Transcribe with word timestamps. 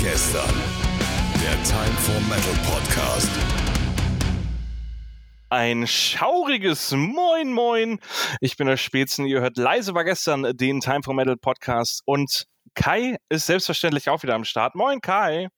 gestern. 0.00 0.48
Der 1.42 1.62
Time 1.62 1.94
for 1.98 2.18
Metal 2.22 2.54
Podcast. 2.64 3.30
Ein 5.50 5.86
schauriges 5.86 6.92
Moin 6.92 7.52
Moin. 7.52 7.98
Ich 8.40 8.56
bin 8.56 8.66
der 8.66 8.78
Spätzen. 8.78 9.26
Ihr 9.26 9.42
hört 9.42 9.58
leise 9.58 9.92
war 9.94 10.04
gestern 10.04 10.56
den 10.56 10.80
Time 10.80 11.02
for 11.04 11.12
Metal 11.12 11.36
Podcast 11.36 12.00
und 12.06 12.46
Kai 12.74 13.16
ist 13.28 13.44
selbstverständlich 13.44 14.08
auch 14.08 14.22
wieder 14.22 14.34
am 14.34 14.44
Start. 14.44 14.74
Moin 14.74 15.02
Kai. 15.02 15.48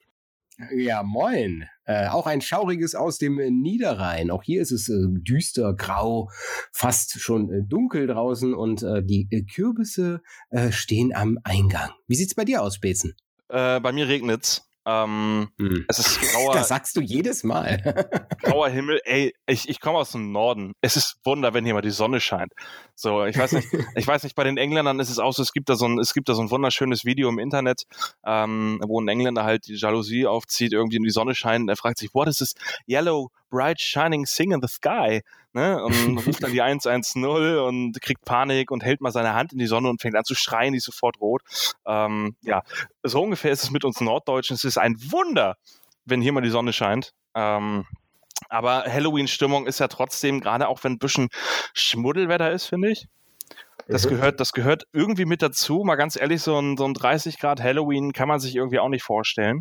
Ja, 0.74 1.04
moin. 1.04 1.68
Äh, 1.84 2.08
auch 2.08 2.26
ein 2.26 2.40
schauriges 2.40 2.96
aus 2.96 3.18
dem 3.18 3.36
Niederrhein. 3.36 4.32
Auch 4.32 4.42
hier 4.42 4.60
ist 4.60 4.72
es 4.72 4.88
äh, 4.88 5.06
düster, 5.08 5.74
grau, 5.74 6.30
fast 6.72 7.20
schon 7.20 7.48
äh, 7.48 7.62
dunkel 7.62 8.08
draußen 8.08 8.54
und 8.54 8.82
äh, 8.82 9.04
die 9.04 9.28
äh, 9.30 9.42
Kürbisse 9.42 10.20
äh, 10.50 10.72
stehen 10.72 11.14
am 11.14 11.38
Eingang. 11.44 11.90
Wie 12.08 12.16
sieht's 12.16 12.34
bei 12.34 12.44
dir 12.44 12.62
aus, 12.62 12.80
Spätzen? 13.52 13.82
bei 13.82 13.92
mir 13.92 14.08
regnet's. 14.08 14.68
Ähm, 14.84 15.48
hm. 15.58 15.84
Es 15.88 15.98
ist 15.98 16.20
grauer. 16.20 16.54
Das 16.54 16.68
sagst 16.68 16.96
du 16.96 17.00
jedes 17.00 17.44
Mal. 17.44 17.78
grauer 18.42 18.68
Himmel. 18.68 19.00
Ey, 19.04 19.34
ich, 19.46 19.68
ich 19.68 19.80
komme 19.80 19.98
aus 19.98 20.12
dem 20.12 20.32
Norden. 20.32 20.72
Es 20.80 20.96
ist 20.96 21.18
Wunder, 21.24 21.54
wenn 21.54 21.64
hier 21.64 21.74
mal 21.74 21.82
die 21.82 21.90
Sonne 21.90 22.20
scheint. 22.20 22.52
So, 23.02 23.24
ich 23.24 23.36
weiß 23.36 23.50
nicht, 23.52 23.68
ich 23.96 24.06
weiß 24.06 24.22
nicht, 24.22 24.36
bei 24.36 24.44
den 24.44 24.56
Engländern 24.56 25.00
ist 25.00 25.10
es 25.10 25.18
auch 25.18 25.32
so, 25.32 25.42
es 25.42 25.52
gibt 25.52 25.68
da 25.68 25.74
so 25.74 25.86
ein, 25.86 25.98
es 25.98 26.14
gibt 26.14 26.28
da 26.28 26.34
so 26.34 26.42
ein 26.42 26.52
wunderschönes 26.52 27.04
Video 27.04 27.28
im 27.28 27.40
Internet, 27.40 27.82
ähm, 28.24 28.80
wo 28.86 29.00
ein 29.00 29.08
Engländer 29.08 29.42
halt 29.42 29.66
die 29.66 29.74
Jalousie 29.74 30.28
aufzieht, 30.28 30.72
irgendwie 30.72 30.98
in 30.98 31.02
die 31.02 31.10
Sonne 31.10 31.34
scheint. 31.34 31.68
Er 31.68 31.76
fragt 31.76 31.98
sich, 31.98 32.14
what 32.14 32.28
is 32.28 32.36
this 32.36 32.54
yellow, 32.88 33.32
bright, 33.50 33.80
shining 33.80 34.24
thing 34.24 34.52
in 34.52 34.60
the 34.62 34.68
sky? 34.68 35.22
Ne? 35.52 35.82
Und 35.82 36.18
ruft 36.26 36.44
dann 36.44 36.52
die 36.52 36.62
110 36.62 37.24
und 37.24 38.00
kriegt 38.00 38.24
Panik 38.24 38.70
und 38.70 38.84
hält 38.84 39.00
mal 39.00 39.10
seine 39.10 39.34
Hand 39.34 39.52
in 39.52 39.58
die 39.58 39.66
Sonne 39.66 39.88
und 39.90 40.00
fängt 40.00 40.14
an 40.14 40.24
zu 40.24 40.36
schreien, 40.36 40.72
die 40.72 40.78
ist 40.78 40.84
sofort 40.84 41.20
rot. 41.20 41.42
Ähm, 41.84 42.36
ja, 42.42 42.62
so 43.02 43.20
ungefähr 43.20 43.50
ist 43.50 43.64
es 43.64 43.72
mit 43.72 43.84
uns 43.84 44.00
Norddeutschen. 44.00 44.54
Es 44.54 44.62
ist 44.62 44.78
ein 44.78 44.94
Wunder, 45.10 45.56
wenn 46.04 46.22
hier 46.22 46.32
mal 46.32 46.40
die 46.40 46.50
Sonne 46.50 46.72
scheint. 46.72 47.14
Ähm, 47.34 47.84
aber 48.52 48.84
Halloween-Stimmung 48.86 49.66
ist 49.66 49.80
ja 49.80 49.88
trotzdem, 49.88 50.40
gerade 50.40 50.68
auch 50.68 50.84
wenn 50.84 50.92
ein 50.92 50.98
bisschen 50.98 51.28
Schmuddelwetter 51.74 52.50
ist, 52.52 52.66
finde 52.66 52.90
ich. 52.90 53.06
Das 53.88 54.04
mhm. 54.04 54.10
gehört, 54.10 54.40
das 54.40 54.52
gehört 54.52 54.84
irgendwie 54.92 55.24
mit 55.24 55.42
dazu. 55.42 55.82
Mal 55.84 55.96
ganz 55.96 56.16
ehrlich, 56.16 56.42
so 56.42 56.58
ein, 56.58 56.76
so 56.76 56.84
ein 56.84 56.94
30 56.94 57.38
Grad 57.38 57.60
Halloween 57.60 58.12
kann 58.12 58.28
man 58.28 58.38
sich 58.38 58.54
irgendwie 58.54 58.78
auch 58.78 58.88
nicht 58.88 59.02
vorstellen 59.02 59.60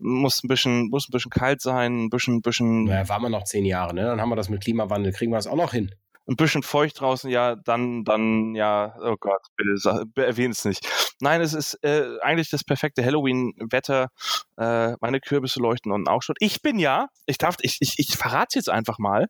muss 0.00 0.42
ein 0.42 0.48
bisschen, 0.48 0.88
muss 0.88 1.08
ein 1.08 1.12
bisschen 1.12 1.30
kalt 1.30 1.60
sein, 1.60 2.04
ein 2.04 2.08
bisschen, 2.08 2.40
bisschen. 2.40 2.84
Naja, 2.84 3.08
waren 3.08 3.22
wir 3.22 3.28
noch 3.28 3.44
zehn 3.44 3.66
Jahre, 3.66 3.94
ne? 3.94 4.04
Dann 4.04 4.20
haben 4.20 4.30
wir 4.30 4.36
das 4.36 4.48
mit 4.48 4.62
Klimawandel, 4.62 5.12
kriegen 5.12 5.30
wir 5.30 5.36
das 5.36 5.46
auch 5.46 5.56
noch 5.56 5.72
hin. 5.72 5.94
Ein 6.26 6.36
bisschen 6.36 6.62
feucht 6.62 7.00
draußen, 7.00 7.28
ja, 7.28 7.56
dann, 7.56 8.04
dann, 8.04 8.54
ja, 8.54 8.94
oh 9.00 9.16
Gott, 9.18 9.40
bitte 9.56 10.06
erwähne 10.16 10.52
es 10.52 10.64
nicht. 10.64 10.86
Nein, 11.20 11.40
es 11.40 11.54
ist 11.54 11.74
äh, 11.82 12.18
eigentlich 12.20 12.50
das 12.50 12.62
perfekte 12.62 13.04
Halloween-Wetter. 13.04 14.08
Äh, 14.56 14.92
meine 15.00 15.20
Kürbisse 15.20 15.60
leuchten 15.60 15.90
unten 15.90 16.08
auch 16.08 16.22
schon. 16.22 16.36
Ich 16.38 16.62
bin 16.62 16.78
ja, 16.78 17.08
ich 17.26 17.38
darf, 17.38 17.56
ich, 17.62 17.78
ich, 17.80 17.98
ich 17.98 18.16
verrate 18.16 18.58
jetzt 18.58 18.70
einfach 18.70 18.98
mal, 18.98 19.26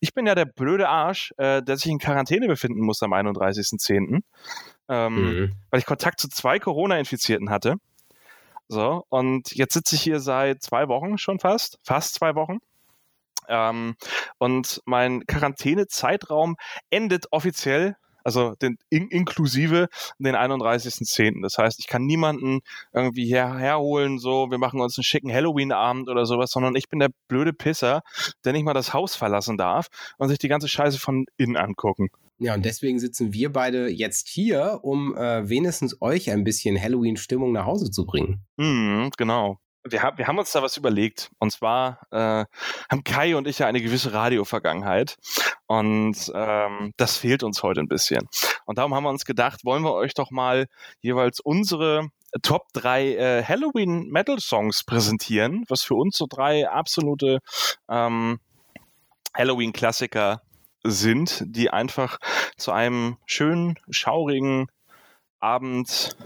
ich 0.00 0.12
bin 0.12 0.26
ja 0.26 0.34
der 0.34 0.44
blöde 0.44 0.88
Arsch, 0.88 1.32
äh, 1.38 1.62
der 1.62 1.76
sich 1.76 1.90
in 1.90 1.98
Quarantäne 1.98 2.48
befinden 2.48 2.80
muss 2.80 3.02
am 3.02 3.12
31.10. 3.12 4.22
Ähm, 4.88 5.14
mhm. 5.14 5.52
Weil 5.70 5.80
ich 5.80 5.86
Kontakt 5.86 6.20
zu 6.20 6.28
zwei 6.28 6.58
Corona-Infizierten 6.58 7.50
hatte. 7.50 7.76
So, 8.68 9.04
und 9.08 9.52
jetzt 9.52 9.74
sitze 9.74 9.96
ich 9.96 10.02
hier 10.02 10.20
seit 10.20 10.62
zwei 10.62 10.88
Wochen 10.88 11.18
schon 11.18 11.38
fast, 11.38 11.78
fast 11.82 12.14
zwei 12.14 12.34
Wochen. 12.34 12.58
Ähm, 13.48 13.94
und 14.38 14.80
mein 14.84 15.26
Quarantänezeitraum 15.26 16.56
endet 16.90 17.26
offiziell, 17.30 17.96
also 18.24 18.54
den, 18.54 18.78
in, 18.88 19.08
inklusive 19.08 19.88
den 20.18 20.36
31.10. 20.36 21.42
Das 21.42 21.58
heißt, 21.58 21.78
ich 21.80 21.86
kann 21.86 22.04
niemanden 22.04 22.60
irgendwie 22.92 23.26
her, 23.26 23.56
herholen, 23.56 24.18
so, 24.18 24.50
wir 24.50 24.58
machen 24.58 24.80
uns 24.80 24.96
einen 24.96 25.04
schicken 25.04 25.32
Halloween-Abend 25.32 26.08
oder 26.08 26.26
sowas, 26.26 26.50
sondern 26.50 26.76
ich 26.76 26.88
bin 26.88 27.00
der 27.00 27.10
blöde 27.28 27.52
Pisser, 27.52 28.02
der 28.44 28.52
nicht 28.52 28.64
mal 28.64 28.74
das 28.74 28.94
Haus 28.94 29.16
verlassen 29.16 29.56
darf 29.56 29.88
und 30.18 30.28
sich 30.28 30.38
die 30.38 30.48
ganze 30.48 30.68
Scheiße 30.68 30.98
von 30.98 31.26
innen 31.36 31.56
angucken. 31.56 32.10
Ja, 32.38 32.54
und 32.54 32.64
deswegen 32.64 32.98
sitzen 32.98 33.32
wir 33.32 33.52
beide 33.52 33.88
jetzt 33.88 34.28
hier, 34.28 34.80
um 34.82 35.16
äh, 35.16 35.48
wenigstens 35.48 36.00
euch 36.00 36.30
ein 36.30 36.42
bisschen 36.42 36.80
Halloween-Stimmung 36.80 37.52
nach 37.52 37.66
Hause 37.66 37.90
zu 37.90 38.04
bringen. 38.04 38.44
Mhm, 38.56 39.10
genau. 39.16 39.58
Wir, 39.84 40.02
hab, 40.02 40.18
wir 40.18 40.26
haben 40.26 40.38
uns 40.38 40.52
da 40.52 40.62
was 40.62 40.76
überlegt. 40.76 41.30
Und 41.38 41.52
zwar 41.52 42.06
äh, 42.10 42.44
haben 42.90 43.04
Kai 43.04 43.36
und 43.36 43.46
ich 43.46 43.58
ja 43.58 43.66
eine 43.66 43.80
gewisse 43.80 44.12
Radio-Vergangenheit. 44.12 45.16
Und 45.66 46.30
ähm, 46.34 46.92
das 46.96 47.16
fehlt 47.16 47.42
uns 47.42 47.62
heute 47.62 47.80
ein 47.80 47.88
bisschen. 47.88 48.28
Und 48.64 48.78
darum 48.78 48.94
haben 48.94 49.04
wir 49.04 49.10
uns 49.10 49.24
gedacht, 49.24 49.64
wollen 49.64 49.82
wir 49.82 49.94
euch 49.94 50.14
doch 50.14 50.30
mal 50.30 50.66
jeweils 51.00 51.40
unsere 51.40 52.08
Top 52.42 52.68
3 52.72 53.14
äh, 53.16 53.44
Halloween 53.44 54.08
Metal 54.08 54.38
Songs 54.40 54.84
präsentieren, 54.84 55.64
was 55.68 55.82
für 55.82 55.94
uns 55.94 56.16
so 56.16 56.26
drei 56.28 56.68
absolute 56.68 57.40
ähm, 57.90 58.40
Halloween-Klassiker 59.34 60.40
sind, 60.84 61.44
die 61.46 61.70
einfach 61.70 62.18
zu 62.56 62.72
einem 62.72 63.18
schönen, 63.26 63.78
schaurigen 63.90 64.66
Abend, 65.40 66.16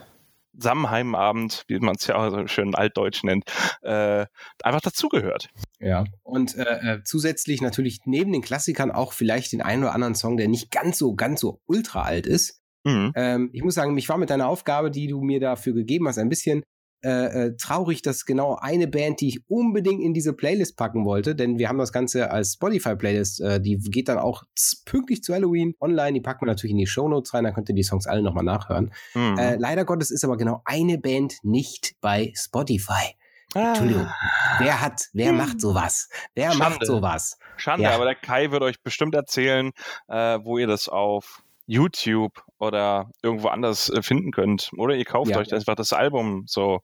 Samheimabend, 0.59 1.65
wie 1.69 1.79
man 1.79 1.97
es 1.97 2.07
ja 2.07 2.17
auch 2.17 2.31
so 2.31 2.47
schön 2.47 2.75
altdeutsch 2.75 3.25
nennt, 3.25 3.45
äh, 3.83 4.27
einfach 4.63 4.81
dazugehört. 4.81 5.49
Ja, 5.79 6.05
und 6.23 6.57
äh, 6.57 6.95
äh, 6.95 7.03
zusätzlich 7.05 7.61
natürlich 7.61 8.01
neben 8.05 8.33
den 8.33 8.43
Klassikern 8.43 8.91
auch 8.91 9.13
vielleicht 9.13 9.53
den 9.53 9.63
einen 9.63 9.85
oder 9.85 9.95
anderen 9.95 10.15
Song, 10.15 10.37
der 10.37 10.49
nicht 10.49 10.71
ganz 10.71 10.99
so, 10.99 11.15
ganz 11.15 11.41
so 11.41 11.61
ultra 11.67 12.03
alt 12.03 12.27
ist. 12.27 12.61
Mhm. 12.85 13.13
Ähm, 13.17 13.51
ich 13.53 13.63
muss 13.63 13.75
sagen, 13.75 13.97
ich 13.99 14.09
war 14.09 14.19
mit 14.19 14.31
deiner 14.31 14.49
Aufgabe, 14.49 14.91
die 14.91 15.09
du 15.09 15.21
mir 15.21 15.41
dafür 15.41 15.75
gegeben 15.75 16.09
hast, 16.09 16.19
ein 16.19 16.29
bisschen 16.29 16.63
äh, 17.03 17.47
äh, 17.47 17.57
traurig, 17.57 18.03
dass 18.03 18.25
genau 18.25 18.57
eine 18.61 18.89
Band, 18.89 19.21
die 19.21 19.29
ich 19.29 19.41
unbedingt 19.49 20.03
in 20.03 20.15
diese 20.15 20.33
Playlist 20.33 20.77
packen 20.77 21.05
wollte, 21.05 21.35
denn 21.35 21.59
wir 21.59 21.69
haben 21.69 21.79
das 21.79 21.93
Ganze 21.93 22.31
als 22.31 22.55
Spotify-Playlist, 22.55 23.41
äh, 23.41 23.61
die 23.61 23.79
geht 23.79 24.09
dann 24.09 24.19
auch 24.19 24.45
pünktlich 24.87 25.23
zu 25.23 25.35
Halloween 25.35 25.75
online, 25.81 26.15
die 26.15 26.21
packen 26.21 26.43
wir 26.43 26.47
natürlich 26.47 26.73
in 26.73 26.79
die 26.79 26.87
Shownotes 26.87 27.35
rein, 27.35 27.45
dann 27.45 27.55
könnt 27.55 27.69
ihr 27.69 27.75
die 27.75 27.83
Songs 27.83 28.07
alle 28.07 28.23
nochmal 28.23 28.45
nachhören. 28.45 28.93
Mhm. 29.15 29.39
Äh, 29.39 29.57
leider 29.57 29.85
Gottes 29.85 30.11
ist 30.11 30.25
aber 30.25 30.37
genau 30.37 30.63
eine 30.65 30.99
Band 30.99 31.35
nicht 31.43 31.97
bei 32.01 32.33
Spotify. 32.35 33.15
Ah. 33.55 33.69
Entschuldigung. 33.69 34.11
Wer 34.59 34.81
hat, 34.81 35.09
wer 35.13 35.31
hm. 35.31 35.37
macht 35.37 35.61
sowas? 35.61 36.09
Wer 36.35 36.53
Schande. 36.53 36.65
macht 36.65 36.87
sowas? 36.87 37.39
Schande, 37.57 37.85
ja. 37.85 37.95
aber 37.95 38.05
der 38.05 38.15
Kai 38.15 38.51
wird 38.51 38.63
euch 38.63 38.83
bestimmt 38.83 39.15
erzählen, 39.15 39.73
äh, 40.09 40.39
wo 40.43 40.59
ihr 40.59 40.67
das 40.67 40.89
auf 40.89 41.43
YouTube 41.67 42.43
oder 42.59 43.11
irgendwo 43.23 43.49
anders 43.49 43.91
äh, 43.91 44.03
finden 44.03 44.31
könnt. 44.33 44.71
Oder 44.77 44.95
ihr 44.95 45.05
kauft 45.05 45.31
ja. 45.31 45.39
euch 45.39 45.53
einfach 45.53 45.75
das 45.75 45.93
Album 45.93 46.45
so 46.47 46.81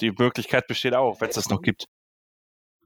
die 0.00 0.12
Möglichkeit 0.12 0.66
besteht 0.66 0.94
auch, 0.94 1.20
wenn 1.20 1.28
es 1.28 1.36
das 1.36 1.48
noch 1.48 1.62
gibt. 1.62 1.86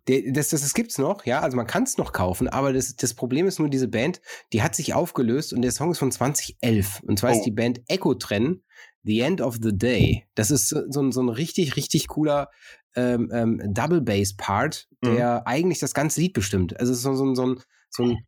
Das, 0.06 0.50
das, 0.50 0.60
das 0.60 0.74
gibt's 0.74 0.98
noch, 0.98 1.26
ja, 1.26 1.40
also 1.40 1.56
man 1.56 1.66
kann 1.66 1.82
es 1.82 1.98
noch 1.98 2.12
kaufen, 2.12 2.46
aber 2.46 2.72
das, 2.72 2.94
das 2.94 3.14
Problem 3.14 3.46
ist 3.46 3.58
nur, 3.58 3.68
diese 3.68 3.88
Band, 3.88 4.20
die 4.52 4.62
hat 4.62 4.76
sich 4.76 4.94
aufgelöst 4.94 5.52
und 5.52 5.62
der 5.62 5.72
Song 5.72 5.90
ist 5.90 5.98
von 5.98 6.12
2011. 6.12 7.02
Und 7.04 7.18
zwar 7.18 7.32
oh. 7.32 7.34
ist 7.34 7.42
die 7.42 7.50
Band 7.50 7.80
Echo 7.88 8.14
Tren, 8.14 8.62
The 9.02 9.20
End 9.20 9.40
of 9.40 9.56
the 9.60 9.76
Day. 9.76 10.24
Das 10.36 10.52
ist 10.52 10.68
so, 10.68 11.00
ein, 11.00 11.10
so 11.10 11.20
ein 11.22 11.28
richtig, 11.28 11.74
richtig 11.74 12.06
cooler 12.06 12.50
ähm, 12.94 13.30
ähm, 13.32 13.60
Double 13.74 14.00
Bass 14.00 14.36
Part, 14.36 14.88
der 15.04 15.40
mhm. 15.40 15.42
eigentlich 15.44 15.80
das 15.80 15.92
ganze 15.92 16.20
Lied 16.20 16.34
bestimmt. 16.34 16.78
Also 16.78 16.92
es 16.92 16.98
ist 16.98 17.04
so, 17.04 17.16
so, 17.16 17.34
so 17.34 17.46
ein, 17.46 17.60
so 17.90 18.04
ein 18.04 18.26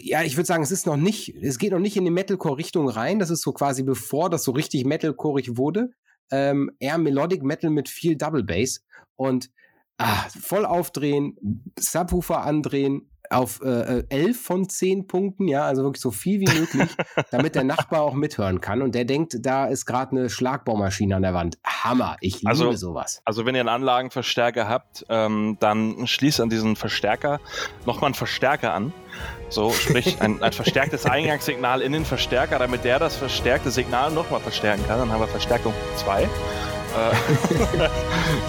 ja, 0.00 0.22
ich 0.22 0.36
würde 0.36 0.46
sagen, 0.46 0.62
es 0.62 0.70
ist 0.70 0.86
noch 0.86 0.96
nicht, 0.96 1.34
es 1.42 1.58
geht 1.58 1.72
noch 1.72 1.78
nicht 1.78 1.96
in 1.96 2.04
die 2.04 2.10
Metalcore-Richtung 2.10 2.88
rein. 2.88 3.18
Das 3.18 3.30
ist 3.30 3.42
so 3.42 3.52
quasi 3.52 3.82
bevor 3.82 4.30
das 4.30 4.44
so 4.44 4.52
richtig 4.52 4.84
Metalcoreig 4.84 5.56
wurde 5.56 5.90
ähm, 6.30 6.70
eher 6.78 6.98
Melodic 6.98 7.42
Metal 7.42 7.70
mit 7.70 7.88
viel 7.88 8.16
Double 8.16 8.42
Bass 8.42 8.84
und 9.16 9.50
ah, 9.98 10.28
voll 10.28 10.64
aufdrehen, 10.64 11.36
Subwoofer 11.78 12.42
andrehen, 12.42 13.10
auf 13.30 13.60
äh, 13.62 14.04
11 14.08 14.10
äh, 14.10 14.32
von 14.34 14.68
10 14.68 15.06
Punkten, 15.06 15.48
ja, 15.48 15.64
also 15.64 15.82
wirklich 15.82 16.00
so 16.00 16.10
viel 16.10 16.40
wie 16.40 16.58
möglich, 16.58 16.88
damit 17.30 17.54
der 17.54 17.64
Nachbar 17.64 18.02
auch 18.02 18.14
mithören 18.14 18.60
kann 18.60 18.82
und 18.82 18.94
der 18.94 19.04
denkt, 19.04 19.36
da 19.40 19.66
ist 19.66 19.86
gerade 19.86 20.12
eine 20.12 20.30
Schlagbaumaschine 20.30 21.16
an 21.16 21.22
der 21.22 21.34
Wand. 21.34 21.58
Hammer, 21.64 22.16
ich 22.20 22.40
liebe 22.40 22.50
also, 22.50 22.72
sowas. 22.72 23.22
Also 23.24 23.46
wenn 23.46 23.54
ihr 23.54 23.60
einen 23.60 23.68
Anlagenverstärker 23.68 24.68
habt, 24.68 25.04
ähm, 25.08 25.56
dann 25.60 26.06
schließt 26.06 26.40
an 26.40 26.50
diesen 26.50 26.76
Verstärker 26.76 27.40
nochmal 27.86 28.08
einen 28.08 28.14
Verstärker 28.14 28.74
an. 28.74 28.92
So, 29.48 29.70
sprich 29.70 30.20
ein, 30.20 30.42
ein 30.42 30.52
verstärktes 30.52 31.06
Eingangssignal 31.06 31.80
in 31.80 31.92
den 31.92 32.04
Verstärker, 32.04 32.58
damit 32.58 32.84
der 32.84 32.98
das 32.98 33.16
verstärkte 33.16 33.70
Signal 33.70 34.12
nochmal 34.12 34.40
verstärken 34.40 34.84
kann. 34.86 34.98
Dann 34.98 35.10
haben 35.10 35.20
wir 35.20 35.28
Verstärkung 35.28 35.72
2. 35.96 36.22
Äh, 36.22 36.26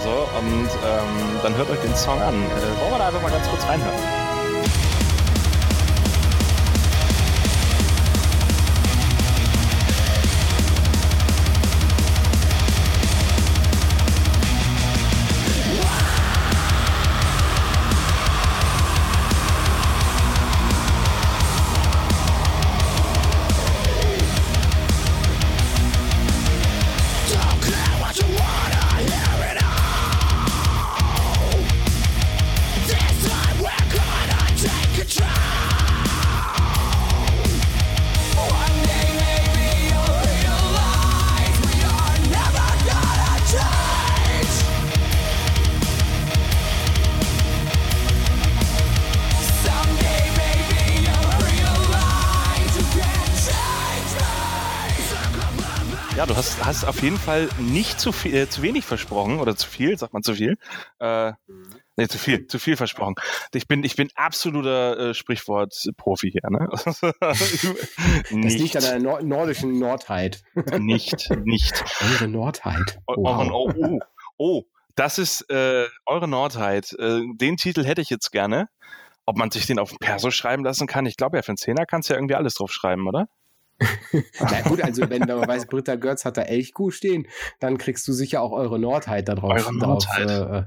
so, 0.03 0.09
und 0.39 0.69
ähm, 0.69 1.39
dann 1.41 1.55
hört 1.55 1.69
euch 1.69 1.79
den 1.79 1.95
Song 1.95 2.21
an. 2.21 2.33
Äh, 2.33 2.81
wollen 2.81 2.91
wir 2.91 2.97
da 2.97 3.07
einfach 3.07 3.21
mal 3.21 3.31
ganz 3.31 3.47
kurz 3.49 3.67
reinhören? 3.67 4.18
Auf 56.89 57.03
jeden 57.03 57.17
Fall 57.17 57.47
nicht 57.59 57.99
zu 57.99 58.11
viel, 58.11 58.35
äh, 58.35 58.49
zu 58.49 58.63
wenig 58.63 58.83
versprochen 58.83 59.39
oder 59.39 59.55
zu 59.55 59.69
viel, 59.69 59.95
sagt 59.97 60.11
man 60.11 60.23
zu 60.23 60.33
viel. 60.33 60.57
Äh, 60.99 61.33
nee, 61.95 62.07
zu 62.07 62.17
viel, 62.17 62.47
zu 62.47 62.57
viel 62.57 62.75
versprochen. 62.77 63.13
Ich 63.53 63.67
bin, 63.67 63.83
ich 63.83 63.95
bin 63.95 64.09
absoluter 64.15 65.09
äh, 65.09 65.13
Sprichwort-Profi 65.13 66.31
hier, 66.31 66.49
ne? 66.49 66.67
Das 67.21 68.53
liegt 68.53 68.75
an 68.75 68.81
der 68.81 68.99
nor 68.99 69.21
nordischen 69.21 69.77
Nordheit. 69.77 70.41
nicht, 70.79 71.29
nicht. 71.45 71.83
Eure 72.01 72.27
Nordheit. 72.27 72.99
Oh, 73.05 73.13
Wow. 73.17 73.49
oh, 73.51 73.71
oh, 73.77 73.99
oh, 74.37 74.63
das 74.95 75.19
ist 75.19 75.49
äh, 75.51 75.85
eure 76.07 76.27
Nordheit. 76.27 76.93
Äh, 76.97 77.21
den 77.35 77.57
Titel 77.57 77.85
hätte 77.85 78.01
ich 78.01 78.09
jetzt 78.09 78.31
gerne. 78.31 78.67
Ob 79.27 79.37
man 79.37 79.51
sich 79.51 79.67
den 79.67 79.77
auf 79.77 79.93
Perso 79.99 80.31
schreiben 80.31 80.63
lassen 80.63 80.87
kann, 80.87 81.05
ich 81.05 81.15
glaube 81.17 81.37
ja, 81.37 81.43
für 81.43 81.49
einen 81.49 81.57
Zehner 81.57 81.85
kannst 81.85 82.09
du 82.09 82.13
ja 82.13 82.17
irgendwie 82.17 82.33
alles 82.33 82.55
drauf 82.55 82.71
schreiben, 82.71 83.07
oder? 83.07 83.27
Na 84.39 84.61
gut, 84.67 84.81
also 84.81 85.09
wenn 85.09 85.21
du 85.21 85.39
weißt, 85.47 85.69
Britta 85.69 85.95
Götz 85.95 86.25
hat 86.25 86.37
da 86.37 86.41
Elchkuh 86.41 86.91
stehen, 86.91 87.27
dann 87.59 87.77
kriegst 87.77 88.07
du 88.07 88.13
sicher 88.13 88.41
auch 88.41 88.51
eure 88.51 88.79
Nordheit 88.79 89.27
da 89.27 89.35
drauf. 89.35 89.53
Eure 89.53 89.75
Nordheit. 89.75 90.29
Drauf, 90.29 90.51
äh, 90.51 90.63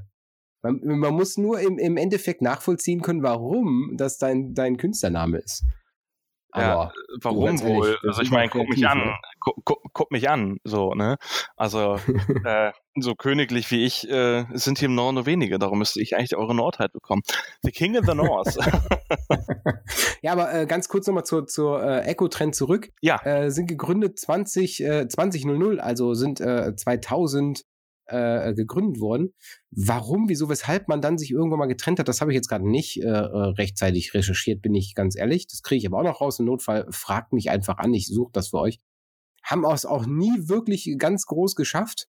man, 0.63 0.99
man 0.99 1.13
muss 1.13 1.37
nur 1.37 1.59
im, 1.59 1.77
im 1.77 1.97
Endeffekt 1.97 2.41
nachvollziehen 2.41 3.01
können, 3.01 3.21
warum 3.21 3.95
das 3.97 4.17
dein, 4.17 4.53
dein 4.53 4.77
Künstlername 4.77 5.39
ist. 5.39 5.63
Ja, 6.55 6.73
Aber 6.73 6.93
Warum 7.21 7.45
ganz 7.45 7.61
ehrlich, 7.61 7.77
wohl? 7.77 7.97
Also 8.07 8.21
ich 8.21 8.31
meine, 8.31 8.49
guck 8.49 8.69
mich 8.69 8.87
an, 8.87 8.99
ne? 8.99 9.15
guck, 9.39 9.81
guck, 9.93 10.11
mich 10.11 10.29
an, 10.29 10.57
so, 10.63 10.93
ne? 10.93 11.17
Also 11.55 11.97
äh, 12.45 12.71
so 12.95 13.15
königlich 13.15 13.71
wie 13.71 13.85
ich 13.85 14.07
äh, 14.09 14.45
sind 14.53 14.77
hier 14.77 14.87
im 14.87 14.95
Norden 14.95 15.15
nur 15.15 15.25
wenige, 15.25 15.57
darum 15.57 15.79
müsste 15.79 16.01
ich 16.01 16.15
eigentlich 16.15 16.35
eure 16.35 16.53
Nordheit 16.53 16.93
bekommen. 16.93 17.23
The 17.63 17.71
King 17.71 17.97
of 17.97 18.05
the 18.05 18.13
North. 18.13 18.55
ja, 20.21 20.31
aber 20.31 20.53
äh, 20.53 20.65
ganz 20.67 20.87
kurz 20.89 21.07
nochmal 21.07 21.25
zur, 21.25 21.47
zur 21.47 21.83
äh, 21.83 22.01
Echo-Trend 22.01 22.55
zurück. 22.55 22.89
ja, 23.01 23.19
Äh, 23.23 23.49
sind 23.49 23.67
gegründet 23.67 24.19
20, 24.19 24.83
äh, 24.83 25.07
2000, 25.07 25.79
also 25.79 26.13
sind 26.13 26.39
äh, 26.39 26.75
2000 26.75 27.63
äh, 28.07 28.53
gegründet 28.53 28.99
worden. 28.99 29.33
Warum, 29.71 30.29
wieso, 30.29 30.49
weshalb 30.49 30.87
man 30.87 31.01
dann 31.01 31.17
sich 31.17 31.31
irgendwann 31.31 31.59
mal 31.59 31.67
getrennt 31.67 31.99
hat, 31.99 32.07
das 32.07 32.21
habe 32.21 32.31
ich 32.31 32.35
jetzt 32.35 32.47
gerade 32.47 32.69
nicht 32.69 33.01
äh, 33.01 33.07
äh, 33.07 33.53
rechtzeitig 33.57 34.13
recherchiert, 34.13 34.61
bin 34.61 34.75
ich 34.75 34.95
ganz 34.95 35.15
ehrlich. 35.15 35.47
Das 35.47 35.61
kriege 35.61 35.79
ich 35.79 35.87
aber 35.87 35.99
auch 35.99 36.03
noch 36.03 36.21
raus. 36.21 36.39
Im 36.39 36.45
Notfall 36.45 36.87
fragt 36.89 37.33
mich 37.33 37.49
einfach 37.49 37.77
an, 37.77 37.93
ich 37.93 38.07
suche 38.07 38.31
das 38.33 38.49
für 38.49 38.59
euch. 38.59 38.79
Haben 39.43 39.65
es 39.65 39.85
auch 39.85 40.05
nie 40.05 40.47
wirklich 40.47 40.95
ganz 40.97 41.25
groß 41.25 41.55
geschafft. 41.55 42.07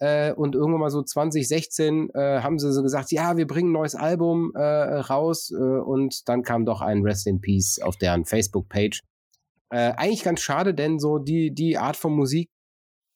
Äh, 0.00 0.32
und 0.32 0.54
irgendwann 0.54 0.80
mal 0.80 0.90
so 0.90 1.02
2016 1.02 2.10
äh, 2.14 2.40
haben 2.40 2.58
sie 2.58 2.72
so 2.72 2.82
gesagt, 2.82 3.12
ja, 3.12 3.36
wir 3.36 3.46
bringen 3.46 3.70
ein 3.70 3.74
neues 3.74 3.94
Album 3.94 4.52
äh, 4.54 4.60
raus. 4.60 5.52
Äh, 5.52 5.56
und 5.56 6.28
dann 6.28 6.42
kam 6.42 6.64
doch 6.64 6.80
ein 6.80 7.02
Rest 7.02 7.26
in 7.26 7.40
Peace 7.40 7.78
auf 7.80 7.96
deren 7.96 8.24
Facebook-Page. 8.24 9.00
Äh, 9.70 9.92
eigentlich 9.96 10.24
ganz 10.24 10.40
schade, 10.40 10.74
denn 10.74 10.98
so 10.98 11.18
die, 11.18 11.54
die 11.54 11.78
Art 11.78 11.96
von 11.96 12.12
Musik, 12.12 12.50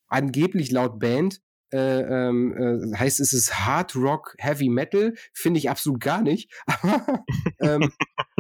angeblich 0.09 0.71
laut 0.71 0.99
Band, 0.99 1.41
äh, 1.73 2.01
ähm, 2.29 2.57
äh, 2.93 2.97
heißt 2.97 3.21
es 3.21 3.33
ist 3.33 3.67
Hard 3.67 3.95
Rock 3.97 4.35
Heavy 4.39 4.69
Metal, 4.69 5.15
finde 5.33 5.59
ich 5.59 5.71
absolut 5.71 6.01
gar 6.01 6.23
nicht. 6.23 6.51
Ähm, 7.61 7.91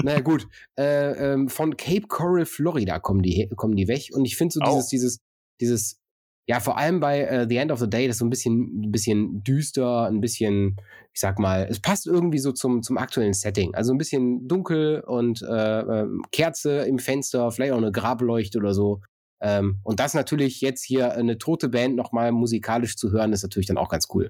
naja 0.02 0.20
gut, 0.20 0.46
äh, 0.78 1.32
ähm, 1.32 1.48
von 1.48 1.76
Cape 1.76 2.06
Coral, 2.06 2.46
Florida 2.46 3.00
kommen 3.00 3.20
die, 3.22 3.48
kommen 3.56 3.74
die 3.74 3.88
weg 3.88 4.10
und 4.12 4.24
ich 4.24 4.36
finde 4.36 4.52
so 4.52 4.60
Oh. 4.62 4.76
dieses, 4.76 4.88
dieses, 4.88 5.20
dieses, 5.60 6.00
ja 6.46 6.60
vor 6.60 6.78
allem 6.78 7.00
bei 7.00 7.22
äh, 7.22 7.46
The 7.48 7.56
End 7.56 7.72
of 7.72 7.80
the 7.80 7.90
Day, 7.90 8.06
das 8.06 8.14
ist 8.16 8.20
so 8.20 8.24
ein 8.26 8.30
bisschen, 8.30 8.82
ein 8.84 8.92
bisschen 8.92 9.42
düster, 9.42 10.06
ein 10.06 10.20
bisschen, 10.20 10.76
ich 11.12 11.20
sag 11.20 11.38
mal, 11.40 11.66
es 11.68 11.80
passt 11.80 12.06
irgendwie 12.06 12.38
so 12.38 12.52
zum, 12.52 12.82
zum 12.82 12.96
aktuellen 12.96 13.32
Setting. 13.34 13.74
Also 13.74 13.92
ein 13.92 13.98
bisschen 13.98 14.46
dunkel 14.46 15.00
und 15.00 15.42
äh, 15.42 15.80
ähm, 15.80 16.22
Kerze 16.30 16.82
im 16.86 17.00
Fenster, 17.00 17.50
vielleicht 17.50 17.72
auch 17.72 17.78
eine 17.78 17.90
Grableuchte 17.92 18.58
oder 18.58 18.72
so. 18.74 19.00
Ähm, 19.40 19.80
und 19.84 20.00
das 20.00 20.14
natürlich 20.14 20.60
jetzt 20.60 20.84
hier 20.84 21.12
eine 21.12 21.38
tote 21.38 21.68
Band 21.68 21.96
nochmal 21.96 22.32
musikalisch 22.32 22.96
zu 22.96 23.10
hören, 23.12 23.32
ist 23.32 23.42
natürlich 23.42 23.66
dann 23.68 23.78
auch 23.78 23.88
ganz 23.88 24.08
cool. 24.14 24.28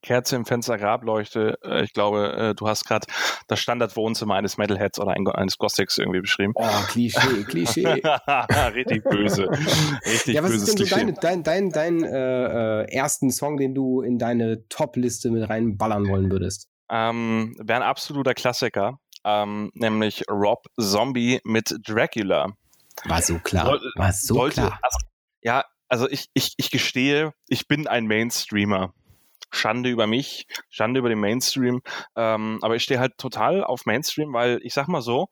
Kerze 0.00 0.36
im 0.36 0.44
Fenster, 0.44 0.78
Grableuchte. 0.78 1.58
Äh, 1.62 1.84
ich 1.84 1.92
glaube, 1.92 2.32
äh, 2.32 2.54
du 2.54 2.66
hast 2.66 2.84
gerade 2.84 3.06
das 3.46 3.60
Standardwohnzimmer 3.60 4.34
eines 4.34 4.56
Metalheads 4.56 4.98
oder 4.98 5.12
ein, 5.12 5.26
eines 5.28 5.58
Gothics 5.58 5.98
irgendwie 5.98 6.20
beschrieben. 6.20 6.52
Oh, 6.54 6.66
Klischee, 6.88 7.44
Klischee. 7.48 7.86
Richtig 8.74 9.04
böse. 9.04 9.48
Richtig 10.04 10.34
ja, 10.34 10.42
was 10.42 10.52
ist 10.52 10.60
böses 10.60 10.74
denn 10.74 10.86
so 10.86 10.94
Klischee. 10.94 11.14
dein, 11.20 11.42
dein, 11.42 11.70
dein, 11.70 12.00
dein 12.00 12.04
äh, 12.04 12.82
äh, 12.82 12.92
ersten 12.92 13.30
Song, 13.30 13.56
den 13.58 13.74
du 13.74 14.00
in 14.00 14.18
deine 14.18 14.66
Top-Liste 14.68 15.30
mit 15.30 15.48
reinballern 15.48 16.08
wollen 16.08 16.30
würdest? 16.30 16.68
Ähm, 16.90 17.54
Wäre 17.58 17.80
ein 17.80 17.88
absoluter 17.88 18.34
Klassiker. 18.34 18.98
Ähm, 19.24 19.70
nämlich 19.74 20.24
Rob 20.28 20.66
Zombie 20.80 21.40
mit 21.44 21.76
Dracula. 21.86 22.48
War 23.04 23.22
so 23.22 23.38
klar. 23.38 23.80
War 23.96 24.12
so 24.12 24.34
Sollte, 24.34 24.54
klar. 24.62 24.78
also, 24.82 24.98
ja, 25.42 25.64
also 25.88 26.08
ich, 26.08 26.28
ich, 26.34 26.54
ich 26.56 26.70
gestehe, 26.70 27.32
ich 27.48 27.68
bin 27.68 27.86
ein 27.86 28.06
Mainstreamer. 28.06 28.94
Schande 29.54 29.90
über 29.90 30.06
mich, 30.06 30.46
Schande 30.70 30.98
über 31.00 31.10
den 31.10 31.20
Mainstream. 31.20 31.82
Ähm, 32.16 32.58
aber 32.62 32.74
ich 32.74 32.84
stehe 32.84 32.98
halt 32.98 33.18
total 33.18 33.62
auf 33.62 33.84
Mainstream, 33.84 34.32
weil 34.32 34.58
ich 34.62 34.72
sag 34.72 34.88
mal 34.88 35.02
so, 35.02 35.28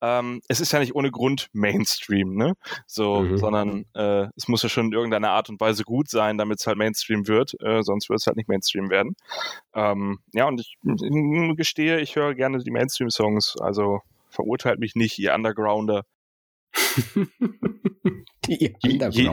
ähm, 0.00 0.40
es 0.48 0.60
ist 0.60 0.70
ja 0.72 0.78
nicht 0.78 0.94
ohne 0.94 1.10
Grund 1.10 1.48
Mainstream, 1.52 2.36
ne? 2.36 2.54
So, 2.86 3.22
Mhm. 3.22 3.36
sondern 3.36 3.84
äh, 3.94 4.28
es 4.36 4.46
muss 4.46 4.62
ja 4.62 4.68
schon 4.68 4.86
in 4.86 4.92
irgendeiner 4.92 5.30
Art 5.30 5.48
und 5.50 5.60
Weise 5.60 5.82
gut 5.82 6.08
sein, 6.08 6.38
damit 6.38 6.60
es 6.60 6.66
halt 6.68 6.78
Mainstream 6.78 7.26
wird, 7.26 7.60
äh, 7.62 7.82
sonst 7.82 8.08
wird 8.08 8.20
es 8.20 8.26
halt 8.28 8.36
nicht 8.36 8.48
Mainstream 8.48 8.90
werden. 8.90 9.16
Ähm, 9.74 10.20
ja, 10.32 10.46
und 10.46 10.60
ich 10.60 10.76
mm, 10.82 11.54
gestehe, 11.56 12.00
ich 12.00 12.14
höre 12.14 12.34
gerne 12.34 12.58
die 12.58 12.70
Mainstream-Songs, 12.70 13.56
also 13.60 14.02
verurteilt 14.30 14.78
mich 14.78 14.94
nicht, 14.94 15.18
ihr 15.18 15.34
Undergrounder. 15.34 16.04
Die 18.46 18.56
Je, 18.56 18.74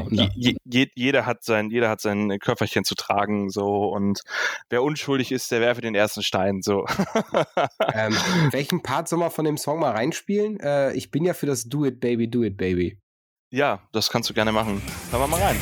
je, 0.10 0.30
je, 0.36 0.56
je, 0.64 0.88
jeder 0.96 1.26
hat 1.26 1.44
sein, 1.44 1.70
jeder 1.70 1.90
hat 1.90 2.00
sein 2.00 2.40
Köfferchen 2.40 2.86
zu 2.86 2.96
tragen, 2.96 3.50
so 3.50 3.86
und 3.90 4.22
wer 4.70 4.84
unschuldig 4.84 5.32
ist, 5.32 5.52
der 5.52 5.60
werfe 5.60 5.82
den 5.82 5.96
ersten 5.96 6.24
Stein, 6.24 6.62
so. 6.62 6.86
ähm, 7.94 8.16
welchen 8.52 8.82
Part 8.82 9.10
soll 9.10 9.20
man 9.20 9.32
von 9.32 9.44
dem 9.46 9.58
Song 9.58 9.80
mal 9.80 9.92
reinspielen? 9.92 10.60
Äh, 10.62 10.94
ich 10.94 11.12
bin 11.12 11.26
ja 11.26 11.34
für 11.34 11.46
das 11.46 11.66
Do 11.66 11.86
It 11.86 12.00
Baby, 12.00 12.30
Do 12.30 12.44
It 12.44 12.56
Baby. 12.58 12.98
ja, 13.52 13.82
das 13.92 14.10
kannst 14.10 14.30
du 14.30 14.34
gerne 14.34 14.52
machen. 14.54 14.82
Hören 15.12 15.24
wir 15.24 15.28
mal 15.28 15.42
rein. 15.42 15.58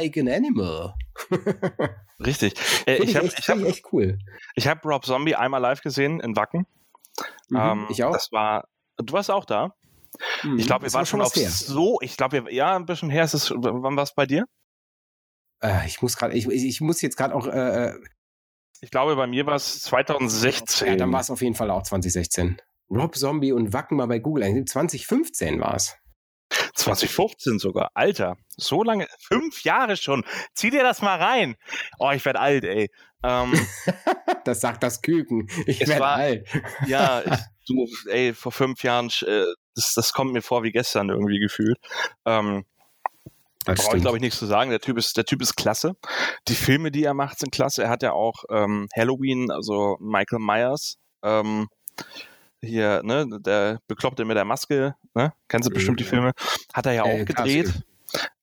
Like 0.00 0.16
an 0.16 0.28
Animal. 0.28 0.94
Richtig. 2.24 2.54
Äh, 2.86 2.96
ich 3.02 3.16
habe 3.16 3.26
ich 3.26 3.48
hab, 3.48 3.58
echt 3.64 3.84
cool. 3.92 4.18
ich 4.54 4.66
hab 4.68 4.84
Rob 4.84 5.04
Zombie 5.04 5.34
einmal 5.34 5.60
live 5.60 5.80
gesehen 5.82 6.20
in 6.20 6.36
Wacken. 6.36 6.66
Mhm, 7.48 7.56
Ähm, 7.56 7.86
ich 7.90 8.04
auch. 8.04 8.12
Das 8.12 8.30
war, 8.32 8.68
du 8.96 9.12
warst 9.12 9.30
auch 9.30 9.44
da. 9.44 9.74
Mhm, 10.42 10.58
Ich 10.58 10.66
glaube, 10.66 10.84
wir 10.86 10.92
waren 10.92 11.00
war 11.00 11.06
schon 11.06 11.20
auf 11.20 11.34
her. 11.34 11.50
so, 11.50 11.98
ich 12.00 12.16
glaube, 12.16 12.44
ja, 12.52 12.76
ein 12.76 12.86
bisschen 12.86 13.10
her 13.10 13.24
ist 13.24 13.34
es, 13.34 13.50
wann 13.54 13.96
war 13.96 14.02
es 14.04 14.14
bei 14.14 14.26
dir? 14.26 14.44
Äh, 15.62 15.86
ich 15.86 16.00
muss 16.02 16.16
gerade, 16.16 16.34
ich, 16.34 16.46
ich 16.48 16.80
muss 16.80 17.00
jetzt 17.02 17.16
gerade 17.16 17.34
auch, 17.34 17.46
äh, 17.46 17.86
äh, 17.90 17.94
Ich 18.80 18.90
glaube, 18.90 19.16
bei 19.16 19.26
mir 19.26 19.46
war 19.46 19.54
es 19.56 19.80
2016. 19.82 20.86
ja, 20.88 20.96
dann 20.96 21.12
war 21.12 21.20
es 21.20 21.30
auf 21.30 21.42
jeden 21.42 21.54
Fall 21.54 21.70
auch 21.70 21.82
2016. 21.82 22.58
Rob 22.90 23.16
Zombie 23.16 23.52
und 23.52 23.72
Wacken 23.72 23.96
mal 23.96 24.06
bei 24.06 24.18
Google. 24.18 24.44
eingeben. 24.44 24.66
2015 24.66 25.60
war 25.60 25.74
es. 25.74 25.96
2015 26.74 27.58
sogar. 27.58 27.90
Alter, 27.94 28.36
so 28.56 28.82
lange, 28.82 29.06
fünf 29.20 29.62
Jahre 29.64 29.96
schon. 29.96 30.24
Zieh 30.54 30.70
dir 30.70 30.82
das 30.82 31.02
mal 31.02 31.16
rein. 31.18 31.56
Oh, 31.98 32.10
ich 32.10 32.24
werde 32.24 32.40
alt, 32.40 32.64
ey. 32.64 32.90
Ähm, 33.22 33.52
Das 34.44 34.60
sagt 34.60 34.82
das 34.82 35.02
Küken. 35.02 35.48
Ich 35.66 35.80
werde 35.80 36.00
war- 36.00 36.16
alt. 36.16 36.48
ja, 36.86 37.20
ich, 37.24 37.38
du, 37.66 37.86
ey, 38.10 38.32
vor 38.32 38.52
fünf 38.52 38.82
Jahren, 38.82 39.10
äh, 39.26 39.44
das, 39.74 39.94
das 39.94 40.12
kommt 40.12 40.32
mir 40.32 40.42
vor 40.42 40.62
wie 40.62 40.72
gestern 40.72 41.08
irgendwie 41.10 41.38
gefühlt. 41.38 41.78
Ähm, 42.24 42.64
Das 43.66 43.84
Brauche 43.84 43.96
ich, 43.96 44.02
glaube 44.02 44.16
ich, 44.16 44.22
nichts 44.22 44.38
zu 44.38 44.46
sagen. 44.46 44.70
Der 44.70 44.80
Typ 44.80 44.96
ist, 44.96 45.16
der 45.16 45.24
Typ 45.26 45.42
ist 45.42 45.56
klasse. 45.56 45.96
Die 46.48 46.54
Filme, 46.54 46.90
die 46.90 47.04
er 47.04 47.12
macht, 47.14 47.38
sind 47.38 47.52
klasse. 47.52 47.82
Er 47.82 47.90
hat 47.90 48.02
ja 48.02 48.12
auch 48.12 48.44
ähm, 48.50 48.88
Halloween, 48.96 49.50
also 49.50 49.98
Michael 50.00 50.38
Myers. 50.40 50.96
Ähm, 51.22 51.68
hier, 52.62 53.02
ne, 53.04 53.26
der 53.40 53.80
Bekloppte 53.86 54.24
mit 54.24 54.36
der 54.36 54.44
Maske, 54.44 54.94
ne? 55.14 55.32
Kennst 55.48 55.68
du 55.68 55.72
bestimmt 55.72 56.00
die 56.00 56.04
Mhm. 56.04 56.08
Filme? 56.08 56.32
Hat 56.72 56.86
er 56.86 56.92
ja 56.92 57.06
Äh, 57.06 57.22
auch 57.22 57.24
gedreht. 57.26 57.72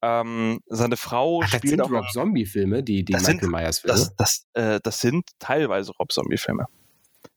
Ähm, 0.02 0.60
seine 0.68 0.96
Frau 0.98 1.42
Ach, 1.44 1.50
das 1.50 1.58
spielt 1.58 1.72
sind 1.72 1.82
auch. 1.82 1.90
Rob 1.92 2.06
Zombie-Filme, 2.12 2.84
die, 2.84 3.04
die 3.04 3.14
Michael 3.14 3.40
sind- 3.40 3.52
Myers-Filme. 3.52 3.98
Das, 3.98 4.16
das, 4.16 4.46
äh, 4.54 4.80
das 4.84 5.02
sind 5.02 5.26
teilweise 5.40 5.92
Rob 6.00 6.12
Zombie-Filme. 6.12 6.68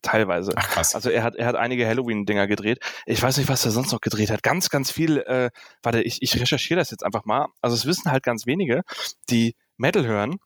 Teilweise. 0.02 0.52
Ach 0.54 0.68
krass. 0.68 0.94
Also 0.94 1.10
er 1.10 1.22
hat, 1.22 1.34
er 1.36 1.46
hat 1.46 1.56
einige 1.56 1.86
Halloween-Dinger 1.86 2.46
gedreht. 2.46 2.78
Ich 3.06 3.20
weiß 3.22 3.38
nicht, 3.38 3.48
was 3.48 3.64
er 3.64 3.70
sonst 3.72 3.90
noch 3.90 4.00
gedreht 4.00 4.30
hat. 4.30 4.42
Ganz, 4.42 4.68
ganz 4.68 4.90
viel, 4.90 5.18
äh, 5.18 5.50
warte, 5.82 6.02
ich, 6.02 6.22
ich 6.22 6.38
recherchiere 6.40 6.78
das 6.78 6.90
jetzt 6.90 7.02
einfach 7.04 7.24
mal. 7.24 7.46
Also 7.62 7.74
es 7.74 7.86
wissen 7.86 8.12
halt 8.12 8.22
ganz 8.22 8.46
wenige, 8.46 8.82
die 9.30 9.56
Metal 9.78 10.06
hören, 10.06 10.36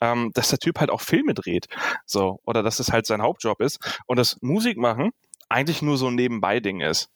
ähm, 0.00 0.30
dass 0.34 0.48
der 0.48 0.60
Typ 0.60 0.78
halt 0.78 0.90
auch 0.90 1.00
Filme 1.00 1.34
dreht. 1.34 1.66
So, 2.06 2.40
oder 2.44 2.62
dass 2.62 2.78
es 2.78 2.92
halt 2.92 3.06
sein 3.06 3.20
Hauptjob 3.20 3.60
ist. 3.60 3.78
Und 4.06 4.16
das 4.18 4.38
Musik 4.40 4.78
machen 4.78 5.10
eigentlich 5.52 5.82
nur 5.82 5.96
so 5.96 6.08
ein 6.08 6.14
Nebenbei-Ding 6.14 6.80
ist. 6.80 7.10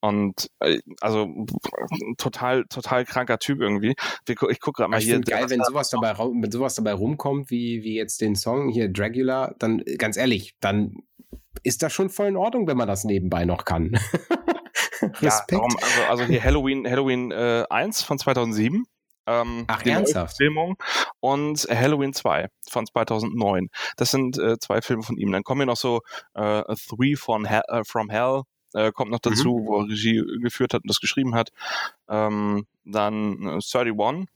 Und 0.00 0.50
äh, 0.58 0.80
also 1.00 1.46
total, 2.18 2.64
total 2.64 3.04
kranker 3.04 3.38
Typ 3.38 3.60
irgendwie. 3.60 3.94
Ich 4.26 4.36
gucke 4.36 4.72
gerade 4.72 4.90
mal 4.90 4.98
ich 4.98 5.04
hier. 5.04 5.20
geil, 5.20 5.48
wenn 5.48 5.62
sowas, 5.62 5.90
dabei, 5.90 6.18
wenn 6.18 6.50
sowas 6.50 6.74
dabei 6.74 6.92
rumkommt, 6.92 7.50
wie, 7.50 7.84
wie 7.84 7.94
jetzt 7.94 8.20
den 8.20 8.34
Song 8.34 8.68
hier 8.68 8.92
Dracula, 8.92 9.54
dann 9.60 9.82
ganz 9.98 10.16
ehrlich, 10.16 10.56
dann 10.58 10.96
ist 11.62 11.84
das 11.84 11.92
schon 11.92 12.10
voll 12.10 12.26
in 12.26 12.36
Ordnung, 12.36 12.66
wenn 12.66 12.76
man 12.76 12.88
das 12.88 13.04
nebenbei 13.04 13.44
noch 13.44 13.64
kann. 13.64 13.98
Ja, 15.20 15.30
Respekt. 15.30 15.52
darum, 15.52 15.76
also, 15.80 16.02
also 16.08 16.24
hier 16.24 16.42
Halloween, 16.44 16.88
Halloween 16.88 17.32
äh, 17.32 17.64
1 17.68 18.02
von 18.02 18.18
2007. 18.18 18.86
Ähm, 19.26 19.64
Ach, 19.68 19.84
ernsthaft? 19.84 20.36
Filmung 20.36 20.76
und 21.20 21.66
Halloween 21.70 22.12
2 22.12 22.48
von 22.68 22.86
2009. 22.86 23.68
Das 23.96 24.10
sind 24.10 24.38
äh, 24.38 24.58
zwei 24.58 24.82
Filme 24.82 25.02
von 25.02 25.16
ihm. 25.16 25.30
Dann 25.32 25.42
kommen 25.44 25.60
hier 25.60 25.66
noch 25.66 25.76
so 25.76 26.00
äh, 26.34 26.62
Three 26.88 27.16
von 27.16 27.44
Hell, 27.44 27.62
äh, 27.68 27.82
From 27.84 28.10
Hell 28.10 28.42
äh, 28.74 28.90
kommt 28.92 29.10
noch 29.10 29.20
dazu, 29.20 29.58
Mhm. 29.58 29.66
wo 29.66 29.78
er 29.80 29.88
Regie 29.88 30.22
geführt 30.42 30.74
hat 30.74 30.82
und 30.82 30.88
das 30.90 30.98
geschrieben 31.00 31.34
hat. 31.34 31.50
Ähm, 32.08 32.66
dann 32.84 33.42
äh, 33.46 33.60
31, 33.60 34.26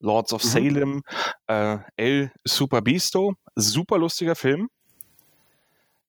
Lords 0.00 0.32
of 0.32 0.42
Mhm. 0.44 0.48
Salem, 0.48 1.02
äh, 1.48 1.78
El 1.96 2.32
Super 2.44 2.80
Bisto, 2.82 3.34
super 3.56 3.98
lustiger 3.98 4.34
Film. 4.34 4.68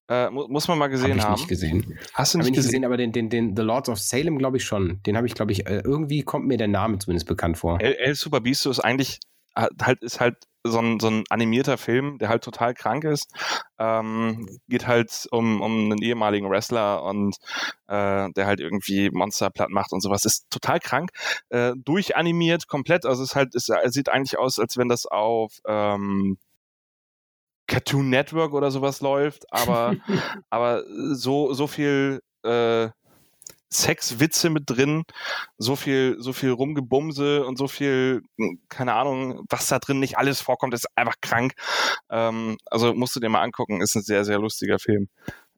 Äh, 0.09 0.29
mu 0.31 0.47
muss 0.47 0.67
man 0.67 0.77
mal 0.77 0.87
gesehen 0.87 1.17
ich 1.17 1.23
haben. 1.23 1.33
nicht 1.33 1.47
gesehen. 1.47 1.97
Hast 2.13 2.33
du 2.33 2.39
nicht 2.39 2.47
ich 2.47 2.51
nicht 2.51 2.57
gesehen? 2.57 2.69
gesehen, 2.69 2.85
aber 2.85 2.97
den, 2.97 3.11
den, 3.11 3.29
den 3.29 3.55
The 3.55 3.61
Lords 3.61 3.89
of 3.89 3.99
Salem 3.99 4.37
glaube 4.37 4.57
ich 4.57 4.65
schon. 4.65 5.01
Den 5.03 5.15
habe 5.15 5.27
ich, 5.27 5.35
glaube 5.35 5.51
ich, 5.51 5.67
äh, 5.67 5.81
irgendwie 5.83 6.23
kommt 6.23 6.47
mir 6.47 6.57
der 6.57 6.67
Name 6.67 6.97
zumindest 6.97 7.27
bekannt 7.27 7.57
vor. 7.57 7.79
El, 7.79 7.93
El 7.93 8.15
Super 8.15 8.41
Bisto 8.41 8.69
ist 8.69 8.79
eigentlich 8.79 9.19
halt 9.55 10.01
ist 10.01 10.19
halt 10.19 10.35
so 10.63 10.79
ein, 10.79 10.99
so 10.99 11.07
ein 11.07 11.23
animierter 11.29 11.77
Film, 11.77 12.17
der 12.17 12.29
halt 12.29 12.43
total 12.43 12.73
krank 12.73 13.03
ist. 13.03 13.31
Ähm, 13.77 14.59
geht 14.67 14.87
halt 14.87 15.27
um, 15.31 15.61
um 15.61 15.91
einen 15.91 16.01
ehemaligen 16.01 16.49
Wrestler 16.49 17.03
und 17.03 17.37
äh, 17.87 18.29
der 18.35 18.45
halt 18.45 18.59
irgendwie 18.59 19.09
Monster 19.09 19.49
platt 19.49 19.69
macht 19.69 19.93
und 19.93 20.01
sowas. 20.01 20.25
Ist 20.25 20.49
total 20.49 20.79
krank. 20.79 21.11
Äh, 21.49 21.73
durchanimiert 21.77 22.67
komplett. 22.67 23.05
Also 23.05 23.23
es 23.23 23.29
ist 23.29 23.35
halt, 23.35 23.55
es 23.55 23.93
sieht 23.93 24.09
eigentlich 24.09 24.37
aus, 24.37 24.59
als 24.59 24.77
wenn 24.77 24.89
das 24.89 25.05
auf 25.05 25.59
ähm, 25.65 26.37
Cartoon 27.69 28.09
Network 28.09 28.53
oder 28.53 28.71
sowas 28.71 28.99
läuft, 28.99 29.45
aber 29.53 29.95
aber 30.49 30.83
so 31.13 31.53
so 31.53 31.67
viel 31.67 32.21
äh, 32.43 32.89
Sexwitze 33.71 34.49
mit 34.49 34.63
drin, 34.65 35.03
so 35.57 35.75
viel 35.75 36.17
so 36.19 36.33
viel 36.33 36.51
Rumgebumse 36.51 37.45
und 37.45 37.57
so 37.57 37.67
viel 37.67 38.23
hm, 38.37 38.59
keine 38.67 38.93
Ahnung, 38.95 39.45
was 39.49 39.67
da 39.67 39.79
drin 39.79 39.99
nicht 39.99 40.17
alles 40.17 40.41
vorkommt, 40.41 40.73
ist 40.73 40.87
einfach 40.97 41.15
krank. 41.21 41.53
Ähm, 42.09 42.57
also 42.65 42.93
musst 42.93 43.15
du 43.15 43.19
dir 43.19 43.29
mal 43.29 43.43
angucken, 43.43 43.81
ist 43.81 43.95
ein 43.95 44.01
sehr 44.01 44.25
sehr 44.25 44.39
lustiger 44.39 44.79
Film. 44.79 45.07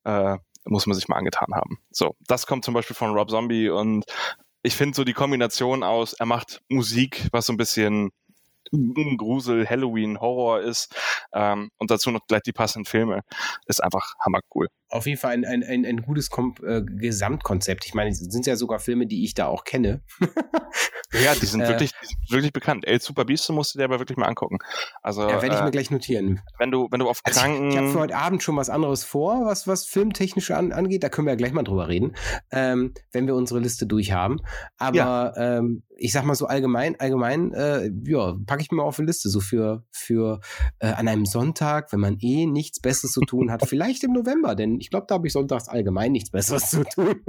Äh, 0.04 0.38
muss 0.66 0.86
man 0.86 0.96
sich 0.96 1.08
mal 1.08 1.18
angetan 1.18 1.56
haben. 1.56 1.80
So, 1.90 2.16
das 2.28 2.46
kommt 2.46 2.66
zum 2.66 2.76
Beispiel 2.76 2.96
von 2.96 3.14
Rob 3.14 3.32
Zombie 3.32 3.70
und 3.70 4.06
ich 4.64 4.76
finde 4.76 4.96
so 4.96 5.04
die 5.04 5.14
Kombination 5.14 5.82
aus, 5.84 6.14
er 6.14 6.28
macht 6.28 6.62
Musik, 6.70 7.28
was 7.32 7.48
so 7.48 7.54
ein 7.54 7.58
bisschen 7.58 8.12
Grusel, 9.18 9.70
Halloween, 9.70 10.20
Horror 10.20 10.62
ist 10.62 10.96
ähm, 11.34 11.70
und 11.78 11.92
dazu 11.92 12.12
noch 12.12 12.26
gleich 12.28 12.42
die 12.44 12.54
passenden 12.54 12.86
Filme, 12.86 13.22
ist 13.68 13.84
einfach 13.84 14.14
hammercool. 14.26 14.68
Auf 14.92 15.06
jeden 15.08 15.18
Fall 15.20 15.32
ein, 15.34 15.46
ein, 15.46 15.64
ein, 15.64 15.86
ein 15.86 16.02
gutes 16.02 16.30
Kom 16.30 16.54
äh, 16.66 16.82
Gesamtkonzept. 16.84 17.86
Ich 17.86 17.94
meine, 17.94 18.10
es 18.12 18.20
sind 18.20 18.46
ja 18.46 18.56
sogar 18.56 18.80
Filme, 18.80 19.08
die 19.08 19.24
ich 19.24 19.34
da 19.34 19.48
auch 19.48 19.64
kenne. 19.64 20.02
Ja, 21.14 21.36
die 21.36 21.46
sind 21.46 21.62
Äh, 21.62 21.68
wirklich, 21.68 21.92
die 21.92 22.06
sind 22.06 22.32
wirklich 22.32 22.54
bekannt. 22.54 22.88
El 22.88 23.02
Super 23.02 23.26
Beast 23.26 23.50
musst 23.50 23.74
du 23.76 23.80
dir 23.80 23.84
aber 23.84 24.00
wirklich 24.00 24.18
mal 24.18 24.28
angucken. 24.28 24.60
Also 25.02 25.24
Ja, 25.24 25.42
werde 25.42 25.48
ich 25.56 25.60
äh, 25.60 25.64
mir 25.66 25.72
gleich 25.72 25.92
notieren. 25.92 26.42
wenn 26.58 26.72
du 26.72 26.88
wenn 26.90 27.02
du 27.02 27.10
auf 27.10 27.20
Also 27.26 27.42
Kranken 27.42 27.68
ich 27.68 27.74
ich 27.74 27.78
habe 27.82 27.90
für 27.90 28.00
heute 28.00 28.16
Abend 28.16 28.42
schon 28.44 28.56
was 28.56 28.70
anderes 28.70 29.04
vor, 29.04 29.46
was, 29.46 29.68
was 29.68 29.86
filmtechnisch 29.86 30.52
an, 30.52 30.72
angeht. 30.72 31.04
Da 31.04 31.10
können 31.10 31.28
wir 31.28 31.34
ja 31.34 31.38
gleich 31.38 31.52
mal 31.52 31.64
drüber 31.64 31.90
reden, 31.90 32.16
ähm, 32.52 32.94
wenn 33.12 33.28
wir 33.28 33.36
unsere 33.36 33.60
Liste 33.60 33.86
durch 33.88 34.14
haben. 34.14 34.40
Aber 34.78 35.34
ähm, 35.36 35.84
ich 35.98 36.14
sag 36.14 36.24
mal 36.26 36.34
so 36.36 36.48
allgemein, 36.48 37.00
allgemein, 37.00 37.54
äh, 37.54 37.92
ja, 38.06 38.36
packe 38.48 38.62
ich 38.62 38.72
mir 38.72 38.78
mal 38.78 38.84
auf 38.84 38.96
die 38.96 39.04
Liste. 39.04 39.30
So 39.30 39.40
für, 39.42 39.84
für 39.92 40.40
äh, 40.80 40.88
an 40.88 41.08
einem 41.10 41.26
Sonntag, 41.26 41.92
wenn 41.92 42.00
man 42.00 42.18
eh 42.20 42.46
nichts 42.46 42.80
Besseres 42.80 43.12
zu 43.12 43.22
tun 43.22 43.52
hat. 43.52 43.66
Vielleicht 43.68 44.04
im 44.06 44.14
November, 44.14 44.56
denn 44.56 44.80
ich 44.82 44.90
glaube, 44.90 45.06
da 45.08 45.16
habe 45.16 45.28
ich 45.28 45.34
sonntags 45.34 45.68
allgemein 45.70 46.12
nichts 46.12 46.32
Besseres 46.32 46.70
zu 46.70 46.84
tun. 46.84 47.22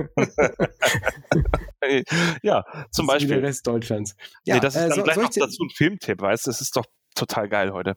ja, 2.42 2.64
zum 2.90 3.08
ist 3.08 3.14
wie 3.14 3.18
der 3.26 3.36
Beispiel. 3.36 3.38
Rest 3.38 3.66
Deutschlands. 3.66 4.16
Ja, 4.44 4.54
nee, 4.56 4.60
das 4.60 4.74
ist 4.76 4.82
äh, 4.82 4.88
dann 4.88 4.96
so- 4.98 5.02
gleich 5.04 5.16
noch 5.16 5.30
dazu 5.30 5.62
ein 5.64 5.70
Filmtipp, 5.70 6.20
weißt 6.20 6.46
du? 6.46 6.50
Das 6.50 6.60
ist 6.60 6.76
doch 6.76 6.86
total 7.14 7.48
geil 7.48 7.72
heute. 7.72 7.96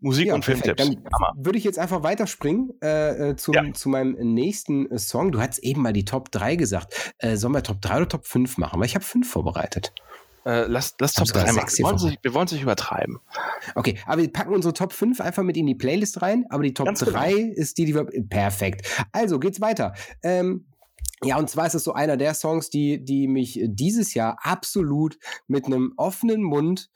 Musik 0.00 0.26
Ja, 0.28 0.34
und. 0.34 0.44
Filmtipps. 0.44 0.84
Dann 0.84 0.96
würde 1.36 1.58
ich 1.58 1.64
jetzt 1.64 1.78
einfach 1.78 2.02
weiterspringen 2.02 2.70
äh, 2.82 3.30
äh, 3.30 3.36
zum, 3.36 3.54
Ja. 3.54 3.72
zu 3.72 3.88
meinem 3.88 4.14
nächsten 4.34 4.90
äh, 4.90 4.98
Song. 4.98 5.30
Du 5.30 5.40
hattest 5.40 5.62
eben 5.62 5.80
mal 5.80 5.92
die 5.92 6.04
Top 6.04 6.32
3 6.32 6.56
gesagt. 6.56 7.12
Äh, 7.18 7.36
sollen 7.36 7.54
wir 7.54 7.62
Top 7.62 7.80
3 7.80 7.98
oder 7.98 8.08
Top 8.08 8.26
5 8.26 8.58
machen? 8.58 8.80
Weil 8.80 8.86
ich 8.86 8.96
habe 8.96 9.04
5 9.04 9.30
vorbereitet. 9.30 9.92
Äh, 10.44 10.66
lass 10.66 10.94
lass 10.98 11.12
Hab 11.12 11.18
Top 11.18 11.28
sogar 11.28 11.44
3 11.44 11.52
machen. 11.52 11.68
Wir 11.76 11.84
wollen, 11.84 11.98
sich, 11.98 12.18
wir 12.22 12.34
wollen 12.34 12.48
sich 12.48 12.62
übertreiben. 12.62 13.20
Okay, 13.74 13.98
aber 14.06 14.22
wir 14.22 14.32
packen 14.32 14.54
unsere 14.54 14.74
Top 14.74 14.92
5 14.92 15.20
einfach 15.20 15.42
mit 15.42 15.56
in 15.56 15.66
die 15.66 15.74
Playlist 15.74 16.22
rein. 16.22 16.46
Aber 16.50 16.62
die 16.62 16.74
Top 16.74 16.86
Ganz 16.86 17.00
genau. 17.00 17.12
3 17.12 17.32
ist 17.32 17.78
die, 17.78 17.84
die 17.84 17.94
wir. 17.94 18.06
Perfekt. 18.28 18.86
Also 19.12 19.38
geht's 19.38 19.60
weiter. 19.60 19.94
Ähm, 20.22 20.66
ja, 21.24 21.38
und 21.38 21.48
zwar 21.48 21.66
ist 21.66 21.74
es 21.74 21.84
so 21.84 21.92
einer 21.92 22.16
der 22.16 22.34
Songs, 22.34 22.68
die, 22.68 23.04
die 23.04 23.28
mich 23.28 23.60
dieses 23.64 24.14
Jahr 24.14 24.38
absolut 24.42 25.18
mit 25.46 25.66
einem 25.66 25.92
offenen 25.96 26.42
Mund 26.42 26.90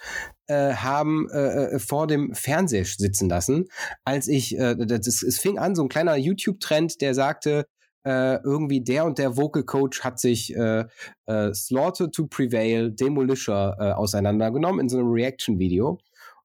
äh, 0.48 0.74
haben 0.74 1.28
äh, 1.30 1.74
äh, 1.74 1.78
vor 1.78 2.08
dem 2.08 2.34
Fernseher 2.34 2.84
sitzen 2.84 3.28
lassen, 3.28 3.66
als 4.04 4.26
ich, 4.26 4.58
äh, 4.58 4.74
das, 4.76 5.22
es 5.22 5.38
fing 5.38 5.58
an, 5.58 5.76
so 5.76 5.82
ein 5.82 5.88
kleiner 5.88 6.16
YouTube-Trend, 6.16 7.00
der 7.00 7.14
sagte, 7.14 7.66
äh, 8.06 8.40
irgendwie 8.44 8.80
der 8.80 9.04
und 9.04 9.18
der 9.18 9.36
Vocal 9.36 9.64
Coach 9.64 10.02
hat 10.04 10.20
sich 10.20 10.54
äh, 10.54 10.84
äh, 11.26 11.52
Slaughter 11.52 12.10
to 12.10 12.28
Prevail, 12.28 12.92
Demolisher 12.92 13.76
äh, 13.80 13.90
auseinandergenommen 13.90 14.80
in 14.80 14.88
so 14.88 14.98
einem 14.98 15.10
Reaction-Video. 15.10 15.98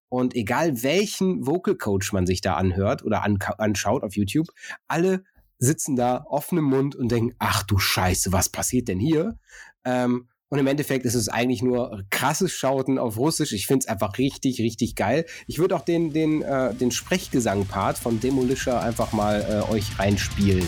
Und 0.09 0.35
egal 0.35 0.81
welchen 0.81 1.45
Vocal 1.45 1.75
Coach 1.75 2.13
man 2.13 2.25
sich 2.25 2.41
da 2.41 2.55
anhört 2.55 3.05
oder 3.05 3.23
an, 3.23 3.37
anschaut 3.59 4.03
auf 4.03 4.15
YouTube, 4.15 4.47
alle 4.87 5.23
sitzen 5.59 5.95
da 5.95 6.25
offenem 6.27 6.65
Mund 6.65 6.95
und 6.95 7.11
denken, 7.11 7.35
ach 7.37 7.61
du 7.61 7.77
Scheiße, 7.77 8.31
was 8.31 8.49
passiert 8.49 8.87
denn 8.87 8.99
hier? 8.99 9.37
Ähm, 9.85 10.29
und 10.49 10.57
im 10.57 10.67
Endeffekt 10.67 11.05
ist 11.05 11.13
es 11.13 11.29
eigentlich 11.29 11.61
nur 11.61 12.03
krasses 12.09 12.51
Schauten 12.51 12.97
auf 12.97 13.17
Russisch. 13.17 13.53
Ich 13.53 13.67
finde 13.67 13.83
es 13.83 13.87
einfach 13.87 14.17
richtig, 14.17 14.59
richtig 14.59 14.95
geil. 14.95 15.25
Ich 15.45 15.59
würde 15.59 15.75
auch 15.75 15.85
den, 15.85 16.11
den, 16.11 16.41
äh, 16.41 16.73
den 16.73 16.89
Sprechgesang-Part 16.89 17.99
von 17.99 18.19
Demolisher 18.19 18.81
einfach 18.81 19.13
mal 19.13 19.45
äh, 19.47 19.71
euch 19.71 19.97
reinspielen 19.99 20.65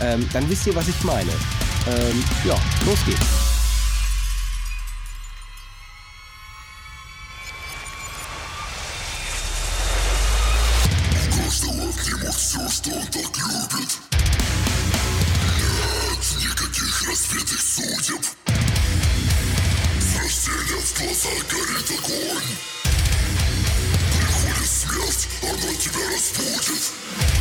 Ähm, 0.00 0.28
dann 0.32 0.48
wisst 0.48 0.66
ihr, 0.66 0.74
was 0.74 0.88
ich 0.88 1.02
meine. 1.04 1.32
Ähm, 1.86 2.24
ja, 2.44 2.58
los 2.84 2.98
geht's. 3.04 3.46
Каждого 11.46 11.92
к 11.92 12.06
нему 12.06 12.32
все, 12.32 12.68
что 12.68 12.90
он 12.90 13.06
так 13.06 13.36
любит. 13.38 13.90
Нет 15.56 16.22
никаких 16.42 17.08
разбитых 17.08 17.60
судеб. 17.60 18.24
С 19.98 20.16
рождения 20.16 20.80
в 20.82 20.98
глазах 20.98 21.46
горит 21.50 21.90
огонь. 21.98 22.50
Приходит 24.18 24.70
смерть, 24.70 25.28
она 25.42 25.74
тебя 25.74 26.04
разбудит. 26.12 27.39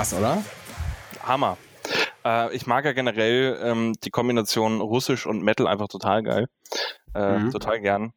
Krass, 0.00 0.14
oder? 0.14 0.42
Hammer. 1.22 1.58
Äh, 2.24 2.56
ich 2.56 2.66
mag 2.66 2.86
ja 2.86 2.92
generell 2.92 3.60
ähm, 3.62 3.92
die 4.02 4.08
Kombination 4.08 4.80
Russisch 4.80 5.26
und 5.26 5.42
Metal 5.42 5.66
einfach 5.66 5.88
total 5.88 6.22
geil. 6.22 6.46
Äh, 7.12 7.38
Mhm. 7.38 7.50
Total 7.50 7.80
gern. 7.80 8.14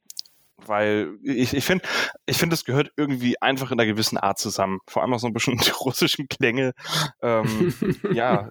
Weil 0.65 1.17
ich, 1.23 1.53
ich 1.53 1.65
finde, 1.65 1.83
ich 2.25 2.37
finde, 2.37 2.53
es 2.53 2.63
gehört 2.63 2.93
irgendwie 2.95 3.41
einfach 3.41 3.69
in 3.69 3.77
einer 3.81 3.85
gewissen 3.85 4.17
Art 4.17 4.39
zusammen. 4.39 4.79
Vor 4.87 5.01
allem 5.01 5.13
auch 5.13 5.19
so 5.19 5.27
ein 5.27 5.33
bisschen 5.33 5.57
die 5.65 5.71
russischen 5.71 6.29
Klänge. 6.29 6.71
Ähm, 7.21 7.73
ja, 8.13 8.49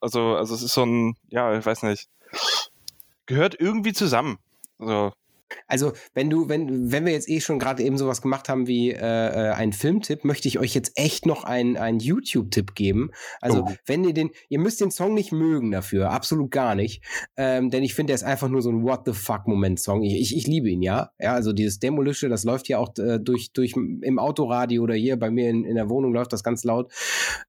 also, 0.00 0.34
also 0.34 0.56
es 0.56 0.62
ist 0.62 0.74
so 0.74 0.84
ein, 0.84 1.14
ja, 1.28 1.56
ich 1.56 1.64
weiß 1.64 1.84
nicht. 1.84 2.08
Gehört 3.26 3.54
irgendwie 3.60 3.92
zusammen. 3.92 4.38
So, 4.80 5.12
Also, 5.66 5.92
wenn 6.14 6.30
du, 6.30 6.48
wenn, 6.48 6.92
wenn 6.92 7.04
wir 7.04 7.12
jetzt 7.12 7.28
eh 7.28 7.40
schon 7.40 7.58
gerade 7.58 7.82
eben 7.82 7.98
sowas 7.98 8.22
gemacht 8.22 8.48
haben 8.48 8.66
wie 8.66 8.90
äh, 8.90 8.96
äh, 8.96 9.52
einen 9.52 9.72
Filmtipp, 9.72 10.24
möchte 10.24 10.48
ich 10.48 10.58
euch 10.58 10.74
jetzt 10.74 10.92
echt 10.96 11.26
noch 11.26 11.44
einen, 11.44 11.76
einen 11.76 11.98
YouTube-Tipp 12.00 12.74
geben. 12.74 13.10
Also, 13.40 13.64
Oh. 13.64 13.72
wenn 13.86 14.04
ihr 14.04 14.14
den, 14.14 14.30
ihr 14.48 14.58
müsst 14.58 14.80
den 14.80 14.90
Song 14.90 15.14
nicht 15.14 15.32
mögen 15.32 15.70
dafür, 15.70 16.10
absolut 16.10 16.50
gar 16.50 16.74
nicht. 16.74 17.02
Ähm, 17.36 17.70
denn 17.70 17.82
ich 17.82 17.94
finde, 17.94 18.10
der 18.10 18.16
ist 18.16 18.24
einfach 18.24 18.48
nur 18.48 18.62
so 18.62 18.70
ein 18.70 18.82
What 18.82 19.02
the 19.06 19.12
fuck-Moment-Song. 19.12 20.02
Ich, 20.02 20.20
ich, 20.20 20.36
ich 20.36 20.46
liebe 20.46 20.68
ihn, 20.68 20.82
ja. 20.82 21.10
Ja, 21.18 21.32
also 21.34 21.52
dieses 21.52 21.78
Demolische, 21.78 22.28
das 22.28 22.44
läuft 22.44 22.68
ja 22.68 22.78
auch 22.78 22.92
äh, 22.98 23.18
durch, 23.18 23.52
durch 23.52 23.74
im 23.74 24.18
Autoradio 24.18 24.82
oder 24.82 24.94
hier 24.94 25.18
bei 25.18 25.30
mir 25.30 25.50
in, 25.50 25.64
in 25.64 25.74
der 25.76 25.88
Wohnung 25.88 26.12
läuft 26.12 26.32
das 26.32 26.42
ganz 26.42 26.64
laut 26.64 26.92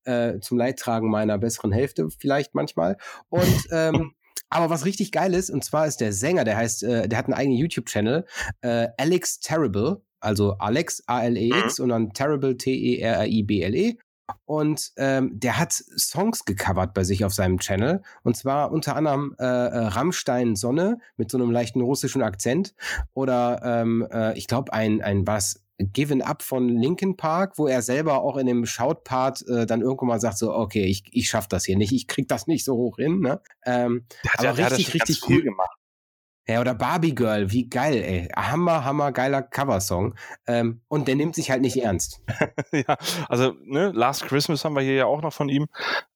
äh, 0.03 0.39
zum 0.39 0.57
Leidtragen 0.57 1.09
meiner 1.09 1.37
besseren 1.37 1.71
Hälfte, 1.71 2.07
vielleicht 2.19 2.55
manchmal. 2.55 2.97
Und 3.29 3.67
ähm, 3.71 4.13
aber 4.55 4.69
was 4.69 4.85
richtig 4.85 5.11
geil 5.11 5.33
ist, 5.33 5.49
und 5.49 5.63
zwar 5.63 5.85
ist 5.85 6.01
der 6.01 6.13
Sänger, 6.13 6.43
der 6.43 6.57
heißt, 6.57 6.83
äh, 6.83 7.07
der 7.07 7.19
hat 7.19 7.25
einen 7.25 7.33
eigenen 7.33 7.57
YouTube-Channel, 7.57 8.25
äh, 8.61 8.87
Alex 8.97 9.39
Terrible, 9.39 10.01
also 10.19 10.53
Alex, 10.57 11.03
A-L-E-X 11.07 11.79
und 11.79 11.89
dann 11.89 12.13
Terrible, 12.13 12.51
E 12.51 12.55
T-E-R-I-B-L-E. 12.55 13.97
Und 14.45 14.91
ähm, 14.97 15.39
der 15.39 15.59
hat 15.59 15.73
Songs 15.73 16.45
gecovert 16.45 16.93
bei 16.93 17.03
sich 17.03 17.25
auf 17.25 17.33
seinem 17.33 17.59
Channel. 17.59 18.01
Und 18.23 18.35
zwar 18.35 18.71
unter 18.71 18.95
anderem 18.95 19.35
äh, 19.39 19.43
äh, 19.43 19.77
Rammstein 19.87 20.55
Sonne 20.55 20.97
mit 21.17 21.29
so 21.29 21.37
einem 21.37 21.51
leichten 21.51 21.81
russischen 21.81 22.23
Akzent. 22.23 22.73
Oder 23.13 23.61
ähm, 23.63 24.07
äh, 24.11 24.35
ich 24.37 24.47
glaube, 24.47 24.73
ein, 24.73 25.01
ein 25.01 25.27
was. 25.27 25.61
Given 25.77 26.21
Up 26.21 26.41
von 26.41 26.69
Linkin 26.69 27.17
Park, 27.17 27.57
wo 27.57 27.67
er 27.67 27.81
selber 27.81 28.21
auch 28.21 28.37
in 28.37 28.47
dem 28.47 28.65
Shout-Part 28.65 29.45
äh, 29.47 29.65
dann 29.65 29.81
irgendwann 29.81 30.07
mal 30.09 30.19
sagt, 30.21 30.37
so, 30.37 30.53
okay, 30.53 30.85
ich, 30.85 31.03
ich 31.11 31.29
schaff 31.29 31.47
das 31.47 31.65
hier 31.65 31.77
nicht, 31.77 31.91
ich 31.91 32.07
krieg 32.07 32.27
das 32.27 32.47
nicht 32.47 32.63
so 32.63 32.75
hoch 32.75 32.97
hin. 32.97 33.19
Ne? 33.19 33.41
Ähm, 33.65 34.05
Aber 34.37 34.43
ja- 34.43 34.51
richtig, 34.67 34.93
richtig 34.93 35.21
cool. 35.27 35.41
gemacht. 35.41 35.77
ja, 36.47 36.61
oder 36.61 36.75
Barbie 36.75 37.13
Girl, 37.15 37.51
wie 37.51 37.67
geil, 37.67 37.95
ey. 38.03 38.29
Hammer, 38.35 38.85
hammer, 38.85 39.11
geiler 39.11 39.41
Coversong. 39.41 40.15
Ähm, 40.47 40.81
und 40.87 41.07
der 41.07 41.15
nimmt 41.15 41.35
sich 41.35 41.49
halt 41.51 41.61
nicht 41.61 41.75
ernst. 41.81 42.21
ja, 42.71 42.95
also 43.27 43.53
ne, 43.65 43.91
Last 43.93 44.23
Christmas 44.27 44.63
haben 44.63 44.75
wir 44.75 44.83
hier 44.83 44.93
ja 44.95 45.05
auch 45.07 45.21
noch 45.23 45.33
von 45.33 45.49
ihm, 45.49 45.65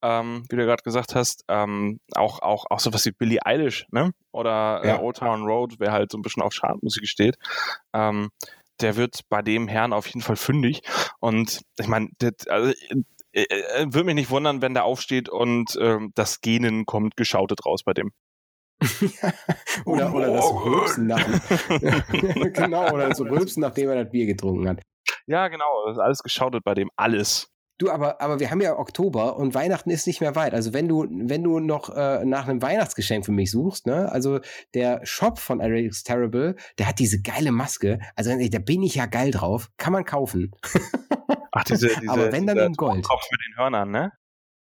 ähm, 0.04 0.44
wie 0.50 0.56
du 0.56 0.66
gerade 0.66 0.84
gesagt 0.84 1.16
hast. 1.16 1.44
Ähm, 1.50 2.00
auch, 2.16 2.42
auch, 2.44 2.66
auch 2.70 2.80
sowas 2.80 3.06
wie 3.06 3.12
Billie 3.12 3.40
Eilish, 3.44 3.88
ne? 3.92 4.12
Oder 4.32 4.82
Ja. 4.86 4.96
äh, 4.98 5.00
Old 5.02 5.18
Town 5.18 5.44
Road, 5.46 5.76
wer 5.80 5.92
halt 5.92 6.12
so 6.12 6.18
ein 6.18 6.22
bisschen 6.22 6.44
auf 6.44 6.54
Chartmusik 6.54 7.08
steht. 7.08 7.38
Ähm, 7.94 8.30
der 8.82 8.96
wird 8.96 9.22
bei 9.30 9.42
dem 9.42 9.68
Herrn 9.68 9.94
auf 9.94 10.08
jeden 10.08 10.22
Fall 10.22 10.36
fündig. 10.36 10.82
Und 11.20 11.62
ich 11.80 11.88
meine, 11.88 12.10
also, 12.48 12.74
äh, 13.32 13.44
äh, 13.44 13.86
würde 13.86 14.06
mich 14.06 14.16
nicht 14.16 14.30
wundern, 14.30 14.62
wenn 14.62 14.74
der 14.74 14.86
aufsteht 14.86 15.30
und 15.30 15.78
ähm, 15.80 16.12
das 16.16 16.42
Genen 16.42 16.86
kommt 16.86 17.16
geschautet 17.16 17.66
raus 17.66 17.84
bei 17.84 17.94
dem. 17.94 18.12
oder, 19.86 20.14
oder 20.14 20.34
das. 20.34 20.46
Rülpsen 20.46 21.08
nach 21.08 21.20
Genau, 22.54 22.92
oder 22.92 23.10
das 23.10 23.20
Rülpsen, 23.20 23.62
nachdem 23.62 23.90
er 23.90 24.04
das 24.04 24.12
Bier 24.12 24.26
getrunken 24.26 24.70
hat. 24.70 24.82
Ja, 25.28 25.48
genau, 25.48 25.86
das 25.86 25.98
ist 25.98 26.02
alles 26.02 26.24
geschautet 26.24 26.64
bei 26.64 26.74
dem. 26.74 26.90
Alles. 26.96 27.50
Du, 27.80 27.90
aber, 27.90 28.20
aber 28.20 28.42
wir 28.42 28.52
haben 28.52 28.60
ja 28.60 28.78
Oktober 28.78 29.38
und 29.38 29.54
Weihnachten 29.56 29.90
ist 29.90 30.06
nicht 30.06 30.20
mehr 30.20 30.36
weit. 30.36 30.54
Also 30.54 30.74
wenn 30.74 30.90
du, 30.90 31.08
wenn 31.10 31.44
du 31.44 31.60
noch 31.60 31.90
äh, 31.96 32.26
nach 32.26 32.46
einem 32.46 32.62
Weihnachtsgeschenk 32.62 33.26
für 33.26 33.32
mich 33.32 33.52
suchst, 33.52 33.88
ne, 33.88 34.12
also 34.12 34.42
der 34.74 35.00
Shop 35.06 35.40
von 35.40 35.62
Alex 35.62 36.04
Terrible, 36.04 36.58
der 36.78 36.90
hat 36.90 37.00
diese 37.00 37.22
geile 37.22 37.54
Maske. 37.54 38.00
Also 38.18 38.32
da 38.32 38.60
bin 38.60 38.84
ich 38.84 38.96
ja 38.96 39.06
geil 39.06 39.32
drauf. 39.32 39.70
Kann 39.78 39.94
man 39.94 40.04
kaufen. 40.04 40.52
Ach, 41.54 41.64
diese, 41.64 41.88
diese, 42.02 42.12
Aber 42.12 42.34
wenn, 42.34 42.46
dann 42.46 42.58
in 42.58 42.74
Gold. 42.74 43.06
Kopf 43.06 43.24
mit 43.32 43.40
den 43.48 43.58
Hörnern, 43.58 43.92
ne? 43.92 44.12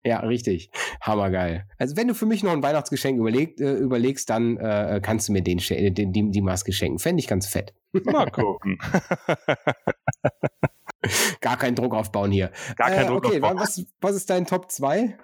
Ja, 0.03 0.19
richtig. 0.19 0.69
Hammergeil. 1.01 1.67
Also 1.79 1.97
wenn 1.97 2.07
du 2.07 2.13
für 2.13 2.27
mich 2.27 2.43
noch 2.43 2.51
ein 2.51 2.61
Weihnachtsgeschenk 2.61 3.19
überlegt, 3.19 3.61
äh, 3.61 3.73
überlegst, 3.73 4.29
dann 4.29 4.57
äh, 4.57 4.99
kannst 5.03 5.27
du 5.27 5.33
mir 5.33 5.41
den, 5.41 5.57
den, 5.59 6.13
die, 6.13 6.29
die 6.29 6.41
Maske 6.41 6.71
schenken. 6.71 6.99
Fände 6.99 7.19
ich 7.19 7.27
ganz 7.27 7.47
fett. 7.47 7.73
Mal 8.05 8.29
gucken. 8.29 8.77
Gar 11.41 11.57
keinen 11.57 11.75
Druck 11.75 11.93
aufbauen 11.93 12.31
hier. 12.31 12.51
Gar 12.75 12.89
kein 12.91 13.05
äh, 13.05 13.07
Druck 13.07 13.25
Okay, 13.25 13.35
aufbauen. 13.37 13.57
wa- 13.57 13.61
was, 13.61 13.83
was 14.01 14.15
ist 14.15 14.29
dein 14.29 14.45
Top 14.45 14.71
2? 14.71 15.17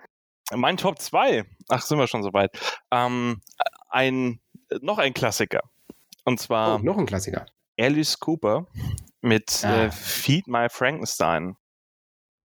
Mein 0.56 0.78
Top 0.78 1.00
2, 1.00 1.46
ach, 1.70 1.82
sind 1.82 1.98
wir 2.00 2.08
schon 2.08 2.24
soweit. 2.24 2.58
Ähm, 2.92 3.42
ein, 3.90 4.40
noch 4.82 4.98
ein 4.98 5.14
Klassiker. 5.14 5.62
Und 6.24 6.36
Oh, 6.36 6.44
zwar 6.44 6.80
noch 6.80 6.98
ein 6.98 7.06
Klassiker. 7.06 7.46
Alice 7.80 8.20
Cooper 8.20 8.66
mit 9.22 9.64
Ah. 9.64 9.86
äh, 9.86 9.92
Feed 9.92 10.48
My 10.48 10.68
Frankenstein. 10.70 11.56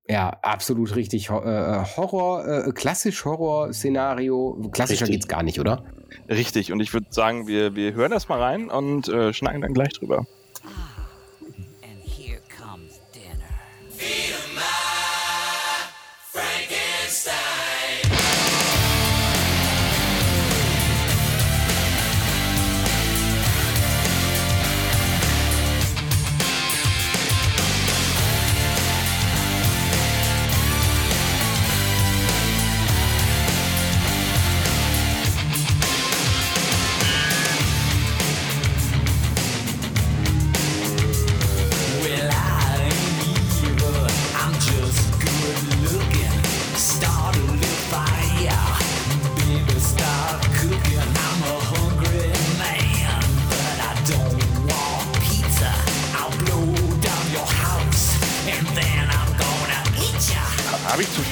Ja, 0.08 0.30
absolut 0.42 0.96
richtig. 0.96 1.30
Ho 1.30 1.40
äh, 1.42 1.84
Horror, 1.96 2.46
äh, 2.66 2.72
klassisch 2.72 3.24
Horror-Szenario. 3.24 4.68
Klassischer 4.72 5.02
Richtig. 5.02 5.20
geht's 5.20 5.28
gar 5.28 5.42
nicht, 5.44 5.60
oder? 5.60 5.84
Richtig, 6.28 6.72
und 6.72 6.80
ich 6.80 6.92
würde 6.92 7.06
sagen, 7.10 7.46
wir, 7.46 7.76
wir 7.76 7.94
hören 7.94 8.10
das 8.10 8.28
mal 8.28 8.40
rein 8.42 8.68
und 8.68 9.08
äh, 9.08 9.32
schnacken 9.32 9.60
dann 9.62 9.72
gleich 9.72 9.90
drüber. 9.92 10.18
And 10.18 10.26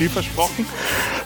viel 0.00 0.08
versprochen? 0.08 0.64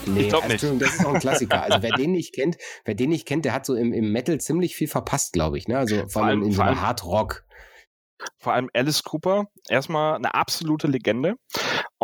Nee, 0.06 0.28
glaub 0.28 0.42
also, 0.42 0.72
nicht. 0.72 0.82
Das 0.82 0.94
ist 0.94 1.06
auch 1.06 1.14
ein 1.14 1.20
Klassiker. 1.20 1.62
Also 1.62 1.80
wer 1.80 1.92
den 1.96 2.10
nicht 2.10 2.34
kennt, 2.34 2.56
wer 2.84 2.96
den 2.96 3.10
nicht 3.10 3.24
kennt, 3.24 3.44
der 3.44 3.52
hat 3.52 3.64
so 3.64 3.76
im, 3.76 3.92
im 3.92 4.10
Metal 4.10 4.40
ziemlich 4.40 4.74
viel 4.74 4.88
verpasst, 4.88 5.32
glaube 5.32 5.58
ich. 5.58 5.68
Ne? 5.68 5.78
Also 5.78 6.08
vor 6.08 6.24
allem 6.24 6.40
allem- 6.40 6.42
in 6.46 6.50
so 6.50 6.56
vor 6.56 6.64
einer 6.64 6.72
allem- 6.72 6.80
Hard-Rock. 6.82 7.44
Vor 8.38 8.52
allem 8.52 8.70
Alice 8.74 9.04
Cooper, 9.04 9.46
erstmal 9.68 10.16
eine 10.16 10.34
absolute 10.34 10.88
Legende. 10.88 11.34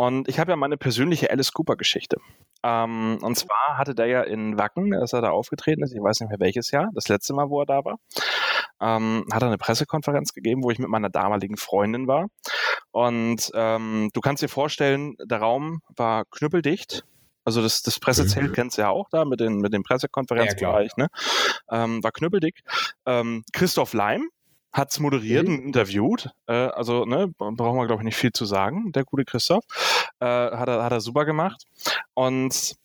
Und 0.01 0.27
ich 0.27 0.39
habe 0.39 0.49
ja 0.51 0.55
meine 0.55 0.77
persönliche 0.77 1.29
Alice 1.29 1.51
Cooper-Geschichte. 1.53 2.17
Ähm, 2.63 3.19
und 3.21 3.37
zwar 3.37 3.77
hatte 3.77 3.93
der 3.93 4.07
ja 4.07 4.21
in 4.23 4.57
Wacken, 4.57 4.95
als 4.95 5.13
er 5.13 5.21
da 5.21 5.29
aufgetreten 5.29 5.83
ist, 5.83 5.93
ich 5.93 6.01
weiß 6.01 6.21
nicht 6.21 6.29
mehr 6.29 6.39
welches 6.39 6.71
Jahr, 6.71 6.89
das 6.95 7.07
letzte 7.07 7.35
Mal, 7.35 7.51
wo 7.51 7.59
er 7.61 7.67
da 7.67 7.85
war, 7.85 7.99
ähm, 8.81 9.27
hat 9.31 9.43
er 9.43 9.49
eine 9.49 9.59
Pressekonferenz 9.59 10.33
gegeben, 10.33 10.63
wo 10.63 10.71
ich 10.71 10.79
mit 10.79 10.89
meiner 10.89 11.11
damaligen 11.11 11.55
Freundin 11.55 12.07
war. 12.07 12.29
Und 12.89 13.51
ähm, 13.53 14.09
du 14.11 14.21
kannst 14.21 14.41
dir 14.41 14.49
vorstellen, 14.49 15.13
der 15.23 15.37
Raum 15.37 15.81
war 15.95 16.25
knüppeldicht. 16.31 17.03
Also 17.45 17.61
das, 17.61 17.83
das 17.83 17.99
Pressezelt 17.99 18.49
Mhm. 18.49 18.53
kennst 18.53 18.79
du 18.79 18.81
ja 18.81 18.89
auch 18.89 19.07
da 19.11 19.23
mit, 19.23 19.39
den, 19.39 19.57
mit 19.57 19.71
dem 19.71 19.83
Pressekonferenzbereich, 19.83 20.97
ne? 20.97 21.09
Ähm, 21.69 22.03
war 22.03 22.11
knüppeldick. 22.11 22.61
Ähm, 23.05 23.43
Christoph 23.53 23.93
Leim 23.93 24.29
hat's 24.71 24.99
moderiert 24.99 25.47
Mhm. 25.47 25.55
und 25.55 25.61
interviewt. 25.63 26.29
Äh, 26.47 26.53
also, 26.53 27.05
ne, 27.05 27.27
brauchen 27.37 27.77
wir, 27.77 27.87
glaube 27.87 28.01
ich, 28.01 28.05
nicht 28.05 28.17
viel 28.17 28.31
zu 28.31 28.45
sagen, 28.45 28.91
der 28.93 29.03
gute 29.03 29.25
Christoph. 29.25 29.63
Äh, 30.19 30.25
hat, 30.25 30.67
er, 30.69 30.83
hat 30.83 30.91
er 30.91 31.01
super 31.01 31.25
gemacht. 31.25 31.65
Und 32.13 32.75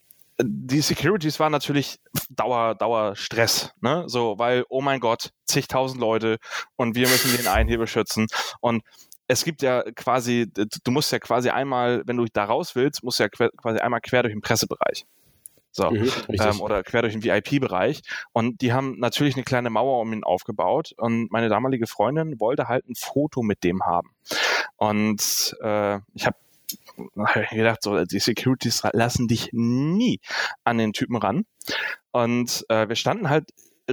die 0.42 0.81
Securities 0.83 1.40
waren 1.40 1.53
natürlich 1.53 1.99
Dauer, 2.29 2.75
Dauer 2.75 3.16
Stress, 3.16 3.72
ne? 3.81 4.05
So, 4.07 4.38
weil, 4.38 4.64
oh 4.68 4.83
mein 4.83 5.01
Gott, 5.01 5.31
zigtausend 5.46 6.01
Leute 6.01 6.37
und 6.77 6.94
wir 6.94 7.09
müssen 7.09 7.35
den 7.37 7.46
einen 7.46 7.68
hier 7.68 7.79
beschützen. 7.79 8.27
Und 8.61 8.83
es 9.29 9.44
gibt 9.44 9.62
ja 9.62 9.83
quasi, 9.94 10.46
du 10.53 10.90
musst 10.90 11.11
ja 11.11 11.18
quasi 11.18 11.49
einmal, 11.49 12.03
wenn 12.07 12.18
du 12.18 12.27
da 12.33 12.44
raus 12.44 12.75
willst, 12.77 13.03
musst 13.03 13.18
du 13.18 13.25
ja 13.25 13.29
quasi 13.31 13.79
einmal 13.79 14.01
quer 14.01 14.22
durch 14.25 14.35
den 14.35 14.42
Pressebereich. 14.42 15.07
So 15.76 15.90
Mhm, 15.90 16.10
ähm, 16.28 16.60
oder 16.62 16.82
quer 16.82 17.02
durch 17.02 17.12
den 17.12 17.22
VIP-Bereich. 17.22 18.00
Und 18.32 18.62
die 18.62 18.72
haben 18.72 18.98
natürlich 18.98 19.34
eine 19.34 19.44
kleine 19.44 19.68
Mauer 19.68 20.00
um 20.00 20.12
ihn 20.12 20.24
aufgebaut. 20.24 20.94
Und 20.96 21.30
meine 21.30 21.50
damalige 21.50 21.86
Freundin 21.86 22.40
wollte 22.40 22.66
halt 22.66 22.88
ein 22.88 22.94
Foto 22.94 23.42
mit 23.42 23.62
dem 23.62 23.82
haben. 23.84 24.10
Und 24.76 25.54
äh, 25.60 25.98
ich 26.14 26.26
habe 26.26 26.36
hab 27.18 27.50
gedacht, 27.50 27.82
so, 27.82 28.04
die 28.06 28.18
Securities 28.18 28.82
lassen 28.92 29.28
dich 29.28 29.50
nie 29.52 30.20
an 30.64 30.78
den 30.78 30.94
Typen 30.94 31.16
ran. 31.16 31.44
Und 32.10 32.64
äh, 32.70 32.88
wir 32.88 32.96
standen 32.96 33.28
halt 33.28 33.50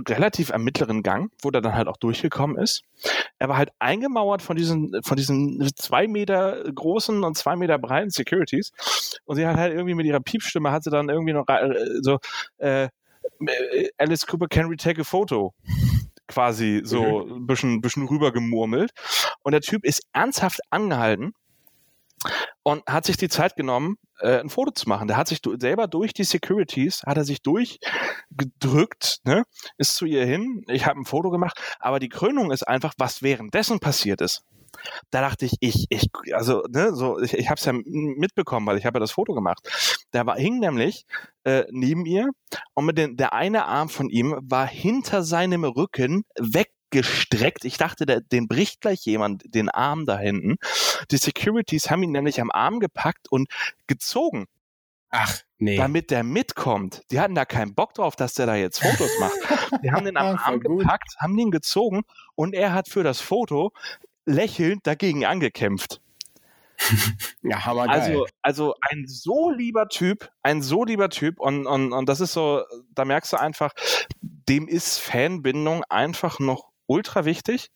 relativ 0.08 0.52
am 0.52 0.64
mittleren 0.64 1.04
Gang, 1.04 1.32
wo 1.42 1.52
der 1.52 1.62
dann 1.62 1.76
halt 1.76 1.88
auch 1.88 1.98
durchgekommen 1.98 2.58
ist. 2.58 2.84
Er 3.40 3.50
war 3.50 3.58
halt 3.58 3.70
eingemauert 3.80 4.42
von 4.42 4.56
diesen, 4.56 4.92
von 5.04 5.18
diesen 5.18 5.72
zwei 5.76 6.08
Meter 6.08 6.64
großen 6.74 7.24
und 7.24 7.38
zwei 7.38 7.56
Meter 7.56 7.78
breiten 7.78 8.10
Securities. 8.10 8.72
Und 9.26 9.36
sie 9.36 9.46
hat 9.46 9.58
halt 9.58 9.74
irgendwie 9.74 9.96
mit 9.96 10.06
ihrer 10.06 10.20
Piepstimme 10.20 10.72
hat 10.72 10.84
sie 10.84 10.90
dann 10.90 11.10
irgendwie 11.10 11.34
noch 11.34 11.48
äh, 11.48 12.02
so, 12.02 12.20
äh, 12.58 12.90
Alice 13.98 14.26
Cooper 14.26 14.48
can 14.48 14.70
we 14.70 14.78
take 14.78 15.02
a 15.02 15.04
photo? 15.04 15.54
Quasi 16.28 16.82
so 16.84 17.28
ein 17.28 17.46
bisschen, 17.46 17.82
bisschen 17.82 18.08
rübergemurmelt. 18.08 18.92
Und 19.44 19.52
der 19.52 19.62
Typ 19.62 19.84
ist 19.84 20.02
ernsthaft 20.14 20.62
angehalten 20.70 21.34
und 22.64 22.84
hat 22.88 23.06
sich 23.06 23.18
die 23.18 23.30
Zeit 23.30 23.56
genommen, 23.56 23.98
äh, 24.20 24.40
ein 24.40 24.50
Foto 24.50 24.72
zu 24.72 24.88
machen. 24.90 25.08
Der 25.08 25.18
hat 25.18 25.28
sich 25.28 25.42
du 25.42 25.58
selber 25.60 25.88
durch 25.88 26.14
die 26.14 26.24
Securities, 26.24 27.02
hat 27.06 27.18
er 27.18 27.26
sich 27.26 27.42
durchgedrückt, 27.42 29.20
ne, 29.26 29.44
ist 29.78 29.96
zu 29.96 30.06
ihr 30.06 30.26
hin, 30.26 30.64
ich 30.68 30.86
habe 30.86 31.00
ein 31.00 31.06
Foto 31.06 31.30
gemacht, 31.30 31.60
aber 31.80 32.00
die 32.00 32.10
Krönung 32.10 32.52
ist 32.52 32.64
einfach, 32.64 32.94
was 32.98 33.22
währenddessen 33.22 33.80
passiert 33.80 34.22
ist. 34.22 34.44
Da 35.12 35.22
dachte 35.22 35.46
ich, 35.46 35.56
ich, 35.60 35.86
ich, 35.90 36.10
also, 36.34 36.64
ne, 36.70 36.94
so, 36.96 37.20
ich, 37.20 37.34
ich 37.34 37.50
habe 37.50 37.60
es 37.60 37.66
ja 37.66 37.74
mitbekommen, 37.74 38.66
weil 38.66 38.78
ich 38.78 38.86
habe 38.86 38.98
ja 38.98 39.02
das 39.02 39.12
Foto 39.12 39.34
gemacht. 39.34 39.60
Der 40.14 40.26
war, 40.26 40.38
hing 40.38 40.60
nämlich 40.60 41.06
äh, 41.44 41.66
neben 41.70 42.06
ihr 42.06 42.30
und 42.74 42.86
mit 42.86 42.98
den, 42.98 43.16
der 43.16 43.34
eine 43.34 43.66
Arm 43.66 43.90
von 43.90 44.10
ihm 44.10 44.36
war 44.42 44.68
hinter 44.68 45.24
seinem 45.24 45.64
Rücken 45.64 46.24
weggestreckt. 46.94 47.66
Ich 47.66 47.78
dachte, 47.78 48.06
der, 48.06 48.22
den 48.22 48.48
bricht 48.48 48.82
gleich 48.82 49.06
jemand 49.06 49.44
den 49.46 49.70
Arm 49.70 50.06
da 50.06 50.18
hinten. 50.18 50.56
Die 51.12 51.18
Securities 51.18 51.90
haben 51.90 52.04
ihn 52.04 52.12
nämlich 52.12 52.40
am 52.40 52.52
Arm 52.52 52.80
gepackt 52.80 53.32
und 53.32 53.50
gezogen, 53.88 54.46
Ach, 55.10 55.40
nee. 55.58 55.78
damit 55.78 56.12
der 56.12 56.24
mitkommt. 56.24 57.04
Die 57.12 57.20
hatten 57.20 57.36
da 57.36 57.46
keinen 57.46 57.76
Bock 57.76 57.94
drauf, 57.94 58.16
dass 58.16 58.34
der 58.34 58.46
da 58.46 58.56
jetzt 58.56 58.80
Fotos 58.82 59.12
macht. 59.20 59.38
Die 59.84 59.92
haben 59.92 60.06
den 60.06 60.18
am 60.18 60.36
Ah, 60.38 60.42
Arm 60.46 60.60
gepackt, 60.60 61.16
haben 61.20 61.38
den 61.38 61.52
gezogen 61.52 62.04
und 62.36 62.54
er 62.54 62.74
hat 62.74 62.88
für 62.88 63.04
das 63.04 63.20
Foto 63.22 63.72
lächelnd 64.26 64.88
dagegen 64.88 65.26
angekämpft. 65.26 66.00
ja, 67.44 67.66
hammergeil. 67.66 68.02
Also, 68.02 68.26
also 68.42 68.76
ein 68.82 69.06
so 69.08 69.52
lieber 69.52 69.88
Typ, 69.88 70.30
ein 70.42 70.62
so 70.62 70.84
lieber 70.84 71.10
Typ 71.10 71.40
und, 71.40 71.68
und, 71.68 71.94
und 71.94 72.10
das 72.10 72.20
ist 72.20 72.34
so, 72.34 72.64
da 72.92 73.06
merkst 73.06 73.34
du 73.34 73.38
einfach, 73.38 73.74
dem 74.22 74.68
ist 74.68 75.00
Fanbindung 75.00 75.84
einfach 75.86 76.40
noch 76.40 76.73
ultra 76.88 77.26
wichtig. 77.26 77.70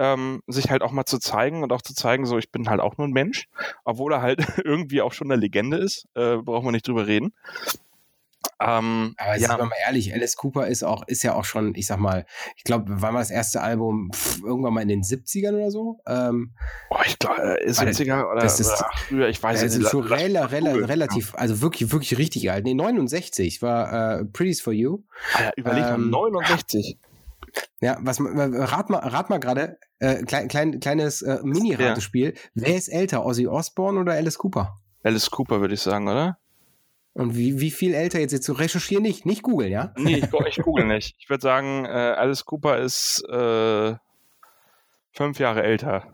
Ähm, 0.00 0.42
sich 0.48 0.70
halt 0.72 0.82
auch 0.82 0.90
mal 0.90 1.04
zu 1.04 1.20
zeigen 1.20 1.62
und 1.62 1.72
auch 1.72 1.82
zu 1.82 1.94
zeigen, 1.94 2.26
so 2.26 2.36
ich 2.36 2.50
bin 2.50 2.68
halt 2.68 2.80
auch 2.80 2.96
nur 2.98 3.06
ein 3.06 3.12
Mensch, 3.12 3.46
obwohl 3.84 4.12
er 4.12 4.20
halt 4.20 4.40
irgendwie 4.64 5.02
auch 5.02 5.12
schon 5.12 5.30
eine 5.30 5.40
Legende 5.40 5.76
ist, 5.76 6.08
äh, 6.14 6.36
brauchen 6.38 6.66
wir 6.66 6.72
nicht 6.72 6.88
drüber 6.88 7.06
reden. 7.06 7.32
Ähm, 8.60 9.14
Aber 9.18 9.38
sind 9.38 9.42
ja, 9.50 9.56
wir 9.58 9.66
mal 9.66 9.74
ehrlich, 9.86 10.12
Alice 10.12 10.36
Cooper 10.36 10.66
ist 10.66 10.82
auch, 10.82 11.06
ist 11.06 11.22
ja 11.22 11.34
auch 11.34 11.44
schon, 11.44 11.74
ich 11.76 11.86
sag 11.86 11.98
mal, 11.98 12.26
ich 12.56 12.64
glaube, 12.64 13.00
war 13.00 13.12
mal 13.12 13.20
das 13.20 13.30
erste 13.30 13.60
Album 13.60 14.10
pff, 14.12 14.40
irgendwann 14.42 14.74
mal 14.74 14.80
in 14.82 14.88
den 14.88 15.02
70ern 15.02 15.54
oder 15.54 15.70
so. 15.70 16.00
Ähm, 16.06 16.50
oh, 16.90 16.96
ich 17.06 17.18
glaube, 17.20 17.60
äh, 17.60 17.64
ist 17.64 17.80
Weil 17.80 17.88
70er 17.88 18.30
oder, 18.32 18.40
das 18.40 18.58
ist- 18.58 18.68
oder 18.80 18.90
früher, 19.08 19.28
ich 19.28 19.40
weiß 19.42 19.62
also 19.62 19.76
es 19.76 19.78
nicht. 19.82 19.90
schon 19.90 20.08
Lass- 20.08 20.20
rela, 20.20 20.44
rela, 20.46 20.72
relativ, 20.72 21.34
also 21.36 21.60
wirklich, 21.60 21.92
wirklich 21.92 22.18
richtig 22.18 22.50
alt. 22.50 22.64
Nee, 22.64 22.74
69 22.74 23.62
war 23.62 24.20
äh, 24.20 24.24
Pretty's 24.24 24.60
for 24.60 24.72
You. 24.72 25.02
Alter, 25.34 25.52
überleg 25.56 25.82
mal, 25.84 25.94
ähm, 25.94 26.10
69. 26.10 26.98
Ja, 27.80 27.98
was 28.00 28.20
rat 28.20 28.90
mal, 28.90 28.98
rat 28.98 29.30
mal 29.30 29.38
gerade, 29.38 29.78
äh, 29.98 30.22
klein, 30.22 30.48
klein, 30.48 30.80
kleines 30.80 31.22
äh, 31.22 31.40
Mini-Ratespiel. 31.42 32.34
Wer 32.54 32.76
ist 32.76 32.88
älter, 32.88 33.26
Ozzy 33.26 33.46
Osbourne 33.46 34.00
oder 34.00 34.12
Alice 34.12 34.38
Cooper? 34.38 34.76
Alice 35.02 35.30
Cooper, 35.30 35.60
würde 35.60 35.74
ich 35.74 35.80
sagen, 35.80 36.08
oder? 36.08 36.38
Und 37.14 37.36
wie, 37.36 37.60
wie 37.60 37.70
viel 37.70 37.92
älter 37.92 38.20
jetzt, 38.20 38.32
jetzt 38.32 38.46
zu 38.46 38.54
recherchieren 38.54 39.02
nicht, 39.02 39.26
nicht 39.26 39.42
googeln, 39.42 39.70
ja? 39.70 39.92
Nee, 39.96 40.18
ich, 40.18 40.32
ich 40.46 40.62
google 40.62 40.86
nicht. 40.86 41.16
Ich 41.18 41.28
würde 41.28 41.42
sagen, 41.42 41.84
äh, 41.84 41.88
Alice 41.88 42.44
Cooper 42.44 42.78
ist 42.78 43.22
äh, 43.28 43.94
fünf 45.10 45.38
Jahre 45.38 45.62
älter. 45.62 46.06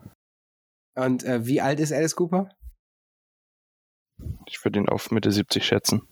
Und 0.95 1.23
äh, 1.23 1.47
wie 1.47 1.61
alt 1.61 1.79
ist 1.79 1.93
Alice 1.93 2.17
Cooper? 2.17 2.49
Ich 4.47 4.65
würde 4.65 4.81
ihn 4.81 4.89
auf 4.89 5.13
Mitte 5.13 5.31
70 5.31 5.65
schätzen. 5.65 6.03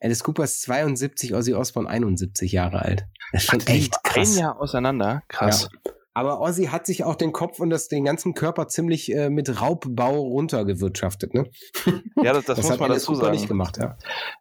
Alice 0.00 0.24
Cooper 0.24 0.44
ist 0.44 0.62
72, 0.62 1.34
Ozzy 1.34 1.54
Osbourne 1.54 1.88
71 1.88 2.52
Jahre 2.52 2.82
alt. 2.82 3.06
Das 3.32 3.42
ist 3.44 3.50
schon 3.50 3.58
Die 3.60 3.72
echt 3.72 4.02
krass. 4.02 4.36
Ein 4.36 4.40
Jahr 4.40 4.60
auseinander. 4.60 5.22
Krass. 5.28 5.68
Aber 6.12 6.40
Ozzy 6.40 6.66
hat 6.66 6.86
sich 6.86 7.04
auch 7.04 7.14
den 7.14 7.32
Kopf 7.32 7.60
und 7.60 7.70
das, 7.70 7.86
den 7.86 8.04
ganzen 8.04 8.34
Körper 8.34 8.66
ziemlich 8.66 9.14
äh, 9.14 9.30
mit 9.30 9.60
Raubbau 9.60 10.20
runtergewirtschaftet, 10.20 11.34
ne? 11.34 11.48
Ja, 12.22 12.32
das, 12.32 12.46
das, 12.46 12.58
muss 12.58 12.70
hat 12.72 12.80
man 12.80 12.90
Alice 12.90 13.04
dazu 13.04 13.12
Cooper 13.12 13.26
sagen. 13.26 13.36
nicht 13.36 13.48
gemacht, 13.48 13.78
ja. 13.78 13.96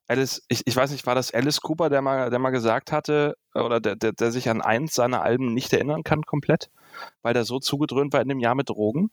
Alice, 0.07 0.43
ich, 0.47 0.65
ich 0.65 0.75
weiß 0.75 0.91
nicht, 0.91 1.05
war 1.05 1.13
das 1.13 1.31
Alice 1.31 1.61
Cooper, 1.61 1.89
der 1.89 2.01
mal, 2.01 2.29
der 2.31 2.39
mal 2.39 2.49
gesagt 2.49 2.91
hatte, 2.91 3.37
oder 3.53 3.79
der, 3.79 3.95
der, 3.95 4.13
der 4.13 4.31
sich 4.31 4.49
an 4.49 4.61
eins 4.61 4.95
seiner 4.95 5.21
Alben 5.21 5.53
nicht 5.53 5.71
erinnern 5.71 6.03
kann 6.03 6.23
komplett, 6.23 6.71
weil 7.21 7.33
der 7.33 7.45
so 7.45 7.59
zugedröhnt 7.59 8.13
war 8.13 8.21
in 8.21 8.29
dem 8.29 8.39
Jahr 8.39 8.55
mit 8.55 8.69
Drogen? 8.69 9.11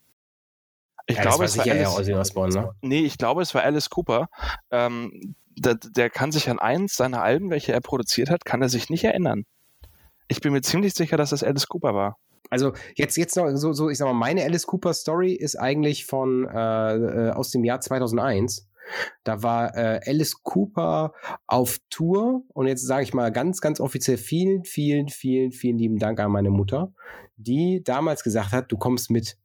Ich 1.06 1.16
ja, 1.16 1.22
glaube, 1.22 1.44
das 1.44 1.52
es 1.52 1.59
war 1.59 1.72
Alice, 1.72 1.98
Ozzy 1.98 2.14
Osbourne, 2.14 2.54
ne? 2.54 2.70
nee, 2.80 3.00
ich 3.00 3.18
glaube, 3.18 3.42
es 3.42 3.54
war 3.54 3.62
Alice 3.62 3.90
Cooper. 3.90 4.28
Ähm, 4.70 5.37
der, 5.57 5.75
der 5.75 6.11
kann 6.11 6.33
sich 6.33 6.49
an 6.51 6.59
eins 6.59 6.97
seiner 6.97 7.23
Alben, 7.23 7.51
welche 7.51 7.73
er 7.73 7.81
produziert 7.81 8.31
hat, 8.31 8.45
kann 8.45 8.62
er 8.62 8.69
sich 8.69 8.90
nicht 8.90 9.05
erinnern. 9.05 9.45
Ich 10.29 10.40
bin 10.40 10.53
mir 10.53 10.61
ziemlich 10.61 10.95
sicher, 10.95 11.16
dass 11.16 11.31
das 11.31 11.42
Alice 11.42 11.69
Cooper 11.69 11.95
war. 11.95 12.19
Also 12.51 12.73
jetzt, 12.95 13.16
jetzt 13.16 13.37
noch 13.37 13.49
so, 13.57 13.73
so, 13.73 13.90
ich 13.90 13.99
sag 13.99 14.07
mal, 14.07 14.12
meine 14.12 14.45
Alice 14.45 14.66
Cooper 14.66 14.95
Story 14.95 15.33
ist 15.33 15.57
eigentlich 15.57 16.07
von 16.07 16.47
äh, 16.47 16.95
äh, 16.95 17.31
aus 17.31 17.51
dem 17.51 17.64
Jahr 17.64 17.81
2001. 17.81 18.69
Da 19.25 19.42
war 19.42 19.77
äh, 19.77 20.01
Alice 20.07 20.42
Cooper 20.42 21.12
auf 21.49 21.79
Tour 21.90 22.42
und 22.53 22.69
jetzt 22.69 22.87
sage 22.87 23.03
ich 23.03 23.14
mal 23.14 23.33
ganz, 23.33 23.61
ganz 23.61 23.81
offiziell 23.81 24.16
vielen, 24.16 24.64
vielen, 24.64 25.09
vielen, 25.09 25.51
vielen 25.51 25.79
lieben 25.79 25.99
Dank 25.99 26.21
an 26.21 26.31
meine 26.31 26.51
Mutter, 26.51 26.92
die 27.37 27.83
damals 27.83 28.23
gesagt 28.23 28.53
hat, 28.53 28.71
du 28.71 28.77
kommst 28.77 29.11
mit. 29.11 29.38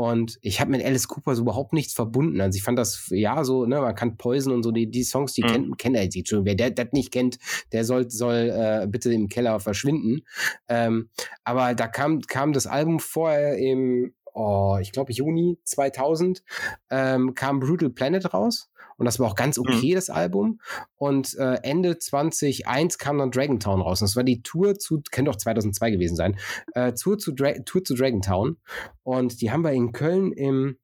Und 0.00 0.38
ich 0.40 0.62
habe 0.62 0.70
mit 0.70 0.82
Alice 0.82 1.08
Cooper 1.08 1.34
so 1.36 1.42
überhaupt 1.42 1.74
nichts 1.74 1.92
verbunden. 1.92 2.40
Also 2.40 2.56
ich 2.56 2.62
fand 2.62 2.78
das, 2.78 3.08
ja, 3.10 3.44
so, 3.44 3.66
ne, 3.66 3.82
man 3.82 3.94
kann 3.94 4.16
Poison 4.16 4.54
und 4.54 4.62
so, 4.62 4.70
die, 4.70 4.90
die 4.90 5.02
Songs, 5.04 5.34
die 5.34 5.42
Mhm. 5.42 5.46
kennt, 5.48 5.78
kennt 5.78 5.96
er 5.96 6.04
jetzt 6.04 6.26
schon. 6.26 6.46
Wer 6.46 6.54
der 6.54 6.70
das 6.70 6.86
nicht 6.92 7.12
kennt, 7.12 7.38
der 7.72 7.84
soll, 7.84 8.08
soll 8.10 8.50
äh, 8.50 8.86
bitte 8.86 9.12
im 9.12 9.28
Keller 9.28 9.60
verschwinden. 9.60 10.22
Ähm, 10.68 11.10
aber 11.44 11.74
da 11.74 11.86
kam, 11.86 12.22
kam 12.22 12.54
das 12.54 12.66
Album 12.66 12.98
vorher 12.98 13.58
im, 13.58 14.14
oh, 14.32 14.78
ich 14.80 14.92
glaube 14.92 15.12
Juni 15.12 15.58
2000, 15.64 16.42
ähm, 16.88 17.34
kam 17.34 17.60
Brutal 17.60 17.90
Planet 17.90 18.32
raus. 18.32 18.70
Und 19.00 19.06
das 19.06 19.18
war 19.18 19.28
auch 19.28 19.34
ganz 19.34 19.58
okay, 19.58 19.94
das 19.94 20.10
Album. 20.10 20.60
Und 20.96 21.34
äh, 21.38 21.54
Ende 21.62 21.96
2001 21.96 22.98
kam 22.98 23.16
dann 23.16 23.30
Dragontown 23.30 23.80
raus. 23.80 24.02
Und 24.02 24.10
das 24.10 24.14
war 24.14 24.24
die 24.24 24.42
Tour 24.42 24.78
zu, 24.78 25.00
könnte 25.10 25.30
auch 25.30 25.36
2002 25.36 25.90
gewesen 25.90 26.16
sein, 26.16 26.36
äh, 26.74 26.92
Tour, 26.92 27.16
zu 27.16 27.32
Dra 27.32 27.54
Tour 27.64 27.82
zu 27.82 27.94
Dragontown. 27.94 28.58
Und 29.02 29.40
die 29.40 29.50
haben 29.50 29.64
wir 29.64 29.72
in 29.72 29.92
Köln 29.92 30.32
im 30.32 30.76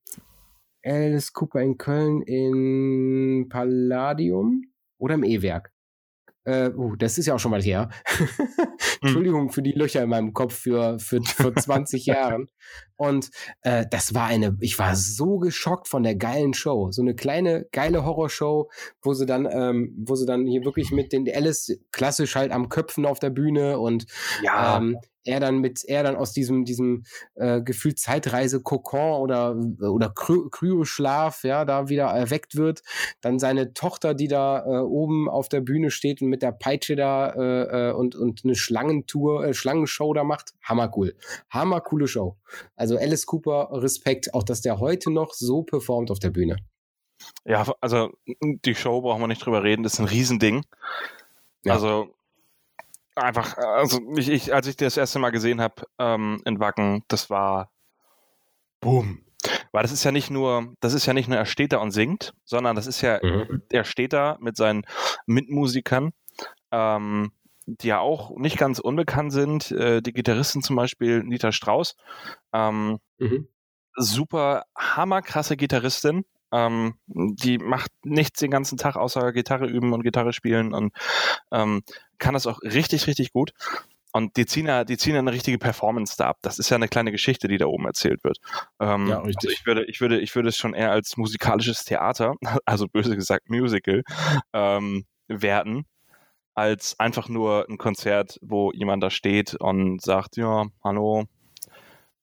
Alice 0.83 1.35
Cooper 1.35 1.61
in 1.61 1.76
Köln 1.76 2.22
in 2.22 3.50
Palladium 3.50 4.62
oder 4.96 5.16
im 5.16 5.22
E-Werk. 5.22 5.75
Äh, 6.46 6.70
uh, 6.70 6.94
das 6.96 7.18
ist 7.18 7.26
ja 7.26 7.35
auch 7.35 7.40
schon 7.40 7.50
mal 7.50 7.62
her. 7.62 7.90
Entschuldigung 9.02 9.50
für 9.50 9.62
die 9.62 9.72
Löcher 9.72 10.02
in 10.02 10.09
meinem 10.09 10.32
Kopf 10.32 10.54
für, 10.54 10.98
für, 10.98 11.20
für 11.22 11.52
20 11.54 12.06
Jahren. 12.06 12.48
Und 12.96 13.30
äh, 13.62 13.85
das 13.90 14.14
war 14.14 14.26
eine, 14.26 14.56
ich 14.61 14.78
war 14.78 14.94
so 14.94 15.38
geschockt 15.38 15.88
von 15.88 16.04
der 16.04 16.14
geilen 16.14 16.54
Show. 16.54 16.90
So 16.92 17.02
eine 17.02 17.14
kleine, 17.14 17.66
geile 17.72 18.04
Horrorshow, 18.04 18.70
wo 19.02 19.12
sie 19.12 19.26
dann, 19.26 19.46
ähm, 19.50 19.94
wo 19.98 20.14
sie 20.14 20.24
dann 20.24 20.46
hier 20.46 20.64
wirklich 20.64 20.92
mit 20.92 21.12
den 21.12 21.28
Alice 21.28 21.78
klassisch 21.90 22.37
halt 22.37 22.52
am 22.52 22.68
Köpfen 22.68 23.06
auf 23.06 23.18
der 23.18 23.30
Bühne 23.30 23.78
und 23.80 24.06
Ja, 24.42 24.78
ähm, 24.78 24.98
er 25.26 25.40
dann 25.40 25.58
mit, 25.58 25.84
er 25.84 26.02
dann 26.02 26.16
aus 26.16 26.32
diesem, 26.32 26.64
diesem 26.64 27.04
äh, 27.34 27.60
Gefühl 27.60 27.94
Zeitreise 27.94 28.62
Kokon 28.62 29.20
oder, 29.20 29.56
oder 29.80 30.08
Kryo- 30.08 30.48
Kryoschlaf, 30.50 31.44
ja, 31.44 31.64
da 31.64 31.88
wieder 31.88 32.06
erweckt 32.06 32.56
wird. 32.56 32.82
Dann 33.20 33.38
seine 33.38 33.74
Tochter, 33.74 34.14
die 34.14 34.28
da 34.28 34.64
äh, 34.64 34.80
oben 34.80 35.28
auf 35.28 35.48
der 35.48 35.60
Bühne 35.60 35.90
steht 35.90 36.22
und 36.22 36.28
mit 36.28 36.42
der 36.42 36.52
Peitsche 36.52 36.96
da 36.96 37.30
äh, 37.30 37.90
äh, 37.90 37.92
und, 37.92 38.14
und 38.14 38.42
eine 38.44 38.54
Schlangentour, 38.54 39.44
äh, 39.44 39.54
Schlangenshow 39.54 40.12
da 40.14 40.24
macht. 40.24 40.54
Hammercool. 40.62 41.14
Hammercoole 41.50 42.08
Show. 42.08 42.36
Also 42.76 42.96
Alice 42.96 43.26
Cooper, 43.26 43.68
Respekt, 43.72 44.32
auch 44.34 44.42
dass 44.44 44.60
der 44.60 44.78
heute 44.78 45.12
noch 45.12 45.34
so 45.34 45.62
performt 45.62 46.10
auf 46.10 46.18
der 46.18 46.30
Bühne. 46.30 46.56
ja, 47.44 47.66
also 47.80 48.10
die 48.40 48.74
Show 48.74 49.00
brauchen 49.00 49.20
wir 49.20 49.28
nicht 49.28 49.44
drüber 49.44 49.62
reden, 49.62 49.82
das 49.82 49.94
ist 49.94 50.00
ein 50.00 50.06
Riesending. 50.06 50.64
Ja. 51.64 51.74
Also 51.74 52.14
einfach, 53.16 53.57
also 53.59 54.00
ich, 54.16 54.29
ich, 54.29 54.55
als 54.55 54.66
ich 54.66 54.76
das 54.76 54.96
erste 54.96 55.18
Mal 55.18 55.31
gesehen 55.31 55.61
habe 55.61 55.83
ähm, 55.98 56.40
in 56.44 56.61
Wacken, 56.61 57.02
das 57.09 57.31
war 57.31 57.70
boom. 58.81 59.22
Weil 59.72 59.83
das 59.83 59.92
ist 59.92 60.05
ja 60.05 60.12
nicht 60.12 60.31
nur, 60.31 60.74
das 60.81 60.92
ist 60.94 61.07
ja 61.07 61.12
nicht 61.12 61.29
nur 61.29 61.38
er 61.38 61.46
steht 61.46 61.72
da 61.72 61.79
und 61.79 61.92
singt, 61.92 62.35
sondern 62.44 62.74
das 62.76 62.87
ist 62.87 63.00
ja, 63.00 63.16
er 63.70 63.85
steht 63.85 64.12
da 64.12 64.37
mit 64.40 64.57
seinen 64.57 64.85
Mitmusikern, 65.26 66.12
ähm, 66.72 67.33
die 67.66 67.88
ja 67.88 67.98
auch 68.00 68.37
nicht 68.37 68.59
ganz 68.59 68.79
unbekannt 68.79 69.33
sind. 69.33 69.70
Äh, 69.72 70.02
die 70.02 70.12
Gitarristen 70.12 70.62
zum 70.62 70.76
Beispiel 70.76 71.22
Nita 71.22 71.52
Strauß, 71.52 71.96
ähm, 72.52 72.98
Mhm. 73.18 73.48
super 73.96 74.64
hammerkrasse 74.76 75.57
Gitarristin. 75.57 76.24
Ähm, 76.52 76.94
die 77.06 77.59
macht 77.59 77.90
nichts 78.04 78.40
den 78.40 78.50
ganzen 78.50 78.78
Tag 78.78 78.96
außer 78.96 79.32
Gitarre 79.32 79.66
üben 79.66 79.92
und 79.92 80.02
Gitarre 80.02 80.32
spielen 80.32 80.72
und 80.72 80.92
ähm, 81.52 81.82
kann 82.18 82.35
das 82.35 82.46
auch 82.46 82.61
richtig, 82.62 83.06
richtig 83.06 83.32
gut. 83.32 83.52
Und 84.12 84.38
die 84.38 84.46
ziehen 84.46 84.66
ja, 84.66 84.85
die 84.85 84.96
ziehen 84.96 85.12
ja 85.12 85.18
eine 85.18 85.32
richtige 85.32 85.59
Performance 85.59 86.14
da 86.16 86.28
ab. 86.28 86.38
Das 86.40 86.59
ist 86.59 86.70
ja 86.70 86.76
eine 86.76 86.88
kleine 86.88 87.12
Geschichte, 87.12 87.48
die 87.48 87.59
da 87.59 87.66
oben 87.66 87.85
erzählt 87.85 88.24
wird. 88.24 88.38
Ähm, 88.80 89.09
Ja, 89.09 89.18
richtig. 89.18 89.37
Also 89.37 89.48
ich 89.50 89.66
würde, 89.66 89.85
ich 89.85 90.00
würde, 90.00 90.20
ich 90.20 90.35
würde 90.35 90.48
es 90.48 90.56
schon 90.56 90.72
eher 90.72 90.90
als 90.90 91.18
musikalisches 91.18 91.85
Theater, 91.85 92.35
also 92.64 92.88
böse 92.88 93.14
gesagt 93.14 93.50
Musical, 93.50 94.02
ähm, 94.54 95.04
werten, 95.28 95.85
als 96.54 96.98
einfach 96.98 97.28
nur 97.28 97.66
ein 97.68 97.76
Konzert, 97.76 98.38
wo 98.40 98.72
jemand 98.72 99.02
da 99.02 99.11
steht 99.11 99.54
und 99.54 100.00
sagt, 100.00 100.38
ja, 100.38 100.64
hallo, 100.82 101.26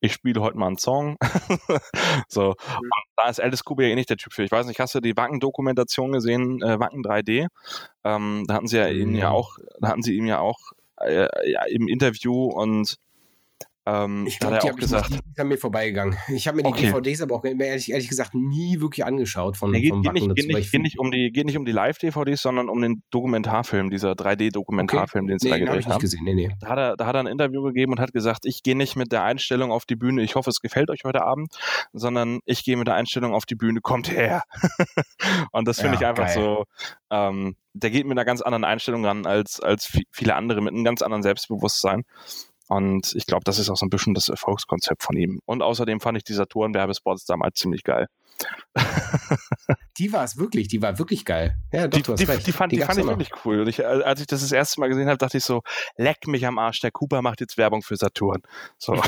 ich 0.03 0.13
spiele 0.13 0.41
heute 0.41 0.57
mal 0.57 0.67
einen 0.67 0.77
Song. 0.77 1.17
so. 2.27 2.49
Und 2.49 2.89
da 3.15 3.29
ist 3.29 3.39
Alice 3.39 3.63
Cooper 3.63 3.83
ja 3.83 3.89
eh 3.89 3.95
nicht 3.95 4.09
der 4.09 4.17
Typ 4.17 4.33
für. 4.33 4.43
Ich 4.43 4.51
weiß 4.51 4.67
nicht, 4.67 4.79
hast 4.79 4.93
du 4.95 4.99
die 4.99 5.15
Wacken-Dokumentation 5.15 6.11
gesehen, 6.11 6.61
äh, 6.61 6.77
Wacken 6.79 7.03
3D? 7.03 7.47
Ähm, 8.03 8.43
da 8.47 8.55
hatten 8.55 8.67
sie 8.67 8.77
ja 8.77 8.87
ihn 8.89 9.15
ja 9.15 9.21
Ja. 9.21 9.31
auch, 9.31 9.57
da 9.79 9.87
hatten 9.87 10.03
sie 10.03 10.15
ihm 10.17 10.25
ja 10.25 10.39
auch 10.39 10.59
äh, 10.99 11.27
ja, 11.49 11.63
im 11.63 11.87
Interview 11.87 12.47
und 12.47 12.97
ähm, 13.85 14.25
Ich 14.27 14.39
glaube, 14.39 14.57
die 14.59 14.67
auch 14.67 14.69
hab 14.71 14.77
gesagt, 14.77 15.09
nicht- 15.11 15.23
die 15.35 15.41
an 15.41 15.47
mir 15.47 15.57
vorbeigegangen. 15.57 16.17
Ich 16.29 16.47
habe 16.47 16.57
mir 16.57 16.63
die 16.63 16.69
Okay. 16.69 16.87
DVDs 16.87 17.21
aber 17.21 17.35
auch 17.35 17.43
ehrlich, 17.45 17.91
ehrlich 17.91 18.07
gesagt 18.09 18.33
nie 18.33 18.79
wirklich 18.79 19.05
angeschaut 19.05 19.57
von, 19.57 19.71
Nee, 19.71 19.81
geht, 19.81 19.89
von 19.91 20.01
geht, 20.01 20.13
nicht, 20.13 20.35
geht, 20.35 20.47
nicht, 20.47 20.71
geht, 20.71 20.81
nicht 20.81 20.99
um 20.99 21.11
die, 21.11 21.31
geht 21.31 21.45
nicht 21.45 21.57
um 21.57 21.65
die 21.65 21.71
Live-DVDs, 21.71 22.41
sondern 22.41 22.69
um 22.69 22.81
den 22.81 23.03
Dokumentarfilm, 23.11 23.89
dieser 23.89 24.11
3D-Dokumentarfilm, 24.13 25.27
den 25.27 25.39
sie 25.39 25.47
Nee, 25.47 25.51
da 25.51 25.57
gedreht 25.59 25.75
nicht 25.77 25.89
haben. 25.89 25.99
gesehen. 26.01 26.23
Nee, 26.23 26.33
nee. 26.33 26.49
Da 26.59 26.67
hat, 26.69 26.77
er, 26.77 26.97
da 26.97 27.05
hat 27.05 27.15
er 27.15 27.19
ein 27.21 27.27
Interview 27.27 27.61
gegeben 27.63 27.93
und 27.93 27.99
hat 27.99 28.13
gesagt, 28.13 28.45
ich 28.45 28.63
gehe 28.63 28.75
nicht 28.77 28.95
mit 28.95 29.11
der 29.11 29.23
Einstellung 29.23 29.71
auf 29.71 29.85
die 29.85 29.95
Bühne, 29.95 30.21
ich 30.23 30.35
hoffe, 30.35 30.49
es 30.49 30.59
gefällt 30.61 30.89
euch 30.89 31.01
heute 31.03 31.23
Abend, 31.23 31.53
sondern 31.91 32.39
ich 32.45 32.63
gehe 32.63 32.77
mit 32.77 32.87
der 32.87 32.95
Einstellung 32.95 33.33
auf 33.33 33.45
die 33.45 33.55
Bühne, 33.55 33.81
kommt 33.81 34.11
her. 34.11 34.43
und 35.51 35.67
das 35.67 35.79
finde 35.79 35.95
Ja, 35.95 36.01
ich 36.01 36.07
einfach 36.07 36.25
geil. 36.33 36.35
so, 36.35 36.63
ähm, 37.09 37.55
der 37.73 37.89
geht 37.89 38.05
mit 38.05 38.11
einer 38.17 38.25
ganz 38.25 38.41
anderen 38.41 38.63
Einstellung 38.63 39.03
ran 39.05 39.25
als, 39.25 39.59
als 39.59 39.87
vi- 39.87 40.05
viele 40.11 40.35
andere, 40.35 40.61
mit 40.61 40.73
einem 40.73 40.83
ganz 40.83 41.01
anderen 41.01 41.23
Selbstbewusstsein. 41.23 42.03
Und 42.73 43.13
ich 43.15 43.27
glaube, 43.27 43.43
das 43.43 43.59
ist 43.59 43.69
auch 43.69 43.77
so 43.77 43.85
ein 43.85 43.91
bisschen 43.91 44.15
das 44.15 44.29
Erfolgskonzept 44.29 45.03
von 45.03 45.15
ihm. 45.15 45.39
Und 45.45 45.61
außerdem 45.61 45.99
fand 45.99 46.17
ich 46.17 46.23
die 46.23 46.33
Saturn-Werbespots 46.33 47.25
damals 47.25 47.59
ziemlich 47.59 47.83
geil. 47.83 48.07
Die 49.99 50.11
war 50.11 50.23
es 50.23 50.37
wirklich, 50.37 50.67
die 50.67 50.81
war 50.81 50.97
wirklich 50.97 51.23
geil. 51.23 51.55
Ja, 51.71 51.87
doch, 51.87 51.97
die, 51.97 52.03
du 52.03 52.13
hast 52.13 52.19
die, 52.19 52.23
recht. 52.23 52.47
die 52.47 52.51
fand, 52.51 52.71
die 52.71 52.77
gab's 52.77 52.95
fand 52.95 52.99
ich 52.99 53.05
wirklich 53.05 53.29
cool. 53.45 53.59
Und 53.59 53.67
ich, 53.67 53.77
äh, 53.77 53.83
als 53.83 54.21
ich 54.21 54.25
das 54.25 54.41
das 54.41 54.51
erste 54.51 54.79
Mal 54.79 54.89
gesehen 54.89 55.07
habe, 55.07 55.19
dachte 55.19 55.37
ich 55.37 55.43
so, 55.43 55.61
leck 55.97 56.25
mich 56.25 56.47
am 56.47 56.57
Arsch, 56.57 56.79
der 56.79 56.89
Cooper 56.89 57.21
macht 57.21 57.41
jetzt 57.41 57.59
Werbung 57.59 57.83
für 57.83 57.95
Saturn. 57.95 58.41
So. 58.77 58.93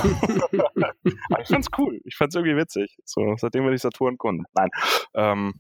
Ich 1.41 1.47
fand's 1.47 1.69
cool. 1.78 1.99
Ich 2.04 2.15
fand's 2.15 2.36
irgendwie 2.36 2.56
witzig. 2.56 2.97
So, 3.04 3.36
seitdem 3.38 3.65
bin 3.65 3.73
ich 3.73 3.82
Saturn-Kunde. 3.82 4.45
Nein. 4.54 4.69
Ähm, 5.15 5.54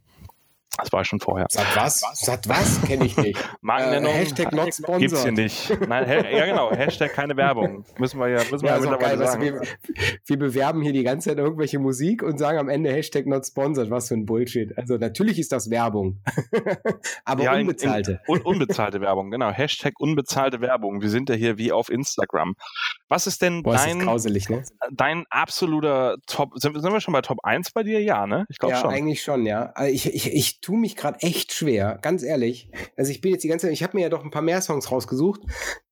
das 0.77 0.91
war 0.91 1.03
schon 1.05 1.19
vorher. 1.19 1.47
Satt 1.49 1.65
was? 1.75 2.01
Satt 2.13 2.47
was? 2.49 2.81
Kenne 2.83 3.05
ich 3.05 3.15
nicht. 3.17 3.39
Markennennung 3.61 4.11
Äh, 4.11 4.17
Hashtag 4.17 4.51
not 4.53 4.65
gibt's 4.65 4.77
hier 4.97 5.09
sponsored. 5.09 5.33
nicht. 5.33 5.77
Nein, 5.87 6.07
ja 6.31 6.45
genau, 6.45 6.71
Hashtag 6.71 7.13
keine 7.13 7.35
Werbung. 7.37 7.85
Müssen 7.97 8.19
wir 8.19 8.27
ja, 8.29 8.39
müssen 8.51 8.61
wir 8.63 8.69
Ja, 8.71 8.77
ja, 8.77 8.81
ist 8.83 8.87
auch 8.87 8.99
geil. 8.99 9.17
sagen. 9.17 9.41
wir, 9.41 9.61
wir 10.25 10.39
bewerben 10.39 10.81
hier 10.81 10.93
die 10.93 11.03
ganze 11.03 11.29
Zeit 11.29 11.37
irgendwelche 11.37 11.79
Musik 11.79 12.23
und 12.23 12.37
sagen 12.37 12.57
am 12.59 12.69
Ende 12.69 12.91
Hashtag 12.91 13.25
not 13.25 13.45
sponsored. 13.45 13.89
Was 13.89 14.07
für 14.09 14.15
ein 14.15 14.25
Bullshit. 14.25 14.77
Also 14.77 14.97
natürlich 14.97 15.39
ist 15.39 15.51
das 15.51 15.69
Werbung. 15.69 16.21
Aber 17.25 17.43
Ja, 17.43 17.53
in- 17.53 17.61
in- 17.61 17.67
unbezahlte. 17.67 18.21
Un 18.27 18.41
unbezahlte 18.41 19.01
Werbung, 19.01 19.31
genau. 19.31 19.51
Hashtag 19.51 19.93
unbezahlte 19.99 20.61
Werbung. 20.61 21.01
Wir 21.01 21.09
sind 21.09 21.29
ja 21.29 21.35
hier 21.35 21.57
wie 21.57 21.71
auf 21.71 21.89
Instagram. 21.89 22.55
Was 23.07 23.27
ist 23.27 23.41
denn 23.41 23.63
Boah, 23.63 23.75
ist 23.75 23.85
dein, 23.85 23.99
grauselig, 23.99 24.49
ne? 24.49 24.63
dein 24.91 25.25
absoluter 25.29 26.17
Top? 26.27 26.51
Sind, 26.55 26.79
sind 26.81 26.91
wir 26.93 27.01
schon 27.01 27.13
bei 27.13 27.21
Top 27.21 27.37
1 27.43 27.71
bei 27.71 27.83
dir? 27.83 28.01
Ja, 28.01 28.25
ne? 28.27 28.45
Ich 28.49 28.57
glaube 28.59 28.73
Ja, 28.75 28.81
schon. 28.81 28.89
eigentlich 28.91 29.21
schon, 29.21 29.45
ja. 29.45 29.71
Also 29.75 29.93
Ich, 29.93 30.13
ich, 30.13 30.33
ich 30.33 30.59
tue 30.65 30.79
mich 30.79 30.95
gerade 30.95 31.19
echt 31.21 31.53
schwer, 31.53 31.99
ganz 32.01 32.23
ehrlich. 32.23 32.71
Also 32.97 33.11
ich 33.11 33.21
bin 33.21 33.31
jetzt 33.31 33.43
die 33.43 33.47
ganze 33.47 33.67
Zeit, 33.67 33.73
ich 33.73 33.83
habe 33.83 33.95
mir 33.95 34.03
ja 34.03 34.09
doch 34.09 34.23
ein 34.23 34.31
paar 34.31 34.41
mehr 34.41 34.61
Songs 34.61 34.91
rausgesucht 34.91 35.41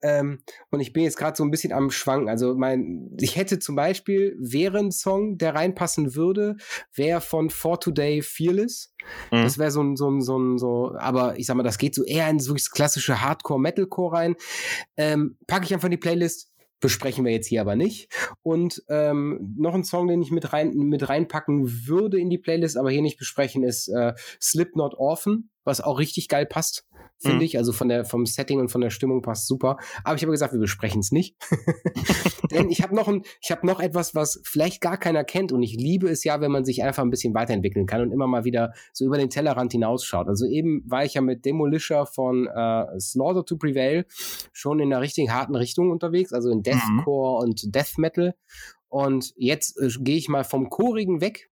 ähm, 0.01 0.39
und 0.71 0.79
ich 0.79 0.93
bin 0.93 1.03
jetzt 1.03 1.15
gerade 1.15 1.37
so 1.37 1.43
ein 1.43 1.51
bisschen 1.51 1.71
am 1.71 1.91
Schwanken. 1.91 2.27
Also 2.27 2.55
mein, 2.55 3.15
ich 3.19 3.35
hätte 3.35 3.59
zum 3.59 3.75
Beispiel, 3.75 4.35
wäre 4.39 4.79
ein 4.79 4.91
Song, 4.91 5.37
der 5.37 5.53
reinpassen 5.53 6.15
würde, 6.15 6.55
wäre 6.91 7.21
von 7.21 7.51
For 7.51 7.79
Today 7.79 8.23
Fearless. 8.23 8.95
Mhm. 9.31 9.43
Das 9.43 9.59
wäre 9.59 9.69
so 9.69 9.83
ein, 9.83 9.95
so 9.95 10.09
ein, 10.09 10.21
so 10.21 10.39
ein, 10.39 10.57
so, 10.57 10.95
aber 10.97 11.37
ich 11.37 11.45
sag 11.45 11.55
mal, 11.55 11.61
das 11.61 11.77
geht 11.77 11.93
so 11.93 12.03
eher 12.03 12.27
in 12.29 12.39
so 12.39 12.55
klassische 12.55 13.21
Hardcore-Metalcore 13.21 14.13
rein. 14.13 14.35
Ähm, 14.97 15.37
packe 15.45 15.65
ich 15.65 15.73
einfach 15.73 15.85
in 15.85 15.91
die 15.91 15.97
Playlist. 15.97 16.49
Besprechen 16.83 17.23
wir 17.23 17.31
jetzt 17.31 17.47
hier 17.47 17.61
aber 17.61 17.77
nicht. 17.77 18.13
Und 18.41 18.83
ähm, 18.89 19.55
noch 19.57 19.73
ein 19.73 19.85
Song, 19.85 20.09
den 20.09 20.21
ich 20.21 20.31
mit, 20.31 20.51
rein, 20.51 20.73
mit 20.73 21.07
reinpacken 21.07 21.87
würde 21.87 22.19
in 22.19 22.29
die 22.29 22.37
Playlist, 22.37 22.75
aber 22.75 22.91
hier 22.91 23.01
nicht 23.01 23.17
besprechen, 23.17 23.63
ist 23.63 23.87
äh, 23.87 24.11
Slipknot 24.41 24.95
Orphan, 24.95 25.49
was 25.63 25.79
auch 25.79 25.97
richtig 25.97 26.27
geil 26.27 26.45
passt, 26.45 26.85
finde 27.19 27.37
Mhm. 27.37 27.43
ich. 27.43 27.57
Also 27.57 27.71
von 27.71 27.89
der, 27.89 28.05
vom 28.05 28.25
Setting 28.25 28.59
und 28.59 28.69
von 28.69 28.81
der 28.81 28.89
Stimmung 28.89 29.21
passt 29.21 29.47
super. 29.47 29.77
Aber 30.03 30.15
ich 30.15 30.21
habe 30.23 30.31
gesagt, 30.31 30.53
wir 30.53 30.59
besprechen 30.59 30.99
es 30.99 31.11
nicht. 31.11 31.35
Denn 32.51 32.69
ich 32.69 32.81
habe 32.81 32.95
noch, 32.95 33.07
ein, 33.07 33.23
ich 33.41 33.51
hab 33.51 33.63
noch 33.63 33.79
etwas, 33.79 34.15
was 34.15 34.41
vielleicht 34.43 34.81
gar 34.81 34.97
keiner 34.97 35.23
kennt. 35.23 35.51
Und 35.51 35.63
ich 35.63 35.75
liebe 35.75 36.09
es 36.09 36.23
ja, 36.23 36.41
wenn 36.41 36.51
man 36.51 36.65
sich 36.65 36.83
einfach 36.83 37.03
ein 37.03 37.09
bisschen 37.09 37.33
weiterentwickeln 37.33 37.85
kann 37.85 38.01
und 38.01 38.11
immer 38.11 38.27
mal 38.27 38.43
wieder 38.43 38.73
so 38.93 39.05
über 39.05 39.17
den 39.17 39.29
Tellerrand 39.29 39.71
hinausschaut. 39.71 40.27
Also 40.27 40.45
eben 40.45 40.83
war 40.85 41.05
ich 41.05 41.13
ja 41.13 41.21
mit 41.21 41.45
Demolisher 41.45 42.05
von 42.05 42.47
äh, 42.47 42.99
Slaughter 42.99 43.45
to 43.45 43.57
Prevail 43.57 44.05
schon 44.51 44.79
in 44.79 44.91
einer 44.93 45.01
richtigen 45.01 45.33
harten 45.33 45.55
Richtung 45.55 45.91
unterwegs, 45.91 46.33
also 46.33 46.49
in 46.49 46.61
Deathcore 46.63 47.43
und 47.43 47.73
Death 47.75 47.97
Metal. 47.97 48.35
Und 48.89 49.33
jetzt 49.35 49.79
äh, 49.81 49.89
gehe 50.01 50.17
ich 50.17 50.29
mal 50.29 50.43
vom 50.43 50.69
Chorigen 50.69 51.21
weg 51.21 51.49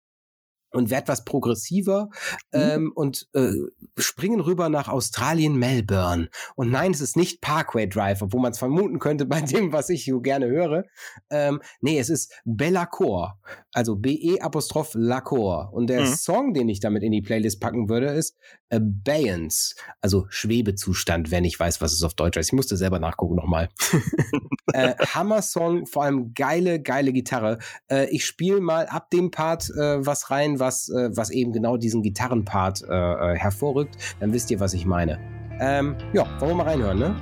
und 0.71 0.89
werde 0.89 1.07
was 1.07 1.23
progressiver 1.25 2.10
ähm, 2.53 2.91
und 2.95 3.27
äh, 3.34 3.51
springen 3.97 4.39
rüber 4.39 4.69
nach 4.69 4.88
Australien, 4.88 5.57
Melbourne. 5.57 6.29
Und 6.55 6.71
nein, 6.71 6.91
es 6.91 7.01
ist 7.01 7.17
nicht 7.17 7.41
Parkway 7.41 7.88
Drive, 7.88 8.21
obwohl 8.21 8.41
man 8.41 8.51
es 8.51 8.60
vermuten 8.60 8.99
könnte 8.99 9.25
bei 9.25 9.41
dem, 9.41 9.73
was 9.73 9.89
ich 9.89 10.05
so 10.05 10.21
gerne 10.21 10.47
höre. 10.47 10.84
Ähm, 11.29 11.62
nee, 11.81 11.99
es 11.99 12.10
ist 12.10 12.34
Bellacore, 12.45 13.34
also 13.73 13.95
B-E 13.95 14.39
Apostroph 14.39 14.93
Lacor. 14.95 15.71
Und 15.73 15.88
der 15.88 16.01
Mhm. 16.01 16.05
Song, 16.05 16.53
den 16.53 16.69
ich 16.69 16.79
damit 16.79 17.03
in 17.03 17.12
die 17.12 17.21
Playlist 17.21 17.60
packen 17.60 17.89
würde, 17.89 18.07
ist 18.07 18.36
Abeyance, 18.71 19.75
also 19.99 20.25
Schwebezustand, 20.29 21.31
wenn 21.31 21.43
ich 21.43 21.60
weiß, 21.60 21.81
was 21.81 21.91
es 21.91 22.03
auf 22.03 22.13
Deutsch 22.13 22.38
heißt. 22.38 22.49
Ich 22.49 22.53
musste 22.53 22.77
selber 22.77 22.99
nachgucken 22.99 23.36
nochmal. 23.36 23.69
äh, 24.73 24.95
Hammer-Song, 24.95 25.86
vor 25.86 26.03
allem 26.03 26.34
geile, 26.34 26.81
geile 26.81 27.12
Gitarre. 27.13 27.60
Äh, 27.89 28.10
ich 28.10 28.25
spiele 28.25 28.62
mal 28.62 28.86
ab 28.88 29.10
dem 29.10 29.31
Part 29.31 29.69
äh, 29.71 30.05
was 30.05 30.31
rein, 30.31 30.60
was, 30.60 30.89
äh, 30.89 31.10
was 31.15 31.29
eben 31.29 31.51
genau 31.51 31.77
diesen 31.77 32.01
Gitarrenpart 32.01 32.84
äh, 32.84 33.34
äh, 33.34 33.36
hervorrückt. 33.38 33.97
Dann 34.19 34.34
wisst 34.34 34.51
ihr, 34.51 34.60
was 34.60 34.73
ich 34.73 34.86
meine. 34.86 35.19
Ähm, 35.60 35.95
ja, 36.13 36.25
wollen 36.39 36.51
wir 36.51 36.63
mal 36.63 36.67
reinhören, 36.67 36.99
ne? 36.99 37.15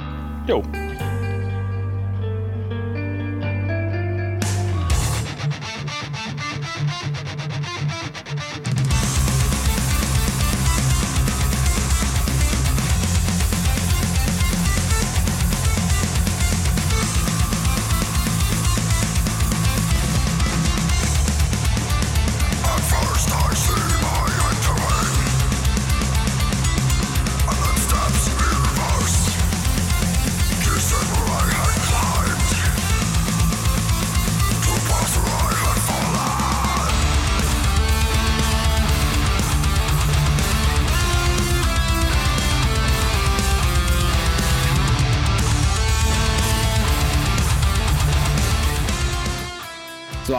Jo. 0.48 0.64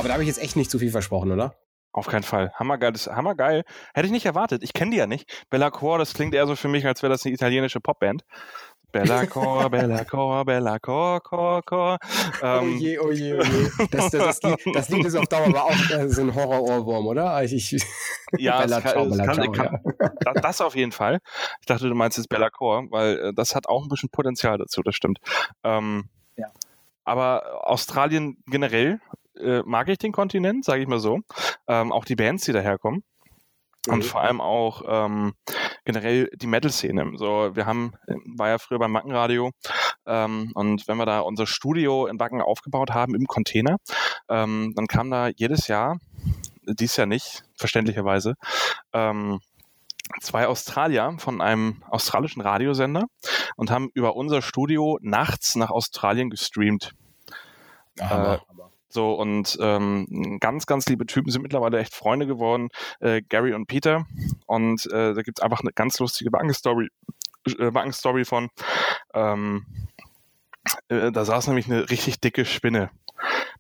Aber 0.00 0.08
da 0.08 0.14
habe 0.14 0.22
ich 0.22 0.28
jetzt 0.28 0.42
echt 0.42 0.56
nicht 0.56 0.70
zu 0.70 0.78
viel 0.78 0.90
versprochen, 0.90 1.30
oder? 1.30 1.54
Auf 1.92 2.06
keinen 2.06 2.22
Fall. 2.22 2.52
Hammergeil, 2.54 2.92
das 2.92 3.06
hammergeil. 3.08 3.64
Hätte 3.92 4.06
ich 4.06 4.12
nicht 4.12 4.24
erwartet. 4.24 4.62
Ich 4.62 4.72
kenne 4.72 4.92
die 4.92 4.96
ja 4.96 5.06
nicht. 5.06 5.44
Bellacore, 5.50 5.98
das 5.98 6.14
klingt 6.14 6.34
eher 6.34 6.46
so 6.46 6.56
für 6.56 6.68
mich, 6.68 6.86
als 6.86 7.02
wäre 7.02 7.12
das 7.12 7.26
eine 7.26 7.34
italienische 7.34 7.80
Popband. 7.80 8.22
Bellacore, 8.92 9.68
Bellacore, 9.70 10.44
Bellacore, 10.46 11.20
Core, 11.20 11.62
Core. 11.62 11.98
Ähm, 12.42 12.76
oh 12.76 12.78
je, 12.78 12.98
oh 12.98 13.10
je, 13.10 13.34
oh 13.34 13.42
je. 13.42 13.86
Das, 13.90 14.10
das, 14.10 14.40
das, 14.40 14.42
Lied, 14.42 14.74
das 14.74 14.88
Lied 14.88 15.04
ist 15.04 15.16
auf 15.16 15.26
Dauer 15.26 15.48
aber 15.48 15.64
auch 15.64 15.90
äh, 15.90 16.08
so 16.08 16.22
ein 16.22 16.34
Horror-Ohrwurm, 16.34 17.06
oder? 17.08 17.42
Ich, 17.44 17.52
ich, 17.52 17.84
Ja, 18.38 18.60
Bella 18.62 18.80
kann, 18.80 18.92
Ciao, 18.92 19.06
Bella 19.06 19.26
kann, 19.26 19.34
Ciao, 19.34 19.52
kann, 19.52 19.80
das, 20.20 20.42
das 20.42 20.60
auf 20.62 20.76
jeden 20.76 20.92
Fall. 20.92 21.18
Ich 21.60 21.66
dachte, 21.66 21.88
du 21.88 21.94
meinst 21.94 22.16
jetzt 22.16 22.28
Bellacore, 22.30 22.86
weil 22.90 23.18
äh, 23.18 23.32
das 23.34 23.54
hat 23.54 23.68
auch 23.68 23.82
ein 23.82 23.88
bisschen 23.90 24.08
Potenzial 24.08 24.56
dazu, 24.56 24.82
das 24.82 24.94
stimmt. 24.94 25.18
Ähm, 25.62 26.08
Ja. 26.36 26.46
Aber 27.04 27.68
Australien 27.68 28.38
generell 28.46 29.00
äh, 29.40 29.62
mag 29.64 29.88
ich 29.88 29.98
den 29.98 30.12
Kontinent, 30.12 30.64
sage 30.64 30.83
ich 30.83 30.88
mal 30.88 31.00
so. 31.00 31.20
Ähm, 31.66 31.92
auch 31.92 32.05
die 32.05 32.16
Bands, 32.16 32.44
die 32.44 32.53
daherkommen. 32.53 33.03
Und 33.88 34.05
vor 34.05 34.20
allem 34.20 34.42
auch 34.42 34.83
ähm, 34.87 35.33
generell 35.85 36.29
die 36.35 36.46
Metal-Szene. 36.46 37.12
So, 37.14 37.57
wir 37.57 37.64
haben, 37.64 37.94
war 38.37 38.50
ja 38.50 38.59
früher 38.59 38.79
beim 38.79 38.92
Wackenradio, 38.92 39.53
ähm, 40.07 40.50
und 40.55 40.88
wenn 40.88 40.96
wir 40.96 41.07
da 41.07 41.20
unser 41.20 41.46
Studio 41.46 42.07
in 42.07 42.18
Wacken 42.18 42.40
aufgebaut 42.40 42.90
haben 42.90 43.14
im 43.14 43.26
Container, 43.26 43.76
ähm, 44.29 44.72
dann 44.74 44.87
kam 44.87 45.11
da 45.11 45.29
jedes 45.29 45.68
Jahr, 45.68 45.98
dies 46.66 46.96
Jahr 46.96 47.07
nicht, 47.07 47.44
verständlicherweise, 47.57 48.35
ähm, 48.92 49.40
zwei 50.20 50.46
Australier 50.46 51.14
von 51.18 51.40
einem 51.40 51.83
australischen 51.88 52.42
Radiosender 52.42 53.05
und 53.57 53.70
haben 53.70 53.90
über 53.94 54.16
unser 54.16 54.42
Studio 54.42 54.98
nachts 55.00 55.55
nach 55.55 55.70
Australien 55.70 56.31
gestreamt. 56.31 56.92
Aber, 58.00 58.42
So, 58.92 59.14
und 59.14 59.57
ähm, 59.61 60.38
ganz, 60.40 60.66
ganz 60.66 60.87
liebe 60.87 61.07
Typen 61.07 61.31
sind 61.31 61.42
mittlerweile 61.42 61.79
echt 61.79 61.94
Freunde 61.94 62.26
geworden, 62.26 62.68
äh, 62.98 63.22
Gary 63.22 63.55
und 63.55 63.66
Peter. 63.66 64.05
Und 64.46 64.85
äh, 64.92 65.14
da 65.14 65.22
gibt's 65.22 65.40
einfach 65.40 65.61
eine 65.61 65.72
ganz 65.72 65.98
lustige 66.00 66.33
Wacken-Story 66.33 66.88
äh, 67.46 67.72
Wacken-Story 67.72 68.24
von. 68.24 68.48
Ähm, 69.14 69.64
äh, 70.88 71.12
da 71.12 71.24
saß 71.24 71.46
nämlich 71.46 71.66
eine 71.66 71.88
richtig 71.88 72.20
dicke 72.20 72.44
Spinne 72.44 72.90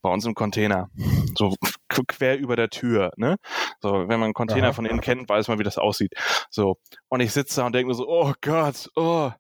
bei 0.02 0.10
uns 0.10 0.24
im 0.24 0.34
Container. 0.34 0.90
So 1.38 1.54
qu- 1.90 2.04
quer 2.08 2.38
über 2.38 2.56
der 2.56 2.68
Tür, 2.68 3.12
ne? 3.16 3.36
So, 3.80 3.92
wenn 3.92 4.18
man 4.20 4.24
einen 4.24 4.34
Container 4.34 4.68
Aha. 4.68 4.72
von 4.72 4.84
innen 4.84 5.00
kennt, 5.00 5.28
weiß 5.28 5.48
man, 5.48 5.58
wie 5.58 5.64
das 5.64 5.78
aussieht. 5.78 6.12
So. 6.50 6.76
Und 7.08 7.20
ich 7.20 7.32
sitze 7.32 7.60
da 7.60 7.66
und 7.66 7.74
denke 7.74 7.86
nur 7.86 7.94
so, 7.94 8.08
oh 8.08 8.32
Gott, 8.40 8.88
oh. 8.96 9.30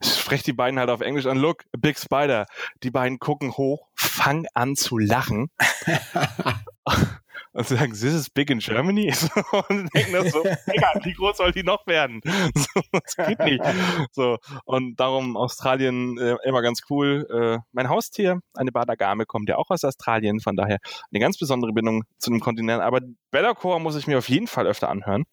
Ich 0.00 0.20
spreche 0.20 0.44
die 0.44 0.52
beiden 0.52 0.78
halt 0.78 0.90
auf 0.90 1.00
Englisch 1.00 1.26
an, 1.26 1.38
look, 1.38 1.64
a 1.74 1.78
big 1.78 1.98
spider. 1.98 2.46
Die 2.82 2.90
beiden 2.90 3.18
gucken 3.18 3.52
hoch, 3.56 3.88
fangen 3.94 4.46
an 4.54 4.76
zu 4.76 4.98
lachen. 4.98 5.50
und 7.52 7.66
sagen, 7.66 7.92
this 7.92 8.04
is 8.04 8.30
big 8.30 8.50
in 8.50 8.58
Germany? 8.58 9.12
und 9.68 9.94
denken 9.94 10.12
das 10.12 10.32
so, 10.32 10.42
Digga, 10.42 10.92
wie 11.02 11.12
groß 11.12 11.36
soll 11.36 11.52
die 11.52 11.62
noch 11.62 11.86
werden? 11.86 12.20
So, 12.54 12.80
das 12.92 13.16
geht 13.16 13.38
nicht. 13.40 13.62
So, 14.12 14.38
und 14.64 14.96
darum 15.00 15.36
Australien 15.36 16.18
äh, 16.18 16.36
immer 16.44 16.62
ganz 16.62 16.80
cool. 16.90 17.26
Äh, 17.30 17.58
mein 17.72 17.88
Haustier, 17.88 18.40
eine 18.54 18.72
Badagame, 18.72 19.26
kommt 19.26 19.48
ja 19.48 19.56
auch 19.56 19.70
aus 19.70 19.84
Australien, 19.84 20.40
von 20.40 20.56
daher 20.56 20.78
eine 21.10 21.20
ganz 21.20 21.38
besondere 21.38 21.72
Bindung 21.72 22.04
zu 22.18 22.30
dem 22.30 22.40
Kontinent. 22.40 22.82
Aber 22.82 23.00
Bellacore 23.30 23.80
muss 23.80 23.96
ich 23.96 24.06
mir 24.06 24.18
auf 24.18 24.28
jeden 24.28 24.46
Fall 24.46 24.66
öfter 24.66 24.88
anhören. 24.88 25.24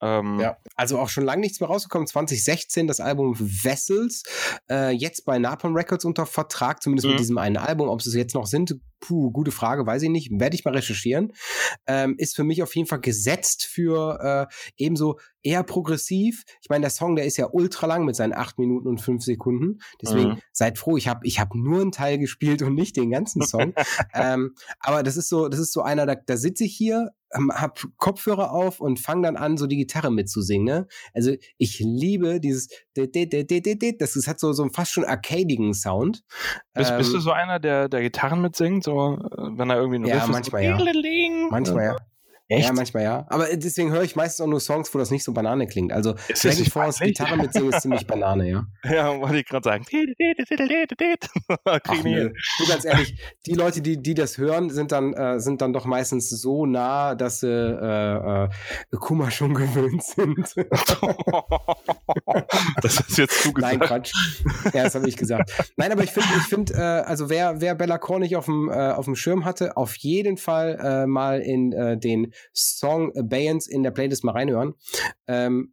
Ähm, 0.00 0.38
Ja, 0.40 0.56
also 0.76 0.98
auch 0.98 1.08
schon 1.08 1.24
lange 1.24 1.40
nichts 1.42 1.60
mehr 1.60 1.68
rausgekommen. 1.68 2.06
2016 2.06 2.86
das 2.86 3.00
Album 3.00 3.34
Vessels, 3.38 4.22
äh, 4.70 4.90
jetzt 4.90 5.24
bei 5.24 5.38
Napalm 5.38 5.74
Records 5.74 6.04
unter 6.04 6.26
Vertrag, 6.26 6.82
zumindest 6.82 7.06
Mhm. 7.06 7.12
mit 7.12 7.20
diesem 7.20 7.38
einen 7.38 7.56
Album. 7.56 7.88
Ob 7.88 8.00
sie 8.02 8.08
es 8.10 8.14
jetzt 8.14 8.34
noch 8.34 8.46
sind, 8.46 8.74
puh, 9.00 9.30
gute 9.30 9.50
Frage, 9.50 9.86
weiß 9.86 10.02
ich 10.02 10.10
nicht. 10.10 10.30
Werde 10.32 10.54
ich 10.54 10.64
mal 10.64 10.74
recherchieren. 10.74 11.32
Ähm, 11.86 12.14
ist 12.18 12.36
für 12.36 12.44
mich 12.44 12.62
auf 12.62 12.74
jeden 12.76 12.88
Fall 12.88 13.00
gesetzt 13.00 13.64
für 13.64 14.48
äh, 14.48 14.54
ebenso 14.76 15.18
eher 15.42 15.62
progressiv. 15.62 16.44
Ich 16.62 16.68
meine, 16.68 16.82
der 16.82 16.90
Song, 16.90 17.16
der 17.16 17.24
ist 17.26 17.36
ja 17.36 17.48
ultra 17.50 17.86
lang 17.86 18.04
mit 18.04 18.16
seinen 18.16 18.32
8 18.34 18.58
Minuten 18.58 18.88
und 18.88 19.00
5 19.00 19.22
Sekunden. 19.22 19.78
Deswegen 20.02 20.30
Mhm. 20.30 20.38
seid 20.52 20.78
froh, 20.78 20.96
ich 20.96 21.08
habe 21.08 21.20
ich 21.26 21.40
hab 21.40 21.54
nur 21.54 21.80
einen 21.80 21.92
Teil 21.92 22.18
gespielt 22.18 22.62
und 22.62 22.74
nicht 22.74 22.96
den 22.96 23.10
ganzen 23.10 23.42
Song. 23.42 23.72
ähm, 24.14 24.54
aber 24.80 25.02
das 25.02 25.16
ist 25.16 25.28
so, 25.28 25.48
das 25.48 25.60
ist 25.60 25.72
so 25.72 25.82
einer, 25.82 26.06
da, 26.06 26.14
da 26.14 26.36
sitze 26.36 26.64
ich 26.64 26.76
hier, 26.76 27.10
ähm, 27.32 27.50
hab 27.54 27.80
Kopfhörer 27.96 28.50
auf 28.52 28.80
und 28.80 28.98
fange 28.98 29.22
dann 29.22 29.36
an, 29.36 29.56
so 29.56 29.66
die 29.66 29.76
Gitarre 29.76 30.10
mitzusingen. 30.10 30.64
Ne? 30.66 30.86
Also 31.14 31.32
ich 31.58 31.78
liebe 31.78 32.40
dieses, 32.40 32.68
das 32.94 34.16
ist, 34.16 34.26
hat 34.28 34.40
so, 34.40 34.52
so 34.52 34.62
einen 34.62 34.72
fast 34.72 34.92
schon 34.92 35.04
arcadigen 35.04 35.72
Sound. 35.74 36.22
Bist, 36.74 36.96
bist 36.96 37.10
Ähm, 37.10 37.14
du 37.16 37.20
so 37.20 37.30
einer, 37.32 37.60
der, 37.60 37.88
der 37.88 38.02
Gitarren 38.02 38.42
mitsingt, 38.42 38.84
so, 38.84 39.14
äh, 39.14 39.58
wenn 39.58 39.70
er 39.70 39.76
irgendwie 39.76 39.96
einen 39.96 40.06
Ja, 40.06 40.16
Riff 40.16 40.24
ist, 40.24 40.30
manchmal 40.30 40.64
ja. 40.64 40.76
so, 40.78 40.84
Manchmal 41.50 41.84
ja. 41.84 41.96
Echt? 42.50 42.66
Ja, 42.66 42.72
manchmal 42.72 43.04
ja. 43.04 43.26
Aber 43.28 43.46
deswegen 43.54 43.92
höre 43.92 44.02
ich 44.02 44.16
meistens 44.16 44.44
auch 44.44 44.48
nur 44.48 44.58
Songs, 44.58 44.92
wo 44.92 44.98
das 44.98 45.12
nicht 45.12 45.22
so 45.22 45.32
Banane 45.32 45.68
klingt. 45.68 45.92
Also 45.92 46.16
Ist 46.26 46.44
Dragon 46.44 46.64
Force? 46.64 46.98
Gitarre 46.98 47.36
mitsingen 47.36 47.72
ist 47.72 47.82
ziemlich 47.82 48.08
Banane, 48.08 48.50
ja. 48.50 48.66
Ja, 48.90 49.20
wollte 49.20 49.38
ich 49.38 49.46
gerade 49.46 49.62
sagen. 49.62 49.84
Ach. 51.64 51.78
Du 52.58 52.66
ganz 52.68 52.84
ehrlich, 52.84 53.14
die 53.46 53.54
Leute, 53.54 53.82
die, 53.82 54.02
die 54.02 54.14
das 54.14 54.36
hören, 54.36 54.68
sind 54.68 54.90
dann, 54.90 55.14
äh, 55.14 55.38
sind 55.38 55.62
dann 55.62 55.72
doch 55.72 55.84
meistens 55.84 56.28
so 56.28 56.66
nah, 56.66 57.14
dass 57.14 57.38
sie 57.38 57.46
äh, 57.46 58.46
äh, 58.46 58.48
Kummer 58.98 59.30
schon 59.30 59.54
gewöhnt 59.54 60.02
sind. 60.02 60.52
das 62.82 63.00
ist 63.00 63.18
jetzt 63.18 63.42
zugesagt. 63.42 63.78
Nein, 63.78 63.80
Quatsch. 63.80 64.12
Ja, 64.72 64.84
das 64.84 64.94
habe 64.94 65.08
ich 65.08 65.16
gesagt. 65.16 65.52
Nein, 65.76 65.92
aber 65.92 66.02
ich 66.02 66.10
finde, 66.10 66.28
ich 66.36 66.44
finde, 66.44 66.74
äh, 66.74 66.76
also 66.76 67.30
wer, 67.30 67.60
wer 67.60 67.74
Bella 67.74 67.98
Core 67.98 68.20
nicht 68.20 68.36
auf 68.36 68.46
dem, 68.46 68.68
äh, 68.68 68.90
auf 68.90 69.04
dem 69.04 69.16
Schirm 69.16 69.44
hatte, 69.44 69.76
auf 69.76 69.96
jeden 69.96 70.36
Fall 70.36 70.78
äh, 70.82 71.06
mal 71.06 71.40
in 71.40 71.72
äh, 71.72 71.98
den 71.98 72.32
Song 72.52 73.12
Abeyance 73.16 73.70
in 73.70 73.82
der 73.82 73.90
Playlist 73.90 74.24
mal 74.24 74.32
reinhören. 74.32 74.74
Ähm, 75.26 75.72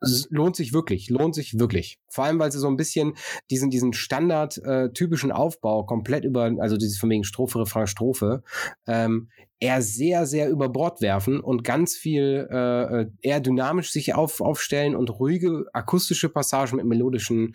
lohnt 0.00 0.56
sich 0.56 0.72
wirklich, 0.72 1.10
lohnt 1.10 1.34
sich 1.34 1.58
wirklich. 1.58 1.98
Vor 2.08 2.24
allem, 2.24 2.38
weil 2.38 2.52
sie 2.52 2.58
so 2.58 2.68
ein 2.68 2.76
bisschen 2.76 3.14
diesen, 3.50 3.70
diesen 3.70 3.92
Standard 3.92 4.58
äh, 4.58 4.92
typischen 4.92 5.32
Aufbau 5.32 5.84
komplett 5.84 6.24
über, 6.24 6.52
also 6.60 6.76
dieses 6.76 6.98
von 6.98 7.10
wegen 7.10 7.24
Strophe, 7.24 7.60
Refrain, 7.60 7.86
Strophe, 7.86 8.42
ähm, 8.86 9.28
eher 9.60 9.82
sehr, 9.82 10.26
sehr 10.26 10.50
über 10.50 10.68
Bord 10.68 11.00
werfen 11.00 11.40
und 11.40 11.64
ganz 11.64 11.96
viel 11.96 12.48
äh, 12.50 13.00
äh, 13.00 13.10
eher 13.22 13.40
dynamisch 13.40 13.90
sich 13.90 14.14
auf, 14.14 14.40
aufstellen 14.40 14.94
und 14.94 15.10
ruhige 15.18 15.66
akustische 15.72 16.28
Passagen 16.28 16.76
mit 16.76 16.86
melodischen 16.86 17.54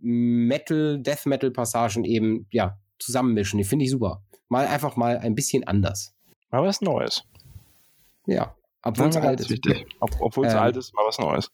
Metal, 0.00 0.98
Death 1.00 1.26
Metal 1.26 1.50
Passagen 1.50 2.04
eben, 2.04 2.46
ja, 2.50 2.78
zusammenmischen. 2.98 3.58
Die 3.58 3.64
finde 3.64 3.84
ich 3.84 3.90
super. 3.90 4.22
Mal 4.48 4.66
einfach 4.66 4.96
mal 4.96 5.18
ein 5.18 5.34
bisschen 5.34 5.66
anders. 5.66 6.14
Mal 6.50 6.62
was 6.62 6.80
Neues. 6.80 7.24
Ja. 8.26 8.54
Obwohl 8.82 9.08
es 9.08 9.16
alt 9.16 9.40
ist. 9.40 9.50
wichtig. 9.50 9.86
Ob, 10.00 10.10
Obwohl 10.20 10.46
es 10.46 10.54
Ähm. 10.54 10.60
alt 10.60 10.76
ist, 10.76 10.94
mal 10.94 11.04
was 11.06 11.18
Neues. 11.18 11.50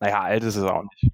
Naja, 0.00 0.20
alt 0.22 0.42
ist 0.44 0.56
es 0.56 0.64
auch 0.64 0.82
nicht. 0.82 1.12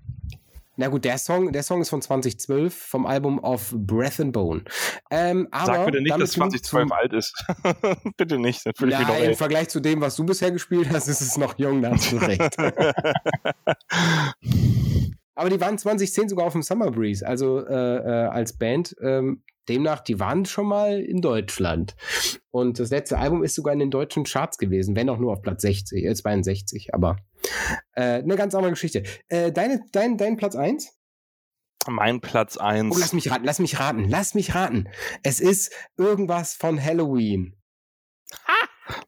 Na 0.78 0.88
gut, 0.88 1.06
der 1.06 1.16
Song, 1.16 1.52
der 1.52 1.62
Song 1.62 1.80
ist 1.80 1.88
von 1.88 2.02
2012 2.02 2.74
vom 2.74 3.06
Album 3.06 3.38
of 3.38 3.72
Breath 3.74 4.20
and 4.20 4.34
Bone. 4.34 4.62
Ähm, 5.10 5.48
aber 5.50 5.66
Sag 5.66 5.86
bitte 5.86 6.02
nicht, 6.02 6.20
dass 6.20 6.32
2012 6.32 6.92
alt 6.92 7.14
ist. 7.14 7.32
bitte 8.18 8.38
nicht, 8.38 8.66
doch 8.66 8.82
im 8.82 8.90
älter. 8.92 9.36
Vergleich 9.38 9.70
zu 9.70 9.80
dem, 9.80 10.02
was 10.02 10.16
du 10.16 10.24
bisher 10.26 10.50
gespielt 10.50 10.90
hast, 10.92 11.08
ist 11.08 11.22
es 11.22 11.38
noch 11.38 11.58
jung, 11.58 11.80
da 11.80 11.92
hast 11.92 12.12
du 12.12 12.18
recht. 12.18 12.56
Aber 15.34 15.50
die 15.50 15.60
waren 15.60 15.78
2010 15.78 16.28
sogar 16.28 16.46
auf 16.46 16.52
dem 16.52 16.62
Summer 16.62 16.90
Breeze, 16.90 17.26
also 17.26 17.66
äh, 17.66 17.96
äh, 17.96 18.26
als 18.28 18.56
Band. 18.58 18.94
Ähm, 19.02 19.42
demnach, 19.68 20.00
die 20.00 20.20
waren 20.20 20.44
schon 20.44 20.66
mal 20.66 21.00
in 21.00 21.20
Deutschland. 21.20 21.94
Und 22.50 22.78
das 22.78 22.90
letzte 22.90 23.18
Album 23.18 23.42
ist 23.42 23.54
sogar 23.54 23.72
in 23.72 23.80
den 23.80 23.90
deutschen 23.90 24.24
Charts 24.24 24.58
gewesen, 24.58 24.96
wenn 24.96 25.08
auch 25.10 25.18
nur 25.18 25.32
auf 25.32 25.42
Platz 25.42 25.62
60, 25.62 26.04
äh, 26.04 26.14
62, 26.14 26.94
aber 26.94 27.16
äh, 27.92 28.22
eine 28.22 28.36
ganz 28.36 28.54
andere 28.54 28.70
Geschichte. 28.70 29.02
Äh, 29.28 29.52
deine, 29.52 29.84
dein, 29.92 30.16
dein 30.16 30.36
Platz 30.36 30.56
1? 30.56 30.92
mein 31.88 32.20
Platz 32.20 32.56
1. 32.56 32.94
Oh, 32.94 32.98
lass 32.98 33.12
mich 33.12 33.30
raten, 33.30 33.44
lass 33.44 33.60
mich 33.60 33.78
raten, 33.78 34.08
lass 34.08 34.34
mich 34.34 34.54
raten. 34.56 34.88
Es 35.22 35.38
ist 35.38 35.72
irgendwas 35.96 36.54
von 36.54 36.82
Halloween. 36.82 37.54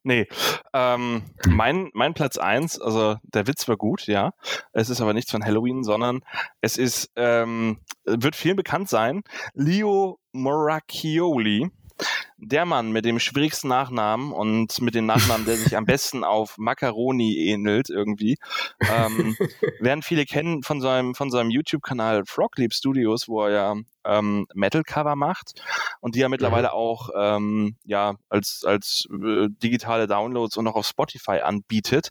Nee, 0.02 0.26
ähm, 0.72 1.22
mein, 1.46 1.90
mein 1.92 2.14
Platz 2.14 2.36
eins, 2.36 2.80
also 2.80 3.16
der 3.22 3.46
Witz 3.46 3.68
war 3.68 3.76
gut, 3.76 4.06
ja. 4.06 4.32
Es 4.72 4.90
ist 4.90 5.00
aber 5.00 5.12
nichts 5.12 5.30
von 5.30 5.44
Halloween, 5.44 5.84
sondern 5.84 6.20
es 6.60 6.76
ist, 6.76 7.12
ähm, 7.14 7.78
wird 8.04 8.34
vielen 8.34 8.56
bekannt 8.56 8.88
sein, 8.88 9.22
Leo 9.54 10.18
Moracchioli. 10.40 11.70
Der 12.40 12.64
Mann 12.64 12.92
mit 12.92 13.04
dem 13.04 13.18
schwierigsten 13.18 13.66
Nachnamen 13.66 14.32
und 14.32 14.80
mit 14.80 14.94
dem 14.94 15.06
Nachnamen, 15.06 15.44
der 15.44 15.56
sich 15.56 15.76
am 15.76 15.84
besten 15.86 16.22
auf 16.22 16.56
Macaroni 16.56 17.36
ähnelt 17.36 17.90
irgendwie, 17.90 18.36
ähm, 18.88 19.36
werden 19.80 20.02
viele 20.02 20.24
kennen 20.24 20.62
von 20.62 20.80
seinem, 20.80 21.16
von 21.16 21.32
seinem 21.32 21.50
YouTube-Kanal 21.50 22.22
Frogleap 22.26 22.72
Studios, 22.72 23.26
wo 23.26 23.42
er 23.42 23.50
ja 23.50 23.74
ähm, 24.04 24.46
Metal-Cover 24.54 25.16
macht 25.16 25.60
und 26.00 26.14
die 26.14 26.22
er 26.22 26.28
mittlerweile 26.28 26.72
auch 26.72 27.10
ähm, 27.16 27.76
ja 27.84 28.14
als 28.28 28.62
als 28.64 29.08
äh, 29.10 29.48
digitale 29.50 30.06
Downloads 30.06 30.56
und 30.56 30.66
auch 30.68 30.76
auf 30.76 30.86
Spotify 30.86 31.40
anbietet. 31.40 32.10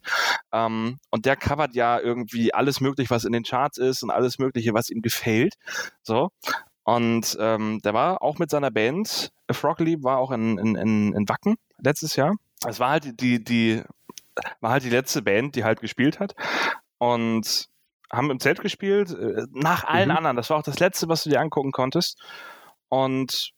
Ähm, 0.51 0.99
und 1.09 1.25
der 1.25 1.38
covert 1.38 1.73
ja 1.73 1.99
irgendwie 1.99 2.53
alles 2.53 2.82
Mögliche, 2.82 3.09
was 3.09 3.23
in 3.23 3.32
den 3.32 3.43
Charts 3.43 3.78
ist 3.78 4.03
und 4.03 4.11
alles 4.11 4.39
Mögliche, 4.39 4.73
was 4.73 4.89
ihm 4.89 5.01
gefällt. 5.01 5.55
So. 6.03 6.30
Und 6.88 7.35
ähm, 7.41 7.81
der 7.83 7.93
war 7.93 8.21
auch 8.21 8.39
mit 8.39 8.49
seiner 8.49 8.71
Band, 8.71 9.33
äh, 9.47 9.53
Frogleap 9.53 10.03
war 10.03 10.19
auch 10.19 10.31
in, 10.31 10.57
in, 10.57 10.75
in, 10.77 11.13
in 11.13 11.27
Wacken 11.27 11.57
letztes 11.79 12.15
Jahr. 12.15 12.33
Es 12.65 12.79
war 12.79 12.91
halt 12.91 13.19
die, 13.19 13.43
die, 13.43 13.83
war 14.61 14.71
halt 14.71 14.85
die 14.85 14.89
letzte 14.89 15.21
Band, 15.21 15.55
die 15.57 15.65
halt 15.65 15.81
gespielt 15.81 16.21
hat. 16.21 16.33
Und 16.97 17.67
haben 18.09 18.31
im 18.31 18.39
Zelt 18.39 18.61
gespielt, 18.61 19.11
äh, 19.11 19.47
nach 19.51 19.83
allen 19.83 20.07
Mhm. 20.07 20.15
anderen. 20.15 20.38
Das 20.38 20.49
war 20.49 20.57
auch 20.59 20.63
das 20.63 20.79
letzte, 20.79 21.09
was 21.09 21.23
du 21.25 21.29
dir 21.29 21.41
angucken 21.41 21.73
konntest. 21.73 22.21
Und 22.88 23.51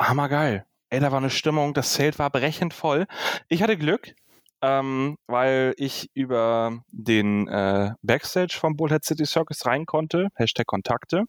hammergeil. 0.00 0.64
Ey, 0.88 1.00
da 1.00 1.12
war 1.12 1.18
eine 1.18 1.28
Stimmung, 1.28 1.74
das 1.74 1.92
Zelt 1.92 2.18
war 2.18 2.30
brechend 2.30 2.72
voll. 2.72 3.06
Ich 3.48 3.62
hatte 3.62 3.76
Glück, 3.76 4.14
ähm, 4.62 5.18
weil 5.26 5.74
ich 5.76 6.10
über 6.14 6.78
den 6.90 7.48
äh, 7.48 7.90
Backstage 8.00 8.56
vom 8.58 8.76
Bullhead 8.76 9.04
City 9.04 9.26
Circus 9.26 9.66
rein 9.66 9.84
konnte, 9.84 10.28
Hashtag 10.36 10.66
Kontakte. 10.66 11.24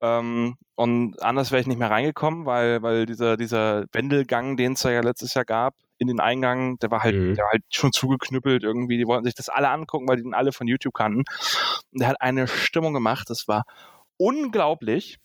Ähm, 0.00 0.56
und 0.76 1.20
anders 1.22 1.50
wäre 1.50 1.60
ich 1.60 1.66
nicht 1.66 1.78
mehr 1.78 1.90
reingekommen, 1.90 2.46
weil, 2.46 2.82
weil 2.82 3.06
dieser, 3.06 3.36
dieser 3.36 3.84
Wendelgang, 3.92 4.56
den 4.56 4.72
es 4.74 4.82
ja 4.84 5.00
letztes 5.00 5.34
Jahr 5.34 5.44
gab, 5.44 5.74
in 6.00 6.06
den 6.06 6.20
Eingang, 6.20 6.78
der 6.78 6.90
war 6.92 7.02
halt, 7.02 7.16
Mhm. 7.16 7.34
der 7.34 7.44
war 7.44 7.50
halt 7.52 7.64
schon 7.70 7.90
zugeknüppelt 7.92 8.62
irgendwie. 8.62 8.96
Die 8.98 9.06
wollten 9.06 9.24
sich 9.24 9.34
das 9.34 9.48
alle 9.48 9.68
angucken, 9.70 10.06
weil 10.08 10.16
die 10.16 10.22
den 10.22 10.34
alle 10.34 10.52
von 10.52 10.68
YouTube 10.68 10.94
kannten. 10.94 11.24
Und 11.92 12.00
der 12.00 12.08
hat 12.08 12.20
eine 12.20 12.46
Stimmung 12.46 12.94
gemacht, 12.94 13.28
das 13.30 13.48
war 13.48 13.64
unglaublich. 14.16 15.18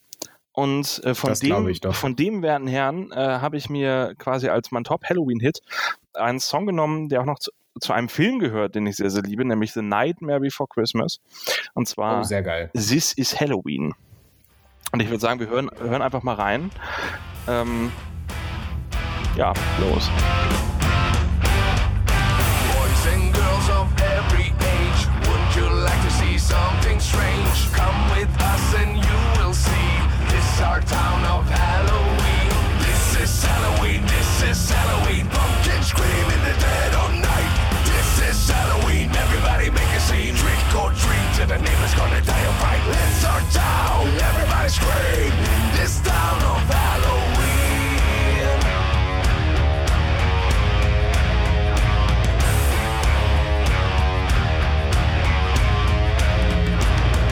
Und 0.52 1.02
äh, 1.04 1.16
von, 1.16 1.30
Das 1.32 1.40
dem, 1.40 1.74
von 1.92 2.16
dem 2.16 2.42
werten 2.44 2.68
Herrn 2.68 3.12
äh, 3.12 3.16
habe 3.16 3.58
ich 3.58 3.70
mir 3.70 4.14
quasi 4.20 4.50
als 4.50 4.72
mein 4.72 4.84
Top-Halloween-Hit 4.84 5.60
einen 6.14 6.40
Song 6.40 6.68
genommen, 6.68 7.10
der 7.10 7.22
auch 7.22 7.26
noch 7.26 7.40
zu, 7.40 7.52
zu 7.80 7.92
einem 7.92 8.08
Film 8.08 8.38
gehört, 8.38 8.76
den 8.76 8.86
ich 8.86 8.98
sehr, 8.98 9.10
sehr 9.10 9.24
liebe, 9.24 9.46
nämlich 9.46 9.74
The 9.74 9.82
Nightmare 9.82 10.40
Before 10.40 10.68
Christmas. 10.72 11.20
Und 11.74 11.88
zwar 11.88 12.20
Oh, 12.20 12.24
sehr 12.24 12.44
geil. 12.44 12.70
This 12.74 13.14
is 13.14 13.40
Halloween. 13.40 13.94
Und 14.94 15.02
ich 15.02 15.10
würde 15.10 15.20
sagen, 15.20 15.40
wir 15.40 15.48
hören, 15.48 15.72
hören 15.80 16.04
einfach 16.04 16.22
mal 16.22 16.36
rein. 16.36 16.70
Ähm, 17.48 17.92
ja, 19.36 19.52
los. 19.82 20.08
Boys 22.70 23.08
and 23.12 23.34
girls 23.34 23.70
of 23.72 23.88
every 23.98 24.54
age, 24.54 25.08
wouldn't 25.26 25.56
you 25.56 25.68
like 25.82 26.00
to 26.04 26.12
see 26.12 26.38
something 26.38 27.00
strange? 27.00 27.74
Come 27.74 27.98
with 28.14 28.30
us 28.38 28.76
and 28.78 28.98
you 28.98 29.18
will 29.42 29.54
see. 29.54 29.90
This 30.30 30.46
is 30.54 30.62
our 30.62 30.80
town 30.82 31.26
of 31.26 31.50
Halloween. 31.50 32.54
This 32.86 33.18
is 33.20 33.44
Halloween, 33.44 34.06
this 34.06 34.44
is 34.46 34.70
Halloween. 34.70 35.26
Pumpkins 35.26 35.88
scream 35.88 36.28
in 36.30 36.42
the 36.46 36.54
dead 36.62 36.94
of 36.94 37.10
night. 37.18 37.54
This 37.90 38.30
is 38.30 38.48
Halloween, 38.48 39.10
everybody 39.10 39.72
make 39.72 39.90
a 39.98 40.00
scene. 40.00 40.36
Trick 40.36 40.76
or 40.78 40.94
treat, 40.94 41.34
till 41.34 41.48
the 41.48 41.58
neighbor's 41.58 41.96
gonna 41.96 42.22
die. 42.22 42.43
It's 42.86 43.24
our 43.24 43.40
town, 43.52 44.08
everybody 44.08 44.70
scream. 44.70 45.32
This 45.78 46.02
town 46.02 46.38
of 46.44 46.60
Halloween. 46.68 48.60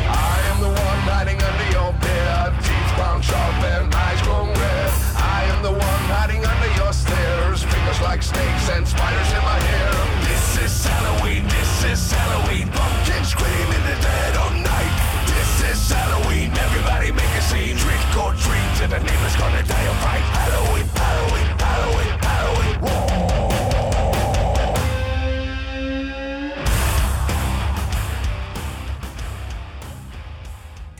I 0.07 0.39
am 0.51 0.61
the 0.61 0.69
one 0.69 0.99
hiding 1.11 1.41
under 1.41 1.67
your 1.71 1.91
bed. 1.99 2.53
Teeth 2.63 2.95
ground 2.95 3.23
sharp 3.23 3.63
and 3.75 3.93
eyes 3.93 4.21
red. 4.25 4.91
I 5.17 5.43
am 5.51 5.61
the 5.63 5.71
one 5.71 6.03
hiding 6.15 6.45
under 6.45 6.71
your 6.81 6.93
stairs. 6.93 7.65
Like 8.01 8.23
snakes 8.23 8.69
and 8.69 8.87
spiders 8.87 9.31
in 9.33 9.43
my 9.43 9.50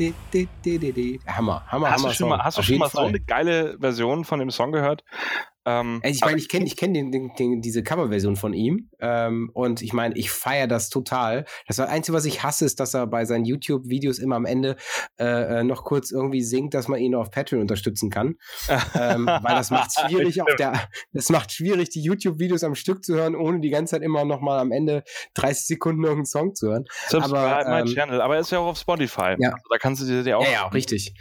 Di, 0.02 0.16
di, 0.34 0.48
di, 0.66 0.80
di, 0.80 0.92
di. 0.92 1.20
Hammer, 1.28 1.62
Hammer, 1.68 1.92
Hast 1.92 2.00
Hammer. 2.00 2.10
du 2.10 2.16
schon 2.16 2.28
Song. 2.28 2.30
mal, 2.30 2.44
hast 2.44 2.58
du 2.58 2.64
schon 2.64 2.78
mal 2.80 2.90
so 2.90 3.02
eine 3.02 3.20
geile 3.20 3.78
Version 3.78 4.26
von 4.26 4.40
dem 4.40 4.50
Song 4.50 4.72
gehört? 4.72 5.04
Ähm, 5.66 6.02
Also 6.04 6.16
ich 6.16 6.22
meine, 6.22 6.38
ich 6.38 6.50
kenne 6.50 6.66
ich 6.66 6.76
kenn 6.76 6.94
den, 6.94 7.12
den, 7.12 7.32
den, 7.38 7.62
diese 7.62 7.84
Coverversion 7.84 8.36
von 8.36 8.54
ihm 8.54 8.90
ähm, 9.00 9.50
und 9.54 9.82
ich 9.82 9.94
meine, 9.94 10.16
ich 10.16 10.32
feiere 10.32 10.68
das 10.68 10.90
total. 10.90 11.46
Das 11.68 11.80
Einzige, 11.80 12.18
was 12.18 12.26
ich 12.26 12.44
hasse, 12.44 12.66
ist, 12.66 12.80
dass 12.80 12.94
er 12.94 13.08
bei 13.08 13.26
seinen 13.26 13.46
YouTube-Videos 13.46 14.20
immer 14.20 14.36
am 14.36 14.46
Ende 14.46 14.76
äh, 15.20 15.60
äh, 15.60 15.64
noch 15.64 15.84
kurz 15.84 16.12
irgendwie 16.12 16.42
singt, 16.42 16.74
dass 16.74 16.88
man 16.88 17.00
ihn 17.00 17.16
auf 17.16 17.32
Patreon 17.32 17.62
unterstützen 17.62 18.10
kann. 18.10 18.36
ähm, 18.96 19.28
weil 19.28 19.56
das 19.56 19.70
macht 19.70 19.92
schwierig 20.00 20.42
auf 20.42 20.56
der, 20.58 20.88
das 21.14 21.30
macht 21.30 21.52
schwierig, 21.52 21.90
die 21.90 22.02
YouTube-Videos 22.02 22.64
am 22.64 22.76
Stück 22.76 23.04
zu 23.04 23.16
hören, 23.16 23.36
ohne 23.36 23.60
die 23.60 23.70
ganze 23.70 23.92
Zeit 23.92 24.02
immer 24.02 24.26
noch 24.26 24.42
mal 24.42 24.60
am 24.60 24.72
Ende 24.72 25.04
30 25.36 25.68
Sekunden 25.68 26.04
irgendeinen 26.04 26.26
Song 26.26 26.56
zu 26.56 26.70
hören. 26.70 26.86
Subscribe 27.08 27.38
aber, 27.38 27.70
my 27.70 27.80
ähm, 27.82 27.86
Channel, 27.96 28.22
aber 28.22 28.36
er 28.36 28.42
ist 28.42 28.52
ja 28.52 28.60
auch 28.60 28.68
auf 28.68 28.78
Spotify. 28.78 29.36
Ja. 29.38 29.50
Also 29.50 29.66
da 29.70 29.78
kannst 29.78 30.02
du 30.02 30.06
dir 30.06 30.24
dir 30.24 30.38
auch. 30.38 30.46
Ja, 30.46 30.52
ja, 30.52 30.68
richtig. 30.68 31.14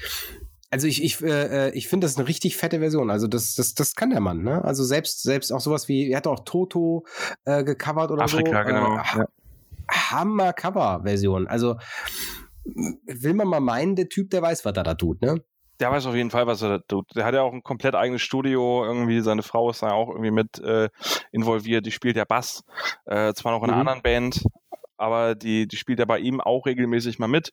Also 0.71 0.87
ich, 0.87 1.03
ich, 1.03 1.21
äh, 1.23 1.71
ich 1.71 1.89
finde 1.89 2.05
das 2.07 2.17
eine 2.17 2.29
richtig 2.29 2.57
fette 2.57 2.79
Version. 2.79 3.11
Also 3.11 3.27
das, 3.27 3.55
das, 3.57 3.75
das 3.75 3.95
kann 3.97 4.11
der 4.11 4.21
Mann, 4.21 4.43
ne? 4.43 4.65
Also 4.65 4.85
selbst, 4.85 5.23
selbst 5.23 5.53
auch 5.53 5.61
sowas 5.61 5.89
wie, 5.89 6.11
er 6.11 6.19
hat 6.19 6.27
auch 6.29 6.41
Toto 6.45 7.05
äh, 7.45 7.65
gecovert 7.65 8.11
oder 8.13 8.23
Afrika, 8.23 8.63
so. 8.63 8.67
genau. 8.69 8.95
Äh, 8.95 8.99
ha- 8.99 9.27
Hammer 9.91 10.53
Cover-Version. 10.53 11.49
Also 11.49 11.77
will 12.65 13.35
man 13.35 13.49
mal 13.49 13.61
meinen, 13.61 13.97
der 13.97 14.09
Typ, 14.09 14.31
der 14.31 14.43
weiß, 14.43 14.65
was 14.65 14.77
er 14.77 14.83
da 14.85 14.95
tut, 14.95 15.21
ne? 15.23 15.43
Der 15.81 15.91
weiß 15.91 16.05
auf 16.07 16.15
jeden 16.15 16.31
Fall, 16.31 16.47
was 16.47 16.61
er 16.61 16.69
da 16.69 16.79
tut. 16.87 17.07
Der 17.17 17.25
hat 17.25 17.35
ja 17.35 17.41
auch 17.41 17.55
ein 17.55 17.63
komplett 17.63 17.95
eigenes 17.95 18.21
Studio. 18.21 18.85
Irgendwie 18.85 19.21
seine 19.23 19.43
Frau 19.43 19.71
ist 19.71 19.83
da 19.83 19.93
auch 19.93 20.11
irgendwie 20.11 20.31
mit 20.31 20.59
äh, 20.59 20.91
involviert. 21.33 21.87
Die 21.87 21.91
spielt 21.91 22.17
ja 22.17 22.25
Bass. 22.27 22.63
Äh, 23.07 23.33
zwar 23.33 23.53
noch 23.53 23.65
in 23.65 23.71
einer 23.71 23.81
Mhm. 23.83 23.89
anderen 23.89 24.03
Band, 24.03 24.45
aber 25.01 25.35
die, 25.35 25.67
die 25.67 25.77
spielt 25.77 25.99
ja 25.99 26.05
bei 26.05 26.19
ihm 26.19 26.41
auch 26.41 26.67
regelmäßig 26.67 27.19
mal 27.19 27.29
mit. 27.29 27.51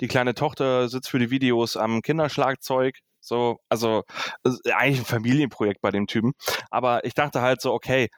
Die 0.00 0.08
kleine 0.08 0.34
Tochter 0.34 0.88
sitzt 0.88 1.08
für 1.08 1.18
die 1.18 1.30
Videos 1.30 1.76
am 1.76 2.02
Kinderschlagzeug. 2.02 2.96
So, 3.20 3.58
also 3.68 4.02
eigentlich 4.72 5.00
ein 5.00 5.04
Familienprojekt 5.04 5.80
bei 5.80 5.90
dem 5.90 6.06
Typen. 6.06 6.32
Aber 6.70 7.04
ich 7.04 7.14
dachte 7.14 7.42
halt 7.42 7.60
so, 7.60 7.72
okay, 7.72 8.08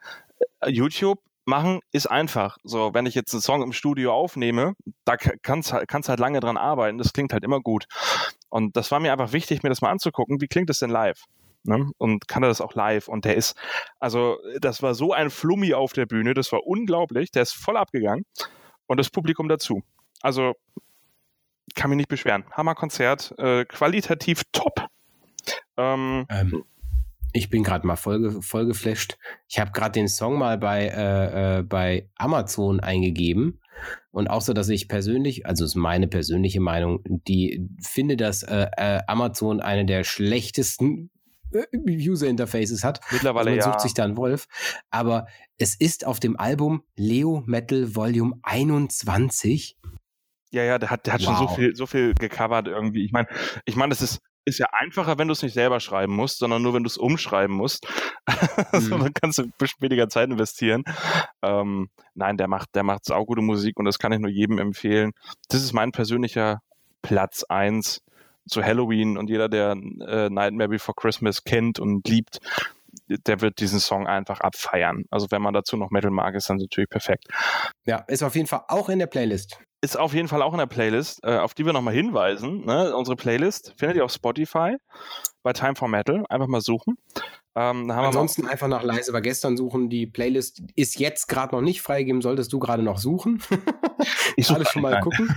YouTube 0.66 1.18
machen 1.44 1.80
ist 1.92 2.06
einfach. 2.06 2.56
So, 2.62 2.94
wenn 2.94 3.06
ich 3.06 3.14
jetzt 3.14 3.32
einen 3.32 3.42
Song 3.42 3.62
im 3.62 3.72
Studio 3.72 4.12
aufnehme, 4.12 4.74
da 5.04 5.16
ka- 5.16 5.34
kannst 5.42 5.74
kannst 5.88 6.08
halt 6.08 6.20
lange 6.20 6.40
dran 6.40 6.56
arbeiten. 6.56 6.98
Das 6.98 7.12
klingt 7.12 7.32
halt 7.32 7.44
immer 7.44 7.60
gut. 7.60 7.86
Und 8.48 8.76
das 8.76 8.90
war 8.90 9.00
mir 9.00 9.12
einfach 9.12 9.32
wichtig, 9.32 9.62
mir 9.62 9.70
das 9.70 9.80
mal 9.80 9.90
anzugucken. 9.90 10.40
Wie 10.40 10.48
klingt 10.48 10.70
das 10.70 10.78
denn 10.78 10.90
live? 10.90 11.24
Ne? 11.64 11.90
Und 11.98 12.28
kann 12.28 12.42
er 12.42 12.48
das 12.48 12.60
auch 12.60 12.74
live? 12.74 13.08
Und 13.08 13.24
der 13.24 13.36
ist, 13.36 13.56
also 13.98 14.38
das 14.60 14.82
war 14.82 14.94
so 14.94 15.12
ein 15.12 15.30
Flummi 15.30 15.74
auf 15.74 15.92
der 15.92 16.06
Bühne, 16.06 16.34
das 16.34 16.52
war 16.52 16.64
unglaublich. 16.64 17.30
Der 17.30 17.42
ist 17.42 17.54
voll 17.54 17.76
abgegangen 17.76 18.24
und 18.92 18.98
das 18.98 19.10
Publikum 19.10 19.48
dazu. 19.48 19.82
Also 20.20 20.54
kann 21.74 21.90
mich 21.90 21.96
nicht 21.96 22.08
beschweren. 22.08 22.44
Hammerkonzert, 22.52 23.34
äh, 23.38 23.64
qualitativ 23.64 24.42
top. 24.52 24.86
Ähm, 25.78 26.26
Ähm, 26.28 26.64
ich 27.32 27.48
bin 27.48 27.64
gerade 27.64 27.86
mal 27.86 27.96
voll, 27.96 28.42
voll 28.42 28.66
geflasht. 28.66 29.16
Ich 29.48 29.58
habe 29.58 29.72
gerade 29.72 29.92
den 29.92 30.08
Song 30.08 30.38
mal 30.38 30.58
bei, 30.58 30.88
äh, 30.88 31.60
äh, 31.60 31.62
bei 31.62 32.10
Amazon 32.16 32.80
eingegeben. 32.80 33.60
Und 34.10 34.28
auch 34.28 34.42
so, 34.42 34.52
dass 34.52 34.68
ich 34.68 34.86
persönlich, 34.86 35.46
also 35.46 35.64
ist 35.64 35.74
meine 35.74 36.06
persönliche 36.06 36.60
Meinung, 36.60 37.00
die 37.06 37.66
finde, 37.80 38.18
dass 38.18 38.42
äh, 38.42 38.66
äh, 38.76 39.00
Amazon 39.06 39.62
eine 39.62 39.86
der 39.86 40.04
schlechtesten 40.04 41.10
User 41.86 42.26
Interfaces 42.28 42.84
hat. 42.84 43.00
mittlerweile 43.10 43.50
Also 43.50 43.50
man 43.50 43.58
ja. 43.58 43.72
sucht 43.72 43.80
sich 43.80 43.94
da 43.94 44.04
einen 44.04 44.16
Wolf. 44.16 44.46
Aber 44.90 45.26
es 45.58 45.74
ist 45.74 46.06
auf 46.06 46.20
dem 46.20 46.38
Album 46.38 46.82
Leo 46.96 47.42
Metal 47.46 47.94
Volume 47.94 48.36
21. 48.42 49.76
Ja, 50.50 50.62
ja, 50.64 50.78
der 50.78 50.90
hat, 50.90 51.06
der 51.06 51.14
hat 51.14 51.22
schon 51.22 51.36
so 51.36 51.44
Wow. 51.44 51.54
viel, 51.56 51.74
so 51.76 51.86
viel 51.86 52.14
gecovert 52.14 52.68
irgendwie. 52.68 53.04
Ich 53.04 53.12
meine, 53.12 53.26
ich 53.64 53.74
meine, 53.76 53.90
das 53.90 54.02
ist, 54.02 54.18
ist 54.44 54.58
ja 54.58 54.66
einfacher, 54.72 55.16
wenn 55.18 55.28
du 55.28 55.32
es 55.32 55.42
nicht 55.42 55.54
selber 55.54 55.80
schreiben 55.80 56.14
musst, 56.14 56.38
sondern 56.38 56.62
nur, 56.62 56.74
wenn 56.74 56.82
du 56.82 56.88
es 56.88 56.98
umschreiben 56.98 57.56
musst. 57.56 57.86
also, 58.72 58.96
Mhm. 58.98 59.00
dann 59.04 59.14
kannst 59.14 59.38
du 59.38 59.42
ein 59.44 59.52
bisschen 59.56 59.80
weniger 59.80 60.08
Zeit 60.08 60.28
investieren. 60.28 60.84
Ähm, 61.42 61.88
nein, 62.14 62.36
der 62.36 62.48
macht, 62.48 62.74
der 62.74 62.82
macht 62.82 63.04
saugute 63.04 63.40
Musik 63.40 63.78
und 63.78 63.84
das 63.86 63.98
kann 63.98 64.12
ich 64.12 64.18
nur 64.18 64.30
jedem 64.30 64.58
empfehlen. 64.58 65.12
Das 65.48 65.62
ist 65.62 65.72
mein 65.72 65.92
persönlicher 65.92 66.60
Platz 67.02 67.44
eins 67.44 68.02
zu 68.48 68.62
Halloween 68.62 69.16
und 69.16 69.30
jeder, 69.30 69.48
der 69.48 69.72
äh, 69.72 70.28
Nightmare 70.30 70.68
Before 70.68 70.94
Christmas 70.96 71.44
kennt 71.44 71.78
und 71.78 72.06
liebt, 72.08 72.40
der 73.26 73.40
wird 73.40 73.60
diesen 73.60 73.80
Song 73.80 74.06
einfach 74.06 74.40
abfeiern. 74.40 75.04
Also 75.10 75.26
wenn 75.30 75.42
man 75.42 75.54
dazu 75.54 75.76
noch 75.76 75.90
Metal 75.90 76.10
mag, 76.10 76.34
ist 76.34 76.50
dann 76.50 76.58
natürlich 76.58 76.90
perfekt. 76.90 77.26
Ja, 77.84 77.98
ist 78.08 78.22
auf 78.22 78.34
jeden 78.34 78.46
Fall 78.48 78.62
auch 78.68 78.88
in 78.88 78.98
der 78.98 79.06
Playlist. 79.06 79.58
ist 79.80 79.98
auf 79.98 80.14
jeden 80.14 80.28
Fall 80.28 80.42
auch 80.42 80.52
in 80.52 80.58
der 80.58 80.66
Playlist, 80.66 81.20
äh, 81.24 81.38
auf 81.38 81.54
die 81.54 81.66
wir 81.66 81.72
nochmal 81.72 81.94
hinweisen. 81.94 82.64
Ne? 82.64 82.94
Unsere 82.94 83.16
Playlist 83.16 83.74
findet 83.76 83.96
ihr 83.96 84.04
auf 84.04 84.12
Spotify 84.12 84.76
bei 85.42 85.52
Time 85.52 85.74
for 85.74 85.88
Metal. 85.88 86.24
Einfach 86.28 86.46
mal 86.46 86.60
suchen. 86.60 86.96
Ähm, 87.54 87.90
Ansonsten 87.90 88.46
einfach 88.46 88.68
nach 88.68 88.82
leise 88.82 89.12
war 89.12 89.20
gestern 89.20 89.56
suchen. 89.56 89.90
Die 89.90 90.06
Playlist 90.06 90.62
ist 90.74 90.98
jetzt 90.98 91.28
gerade 91.28 91.54
noch 91.54 91.60
nicht 91.60 91.82
freigegeben, 91.82 92.22
solltest 92.22 92.52
du 92.52 92.58
gerade 92.58 92.82
noch 92.82 92.98
suchen. 92.98 93.42
ich 94.36 94.50
Alle 94.50 94.64
schon 94.64 94.82
mal 94.82 94.92
nein. 94.92 95.02
gucken. 95.02 95.28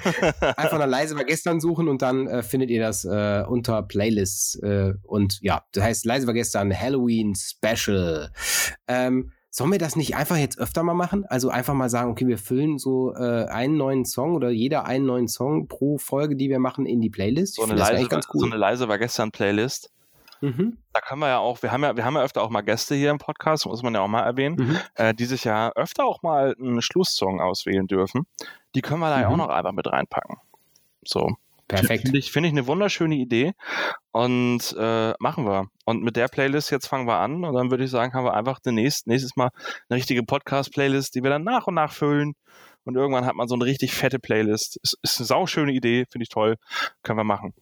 Einfach 0.55 0.79
nach 0.79 0.87
leise 0.87 1.15
war 1.15 1.25
gestern 1.25 1.59
suchen 1.59 1.89
und 1.89 2.01
dann 2.01 2.27
äh, 2.27 2.41
findet 2.41 2.69
ihr 2.69 2.81
das 2.81 3.03
äh, 3.03 3.43
unter 3.47 3.83
Playlists. 3.83 4.55
Äh, 4.55 4.93
und 5.03 5.39
ja, 5.41 5.63
das 5.73 5.83
heißt 5.83 6.05
leise 6.05 6.27
war 6.27 6.33
gestern 6.33 6.77
Halloween 6.77 7.35
Special. 7.35 8.31
Ähm, 8.87 9.31
Sollen 9.57 9.71
wir 9.71 9.79
das 9.79 9.95
nicht 9.95 10.17
einfach 10.17 10.35
jetzt 10.35 10.59
öfter 10.59 10.83
mal 10.83 10.95
machen? 10.95 11.23
Also 11.29 11.47
einfach 11.47 11.73
mal 11.73 11.89
sagen, 11.89 12.11
okay, 12.11 12.27
wir 12.27 12.37
füllen 12.37 12.77
so 12.77 13.13
äh, 13.15 13.45
einen 13.45 13.77
neuen 13.77 14.03
Song 14.03 14.35
oder 14.35 14.49
jeder 14.49 14.85
einen 14.85 15.05
neuen 15.05 15.29
Song 15.29 15.69
pro 15.69 15.97
Folge, 15.97 16.35
die 16.35 16.49
wir 16.49 16.59
machen, 16.59 16.85
in 16.85 16.99
die 16.99 17.09
Playlist. 17.09 17.55
So 17.55 17.63
Ich 17.63 17.71
eine, 17.71 17.79
leise, 17.79 18.09
ganz 18.09 18.25
so 18.25 18.37
cool. 18.37 18.47
eine 18.47 18.57
leise 18.57 18.89
war 18.89 18.99
gestern 18.99 19.31
Playlist. 19.31 19.93
Mhm. 20.45 20.77
Da 20.93 21.01
können 21.01 21.19
wir 21.21 21.27
ja 21.27 21.37
auch, 21.39 21.61
wir 21.61 21.71
haben 21.71 21.83
ja, 21.83 21.95
wir 21.97 22.05
haben 22.05 22.15
ja 22.15 22.23
öfter 22.23 22.41
auch 22.41 22.49
mal 22.49 22.61
Gäste 22.61 22.95
hier 22.95 23.11
im 23.11 23.17
Podcast, 23.17 23.65
muss 23.65 23.83
man 23.83 23.93
ja 23.93 24.01
auch 24.01 24.07
mal 24.07 24.21
erwähnen, 24.23 24.55
Mhm. 24.57 24.77
äh, 24.95 25.13
die 25.13 25.25
sich 25.25 25.43
ja 25.43 25.71
öfter 25.75 26.05
auch 26.05 26.21
mal 26.23 26.55
einen 26.59 26.81
Schlusssong 26.81 27.41
auswählen 27.41 27.87
dürfen. 27.87 28.25
Die 28.75 28.81
können 28.81 28.99
wir 29.01 29.09
da 29.09 29.21
ja 29.21 29.27
auch 29.27 29.31
Mhm. 29.31 29.37
noch 29.37 29.49
einfach 29.49 29.71
mit 29.73 29.87
reinpacken. 29.87 30.37
So. 31.03 31.35
Perfekt. 31.67 32.03
Finde 32.03 32.19
ich, 32.19 32.31
finde 32.31 32.47
ich 32.49 32.53
eine 32.53 32.67
wunderschöne 32.67 33.15
Idee 33.15 33.53
und 34.11 34.75
äh, 34.77 35.13
machen 35.19 35.45
wir. 35.45 35.67
Und 35.85 36.03
mit 36.03 36.15
der 36.15 36.27
Playlist 36.27 36.69
jetzt 36.71 36.85
fangen 36.87 37.07
wir 37.07 37.17
an 37.17 37.43
und 37.43 37.55
dann 37.55 37.71
würde 37.71 37.83
ich 37.85 37.89
sagen, 37.89 38.13
haben 38.13 38.23
wir 38.25 38.35
einfach 38.35 38.59
demnächst, 38.59 39.07
nächstes 39.07 39.35
Mal 39.35 39.49
eine 39.89 39.97
richtige 39.97 40.21
Podcast-Playlist, 40.21 41.15
die 41.15 41.23
wir 41.23 41.31
dann 41.31 41.43
nach 41.43 41.65
und 41.65 41.73
nach 41.73 41.91
füllen 41.91 42.35
und 42.83 42.95
irgendwann 42.95 43.25
hat 43.25 43.33
man 43.35 43.47
so 43.47 43.55
eine 43.55 43.65
richtig 43.65 43.93
fette 43.95 44.19
Playlist. 44.19 44.77
Ist, 44.83 44.97
ist 45.01 45.19
eine 45.19 45.25
sauschöne 45.25 45.71
Idee, 45.71 46.05
finde 46.11 46.23
ich 46.23 46.29
toll. 46.29 46.57
Können 47.01 47.17
wir 47.17 47.23
machen. 47.23 47.53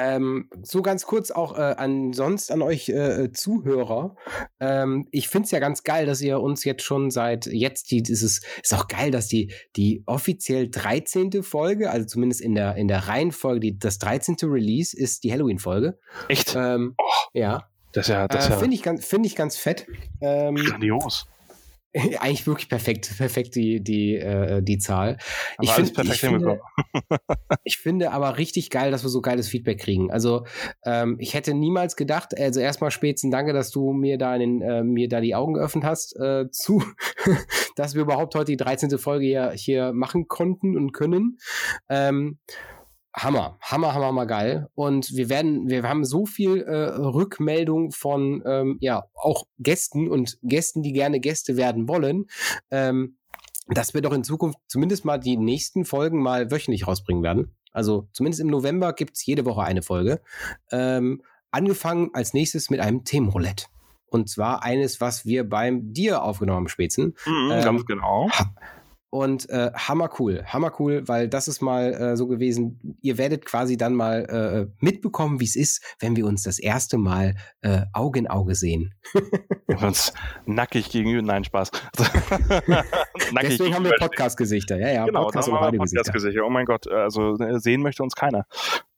Ähm, 0.00 0.48
so 0.62 0.80
ganz 0.80 1.06
kurz 1.06 1.32
auch 1.32 1.58
äh, 1.58 1.74
an 1.76 2.12
sonst 2.12 2.52
an 2.52 2.62
euch 2.62 2.88
äh, 2.88 3.32
Zuhörer. 3.32 4.14
Ähm, 4.60 5.08
ich 5.10 5.28
finde 5.28 5.46
es 5.46 5.50
ja 5.50 5.58
ganz 5.58 5.82
geil, 5.82 6.06
dass 6.06 6.20
ihr 6.20 6.40
uns 6.40 6.64
jetzt 6.64 6.84
schon 6.84 7.10
seit 7.10 7.46
jetzt 7.46 7.90
die 7.90 8.02
dieses 8.02 8.42
ist 8.62 8.74
auch 8.74 8.86
geil, 8.86 9.10
dass 9.10 9.26
die 9.26 9.52
die 9.74 10.04
offiziell 10.06 10.70
13. 10.70 11.42
Folge, 11.42 11.90
also 11.90 12.06
zumindest 12.06 12.40
in 12.40 12.54
der 12.54 12.76
in 12.76 12.86
der 12.86 13.08
Reihenfolge, 13.08 13.60
die, 13.60 13.78
das 13.78 13.98
13. 13.98 14.36
Release 14.44 14.96
ist 14.96 15.24
die 15.24 15.32
Halloween 15.32 15.58
Folge. 15.58 15.98
Echt? 16.28 16.54
Ähm, 16.56 16.94
ja, 17.32 17.68
Das 17.92 18.06
ja, 18.06 18.28
das 18.28 18.46
äh, 18.46 18.50
ja 18.50 18.58
finde 18.58 18.76
ich 18.76 18.82
ganz 18.82 19.04
finde 19.04 19.26
ich 19.26 19.34
ganz 19.34 19.56
fett. 19.56 19.86
Ähm, 20.20 20.54
grandios. 20.54 21.26
eigentlich 21.94 22.46
wirklich 22.46 22.68
perfekt, 22.68 23.10
perfekt 23.16 23.54
die 23.54 23.82
die 23.82 24.16
äh, 24.16 24.62
die 24.62 24.78
Zahl. 24.78 25.18
Aber 25.56 25.64
ich 25.64 25.70
finde, 25.70 25.92
perfekt 25.92 26.14
ich 26.14 26.20
finde, 26.20 26.60
ich 27.64 27.78
finde 27.78 28.12
aber 28.12 28.36
richtig 28.38 28.70
geil, 28.70 28.90
dass 28.90 29.04
wir 29.04 29.08
so 29.08 29.20
geiles 29.20 29.48
Feedback 29.48 29.80
kriegen. 29.80 30.10
Also 30.10 30.44
ähm, 30.84 31.16
ich 31.18 31.34
hätte 31.34 31.54
niemals 31.54 31.96
gedacht, 31.96 32.38
also 32.38 32.60
erstmal 32.60 32.90
Spätzen, 32.90 33.30
danke, 33.30 33.52
dass 33.52 33.70
du 33.70 33.92
mir 33.92 34.18
da, 34.18 34.34
in 34.34 34.40
den, 34.40 34.62
äh, 34.62 34.82
mir 34.82 35.08
da 35.08 35.20
die 35.20 35.34
Augen 35.34 35.54
geöffnet 35.54 35.84
hast, 35.84 36.16
äh, 36.18 36.46
zu, 36.50 36.82
dass 37.76 37.94
wir 37.94 38.02
überhaupt 38.02 38.34
heute 38.34 38.52
die 38.52 38.56
13. 38.56 38.98
Folge 38.98 39.24
hier, 39.24 39.52
hier 39.52 39.92
machen 39.92 40.28
konnten 40.28 40.76
und 40.76 40.92
können. 40.92 41.38
Ähm, 41.88 42.38
Hammer, 43.22 43.58
Hammer, 43.60 43.94
Hammer, 43.94 44.06
Hammer 44.06 44.26
geil. 44.26 44.68
Und 44.74 45.14
wir 45.14 45.28
werden, 45.28 45.68
wir 45.68 45.82
haben 45.82 46.04
so 46.04 46.26
viel 46.26 46.62
äh, 46.62 46.76
Rückmeldung 46.96 47.92
von 47.92 48.42
ähm, 48.46 48.78
ja 48.80 49.04
auch 49.14 49.44
Gästen 49.58 50.08
und 50.08 50.38
Gästen, 50.42 50.82
die 50.82 50.92
gerne 50.92 51.20
Gäste 51.20 51.56
werden 51.56 51.88
wollen. 51.88 52.26
Ähm, 52.70 53.16
dass 53.68 53.92
wir 53.92 54.00
doch 54.00 54.12
in 54.12 54.24
Zukunft 54.24 54.58
zumindest 54.66 55.04
mal 55.04 55.18
die 55.18 55.36
nächsten 55.36 55.84
Folgen 55.84 56.22
mal 56.22 56.50
wöchentlich 56.50 56.86
rausbringen 56.86 57.22
werden. 57.22 57.54
Also 57.72 58.08
zumindest 58.12 58.40
im 58.40 58.48
November 58.48 58.94
gibt's 58.94 59.24
jede 59.26 59.44
Woche 59.44 59.62
eine 59.62 59.82
Folge. 59.82 60.22
Ähm, 60.72 61.22
angefangen 61.50 62.10
als 62.14 62.32
nächstes 62.34 62.70
mit 62.70 62.80
einem 62.80 63.04
Themenroulette. 63.04 63.66
Und 64.06 64.30
zwar 64.30 64.62
eines, 64.62 65.00
was 65.00 65.26
wir 65.26 65.46
beim 65.48 65.92
dir 65.92 66.22
aufgenommen 66.22 66.60
haben, 66.60 66.68
Spätzen. 66.68 67.14
Mhm, 67.26 67.50
Ähm, 67.52 67.64
ganz 67.64 67.84
genau. 67.84 68.28
Und 69.10 69.48
äh, 69.48 69.70
hammer 69.74 70.10
cool, 70.18 70.44
hammer 70.44 70.72
cool, 70.78 71.08
weil 71.08 71.28
das 71.28 71.48
ist 71.48 71.62
mal 71.62 71.94
äh, 71.94 72.16
so 72.16 72.26
gewesen. 72.26 72.98
Ihr 73.00 73.16
werdet 73.16 73.46
quasi 73.46 73.78
dann 73.78 73.94
mal 73.94 74.24
äh, 74.26 74.84
mitbekommen, 74.84 75.40
wie 75.40 75.44
es 75.44 75.56
ist, 75.56 75.82
wenn 75.98 76.14
wir 76.14 76.26
uns 76.26 76.42
das 76.42 76.58
erste 76.58 76.98
Mal 76.98 77.36
äh, 77.62 77.82
Auge 77.94 78.18
in 78.18 78.26
Auge 78.26 78.54
sehen. 78.54 78.92
Wir 79.66 79.76
haben 79.76 79.88
uns 79.88 80.12
nackig 80.44 80.90
gegenüber. 80.90 81.22
Nein, 81.22 81.44
Spaß. 81.44 81.70
nackig 83.32 83.56
Deswegen 83.56 83.74
haben 83.74 83.84
wir 83.84 83.94
Podcast-Gesichter. 83.98 84.78
Ja, 84.78 84.90
ja, 84.90 85.06
Genau, 85.06 85.24
Podcast- 85.24 85.48
und 85.48 85.54
Radiogesichter. 85.54 86.02
Podcast-Gesichter. 86.02 86.44
Oh 86.44 86.50
mein 86.50 86.66
Gott, 86.66 86.86
also 86.86 87.34
äh, 87.36 87.58
sehen 87.60 87.80
möchte 87.80 88.02
uns 88.02 88.14
keiner. 88.14 88.44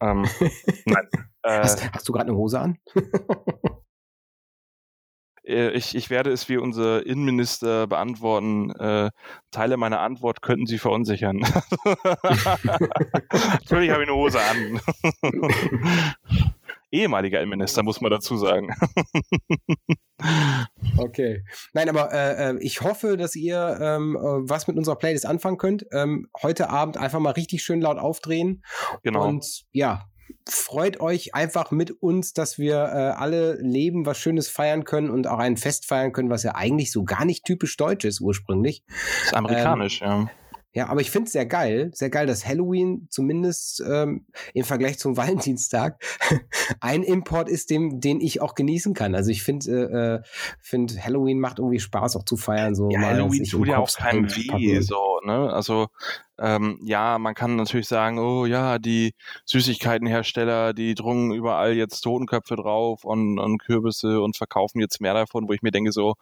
Ähm, 0.01 0.27
nein. 0.87 1.09
Äh, 1.43 1.61
Hast, 1.61 1.93
hast 1.93 2.09
du 2.09 2.13
gerade 2.13 2.29
eine 2.29 2.37
Hose 2.37 2.59
an? 2.59 2.79
äh, 5.45 5.71
ich, 5.71 5.95
ich 5.95 6.11
werde 6.11 6.31
es 6.31 6.49
wie 6.49 6.57
unser 6.57 7.05
Innenminister 7.07 7.87
beantworten. 7.87 8.71
Äh, 8.73 9.11
Teile 9.51 9.77
meiner 9.77 10.01
Antwort 10.01 10.43
könnten 10.43 10.67
Sie 10.67 10.79
verunsichern. 10.79 11.39
Natürlich 13.33 13.91
habe 13.91 14.03
ich 14.03 14.09
eine 14.09 14.15
Hose 14.15 14.41
an. 14.41 14.81
Ehemaliger 16.93 17.39
Innenminister, 17.39 17.85
muss 17.85 18.01
man 18.01 18.11
dazu 18.11 18.37
sagen. 18.37 18.75
Okay. 20.99 21.45
Nein, 21.73 21.89
aber 21.89 22.13
äh, 22.13 22.51
äh, 22.51 22.59
ich 22.61 22.83
hoffe, 22.83 23.17
dass 23.17 23.35
ihr 23.35 23.79
ähm, 23.81 24.17
äh, 24.17 24.21
was 24.21 24.67
mit 24.69 24.77
unserer 24.77 24.97
Playlist 24.97 25.25
anfangen 25.25 25.57
könnt. 25.57 25.87
Ähm, 25.93 26.29
heute 26.43 26.69
Abend 26.69 26.99
einfach 26.99 27.21
mal 27.21 27.31
richtig 27.31 27.63
schön 27.63 27.81
laut 27.81 27.97
aufdrehen. 27.97 28.63
Genau. 29.03 29.27
Und 29.27 29.63
ja, 29.73 30.11
freut 30.49 31.01
euch 31.01 31.35
einfach 31.35 31.71
mit 31.71 31.91
uns, 32.03 32.33
dass 32.33 32.59
wir 32.59 32.77
äh, 32.77 33.21
alle 33.21 33.55
Leben 33.61 34.07
was 34.07 34.19
Schönes 34.19 34.49
feiern 34.49 34.85
können 34.85 35.11
und 35.11 35.27
auch 35.27 35.39
ein 35.39 35.57
Fest 35.57 35.87
feiern 35.87 36.13
können, 36.13 36.31
was 36.31 36.43
ja 36.43 36.55
eigentlich 36.55 36.93
so 36.93 37.05
gar 37.05 37.25
nicht 37.25 37.45
typisch 37.45 37.77
deutsch 37.77 38.05
ist 38.05 38.21
ursprünglich. 38.21 38.83
Das 38.87 39.27
ist 39.27 39.35
amerikanisch, 39.35 40.01
ja. 40.01 40.31
Ja, 40.73 40.89
aber 40.89 41.01
ich 41.01 41.11
finde 41.11 41.27
es 41.27 41.33
sehr 41.33 41.47
geil, 41.47 41.91
sehr 41.93 42.11
geil, 42.11 42.27
dass 42.27 42.47
Halloween 42.47 43.09
zumindest 43.11 43.83
ähm, 43.89 44.27
im 44.55 44.65
Vergleich 44.65 44.99
zum 44.99 45.17
Valentinstag 45.17 46.01
ein 46.81 47.03
Import 47.03 47.49
ist, 47.49 47.71
dem, 47.71 48.01
den 48.01 48.21
ich 48.21 48.41
auch 48.41 48.55
genießen 48.55 48.95
kann. 48.95 49.15
Also 49.17 49.31
ich 49.31 49.43
finde, 49.43 49.71
äh, 49.71 50.15
äh, 50.15 50.23
find 50.61 51.05
Halloween 51.05 51.41
macht 51.41 51.59
irgendwie 51.59 51.81
Spaß 51.81 52.17
auch 52.17 52.25
zu 52.25 52.37
feiern. 52.37 52.77
So 52.77 52.89
Ja, 52.91 53.01
Halloween 53.01 53.45
tut 53.45 53.67
ja 53.67 53.79
auch 53.79 53.93
keinem 53.93 54.31
weh, 54.31 54.81
so, 54.81 55.21
ne? 55.25 55.53
Also, 55.53 55.89
ähm, 56.39 56.79
ja, 56.83 57.19
man 57.19 57.35
kann 57.35 57.57
natürlich 57.57 57.89
sagen, 57.89 58.19
oh 58.19 58.47
ja, 58.47 58.79
die 58.79 59.13
Süßigkeitenhersteller, 59.45 60.73
die 60.73 60.95
drungen 60.95 61.33
überall 61.33 61.75
jetzt 61.75 62.01
Totenköpfe 62.01 62.57
drauf 62.57 63.05
und, 63.05 63.39
und 63.39 63.59
Kürbisse 63.59 64.21
und 64.23 64.37
verkaufen 64.37 64.81
jetzt 64.81 65.01
mehr 65.01 65.15
davon, 65.15 65.49
wo 65.49 65.53
ich 65.53 65.63
mir 65.63 65.73
denke, 65.73 65.93
so, 65.93 66.15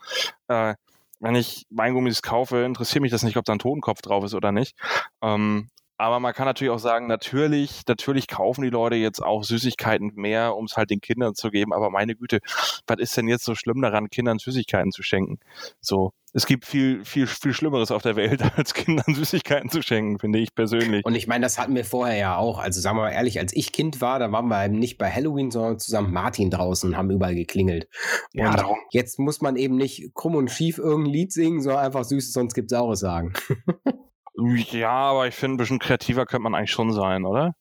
äh, 0.48 0.74
wenn 1.20 1.34
ich 1.34 1.66
Weingummis 1.70 2.22
kaufe, 2.22 2.58
interessiert 2.64 3.02
mich 3.02 3.10
das 3.10 3.22
nicht, 3.22 3.36
ob 3.36 3.44
da 3.44 3.52
ein 3.52 3.58
Totenkopf 3.58 4.02
drauf 4.02 4.24
ist 4.24 4.34
oder 4.34 4.52
nicht. 4.52 4.76
Ähm, 5.22 5.68
aber 5.98 6.20
man 6.20 6.32
kann 6.32 6.46
natürlich 6.46 6.72
auch 6.72 6.78
sagen, 6.78 7.08
natürlich, 7.08 7.82
natürlich 7.88 8.28
kaufen 8.28 8.62
die 8.62 8.70
Leute 8.70 8.94
jetzt 8.94 9.20
auch 9.20 9.42
Süßigkeiten 9.42 10.12
mehr, 10.14 10.56
um 10.56 10.66
es 10.66 10.76
halt 10.76 10.90
den 10.90 11.00
Kindern 11.00 11.34
zu 11.34 11.50
geben. 11.50 11.72
Aber 11.72 11.90
meine 11.90 12.14
Güte, 12.14 12.38
was 12.86 12.98
ist 12.98 13.16
denn 13.16 13.26
jetzt 13.26 13.44
so 13.44 13.56
schlimm 13.56 13.82
daran, 13.82 14.08
Kindern 14.08 14.38
Süßigkeiten 14.38 14.92
zu 14.92 15.02
schenken? 15.02 15.40
So, 15.80 16.12
es 16.32 16.46
gibt 16.46 16.66
viel, 16.66 17.04
viel, 17.04 17.26
viel 17.26 17.52
Schlimmeres 17.52 17.90
auf 17.90 18.02
der 18.02 18.14
Welt, 18.14 18.40
als 18.56 18.74
Kindern 18.74 19.12
Süßigkeiten 19.12 19.70
zu 19.70 19.82
schenken, 19.82 20.20
finde 20.20 20.38
ich 20.38 20.54
persönlich. 20.54 21.04
Und 21.04 21.16
ich 21.16 21.26
meine, 21.26 21.42
das 21.42 21.58
hatten 21.58 21.74
wir 21.74 21.84
vorher 21.84 22.16
ja 22.16 22.36
auch. 22.36 22.58
Also 22.58 22.80
sagen 22.80 22.96
wir 22.96 23.02
mal 23.02 23.10
ehrlich, 23.10 23.40
als 23.40 23.52
ich 23.52 23.72
Kind 23.72 24.00
war, 24.00 24.20
da 24.20 24.30
waren 24.30 24.46
wir 24.46 24.64
eben 24.64 24.78
nicht 24.78 24.98
bei 24.98 25.10
Halloween, 25.10 25.50
sondern 25.50 25.80
zusammen 25.80 26.12
Martin 26.12 26.50
draußen 26.50 26.90
und 26.90 26.96
haben 26.96 27.10
überall 27.10 27.34
geklingelt. 27.34 27.88
Ja, 28.32 28.50
und 28.50 28.58
darum. 28.58 28.78
jetzt 28.92 29.18
muss 29.18 29.40
man 29.40 29.56
eben 29.56 29.76
nicht 29.76 30.14
krumm 30.14 30.36
und 30.36 30.48
schief 30.48 30.78
irgendein 30.78 31.12
Lied 31.12 31.32
singen, 31.32 31.60
sondern 31.60 31.84
einfach 31.84 32.04
süß, 32.04 32.32
sonst 32.32 32.54
gibt's 32.54 32.70
Saures 32.70 33.00
sagen. 33.00 33.32
Ja, 34.38 34.90
aber 34.90 35.26
ich 35.26 35.34
finde, 35.34 35.54
ein 35.54 35.58
bisschen 35.58 35.78
kreativer 35.78 36.24
könnte 36.26 36.42
man 36.44 36.54
eigentlich 36.54 36.70
schon 36.70 36.92
sein, 36.92 37.24
oder? 37.24 37.54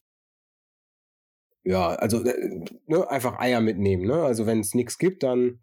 Ja, 1.64 1.88
also 1.96 2.24
äh, 2.24 2.62
ne, 2.86 3.10
einfach 3.10 3.40
Eier 3.40 3.60
mitnehmen. 3.60 4.06
Ne? 4.06 4.24
Also 4.24 4.46
wenn 4.46 4.62
es 4.62 4.74
nichts 4.74 4.98
gibt, 4.98 5.24
dann 5.24 5.60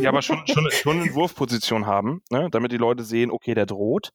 Ja, 0.00 0.10
aber 0.10 0.22
schon, 0.22 0.46
schon, 0.46 0.68
schon 0.70 1.00
eine 1.00 1.14
Wurfposition 1.14 1.86
haben, 1.86 2.22
ne? 2.30 2.48
damit 2.52 2.70
die 2.70 2.76
Leute 2.76 3.02
sehen, 3.02 3.32
okay, 3.32 3.54
der 3.54 3.66
droht, 3.66 4.12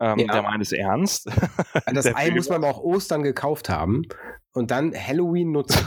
ähm, 0.00 0.18
Ja. 0.18 0.32
der 0.32 0.42
meint 0.42 0.60
es 0.62 0.72
ernst. 0.72 1.30
das 1.86 2.04
Der 2.06 2.16
Ei 2.16 2.30
muss 2.32 2.48
man 2.48 2.64
auch 2.64 2.80
Ostern 2.80 3.22
gekauft 3.22 3.68
haben 3.68 4.02
und 4.52 4.72
dann 4.72 4.92
Halloween 4.96 5.52
nutzen. 5.52 5.86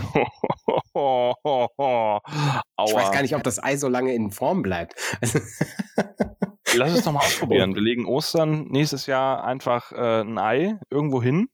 Aua. 0.93 2.21
Ich 2.87 2.93
weiß 2.93 3.11
gar 3.11 3.21
nicht, 3.23 3.35
ob 3.35 3.43
das 3.43 3.61
Ei 3.61 3.75
so 3.77 3.89
lange 3.89 4.13
in 4.13 4.31
Form 4.31 4.61
bleibt. 4.61 4.95
Lass 6.77 6.93
es 6.93 7.03
doch 7.03 7.11
mal 7.11 7.19
ausprobieren. 7.19 7.75
Wir 7.75 7.81
legen 7.81 8.05
Ostern 8.05 8.67
nächstes 8.69 9.05
Jahr 9.05 9.43
einfach 9.43 9.91
äh, 9.91 10.21
ein 10.21 10.37
Ei 10.37 10.79
irgendwo 10.89 11.21
hin, 11.21 11.49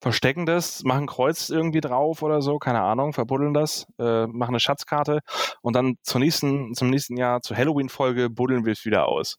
verstecken 0.00 0.46
das, 0.46 0.82
machen 0.82 1.06
Kreuz 1.06 1.48
irgendwie 1.48 1.80
drauf 1.80 2.22
oder 2.22 2.42
so, 2.42 2.58
keine 2.58 2.82
Ahnung, 2.82 3.12
verbuddeln 3.12 3.54
das, 3.54 3.86
äh, 3.98 4.26
machen 4.26 4.50
eine 4.50 4.60
Schatzkarte 4.60 5.20
und 5.62 5.76
dann 5.76 5.94
zur 6.02 6.20
nächsten, 6.20 6.74
zum 6.74 6.90
nächsten 6.90 7.16
Jahr 7.16 7.40
zur 7.40 7.56
Halloween-Folge 7.56 8.28
buddeln 8.28 8.64
wir 8.64 8.72
es 8.72 8.84
wieder 8.84 9.06
aus. 9.06 9.38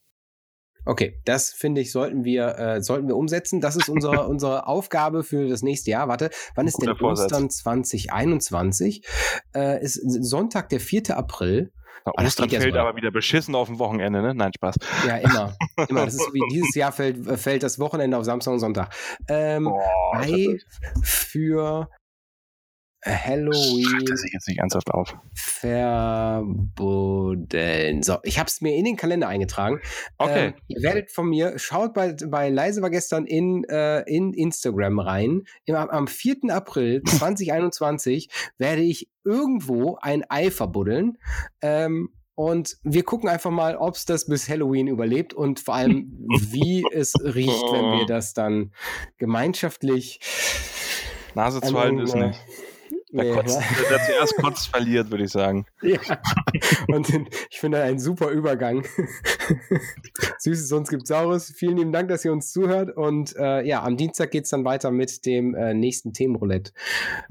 okay, 0.86 1.22
das 1.26 1.52
finde 1.52 1.82
ich, 1.82 1.92
sollten 1.92 2.24
wir, 2.24 2.58
äh, 2.58 2.82
sollten 2.82 3.08
wir 3.08 3.16
umsetzen. 3.16 3.62
Das 3.62 3.76
ist 3.76 3.90
unsere, 3.90 4.28
unsere 4.30 4.68
Aufgabe 4.68 5.24
für 5.24 5.48
das 5.48 5.62
nächste 5.62 5.92
Jahr. 5.92 6.08
Warte, 6.08 6.30
wann 6.56 6.68
ist 6.68 6.76
Guter 6.76 6.92
denn 6.92 6.98
Vorsatz. 6.98 7.32
Ostern 7.32 7.50
2021? 7.50 9.06
Äh, 9.56 9.84
ist 9.84 9.96
Sonntag, 10.24 10.70
der 10.70 10.80
4. 10.80 11.18
April. 11.18 11.72
Ja, 12.06 12.12
das 12.18 12.26
Ostern 12.26 12.48
geht 12.48 12.54
ja 12.54 12.62
fällt 12.62 12.76
aber 12.76 12.96
wieder 12.96 13.12
beschissen 13.12 13.56
auf 13.56 13.68
dem 13.68 13.80
Wochenende, 13.80 14.22
ne? 14.22 14.34
Nein, 14.34 14.52
Spaß. 14.56 14.76
Ja, 15.08 15.18
immer. 15.18 15.56
immer. 15.90 16.06
Das 16.06 16.16
ist 16.16 16.26
so 16.26 16.34
wie 16.34 16.42
dieses 16.52 16.76
Jahr 16.76 16.92
fällt, 16.92 17.40
fällt 17.40 17.64
das 17.64 17.80
Wochenende 17.80 18.18
auf 18.18 18.26
Samstag 18.26 18.54
und 18.54 18.60
Sonntag. 18.60 18.94
Ähm, 19.28 19.66
Boah, 19.66 20.16
Ei 20.16 20.58
für 21.02 21.90
Halloween 23.06 24.06
das 24.06 24.22
sich 24.22 24.32
jetzt 24.34 24.48
nicht 24.48 24.60
ernsthaft 24.60 24.90
auf. 24.92 25.18
verbuddeln. 25.34 28.04
So, 28.04 28.20
ich 28.24 28.40
habe 28.40 28.48
es 28.48 28.62
mir 28.62 28.74
in 28.76 28.86
den 28.86 28.96
Kalender 28.96 29.28
eingetragen. 29.28 29.82
Okay. 30.18 30.48
Ähm, 30.48 30.54
ihr 30.68 30.82
werdet 30.84 31.12
von 31.12 31.28
mir, 31.28 31.60
schaut 31.60 31.94
bei, 31.94 32.16
bei 32.28 32.50
Leise 32.50 32.82
war 32.82 32.90
gestern 32.90 33.26
in, 33.26 33.66
äh, 33.66 34.00
in 34.02 34.34
Instagram 34.34 35.00
rein. 35.00 35.44
Im, 35.66 35.76
am 35.76 36.08
4. 36.08 36.38
April 36.50 37.04
2021 37.06 38.30
werde 38.58 38.82
ich 38.82 39.10
irgendwo 39.24 39.98
ein 40.02 40.24
Ei 40.30 40.50
verbuddeln. 40.52 41.18
Ähm, 41.62 42.10
und 42.36 42.78
wir 42.82 43.04
gucken 43.04 43.30
einfach 43.30 43.52
mal, 43.52 43.78
ob 43.78 43.94
es 43.96 44.06
das 44.06 44.26
bis 44.26 44.50
Halloween 44.50 44.88
überlebt 44.88 45.36
und 45.36 45.60
vor 45.60 45.76
allem, 45.76 46.26
wie 46.40 46.84
es 46.92 47.14
riecht, 47.22 47.64
wenn 47.72 48.00
wir 48.00 48.08
das 48.08 48.34
dann 48.34 48.74
gemeinschaftlich 49.18 50.20
Nase 51.36 51.62
zu 51.62 51.78
halten 51.78 52.00
ist 52.00 52.16
nicht. 52.16 52.40
Nee, 53.16 53.32
kotzt, 53.32 53.60
ja. 53.60 53.68
der, 53.80 53.98
der 53.98 54.06
zuerst 54.06 54.36
kotzt, 54.38 54.68
verliert, 54.68 55.12
würde 55.12 55.24
ich 55.26 55.32
sagen. 55.32 55.66
Ja. 55.84 56.00
Und 56.88 57.10
ich 57.50 57.60
finde 57.60 57.82
ein 57.82 58.00
super 58.00 58.30
Übergang. 58.30 58.84
Süßes 60.40 60.72
uns 60.72 60.90
gibt 60.90 61.08
Saures. 61.08 61.52
Vielen 61.56 61.78
lieben 61.78 61.92
Dank, 61.92 62.08
dass 62.10 62.24
ihr 62.24 62.32
uns 62.32 62.52
zuhört. 62.52 62.96
Und 62.96 63.36
äh, 63.36 63.62
ja, 63.64 63.84
am 63.84 63.98
Dienstag 63.98 64.32
geht's 64.32 64.50
dann 64.50 64.64
weiter 64.66 64.92
mit 64.92 65.26
dem 65.26 65.56
äh, 65.56 65.74
nächsten 65.74 66.14
Themenroulette. 66.14 66.72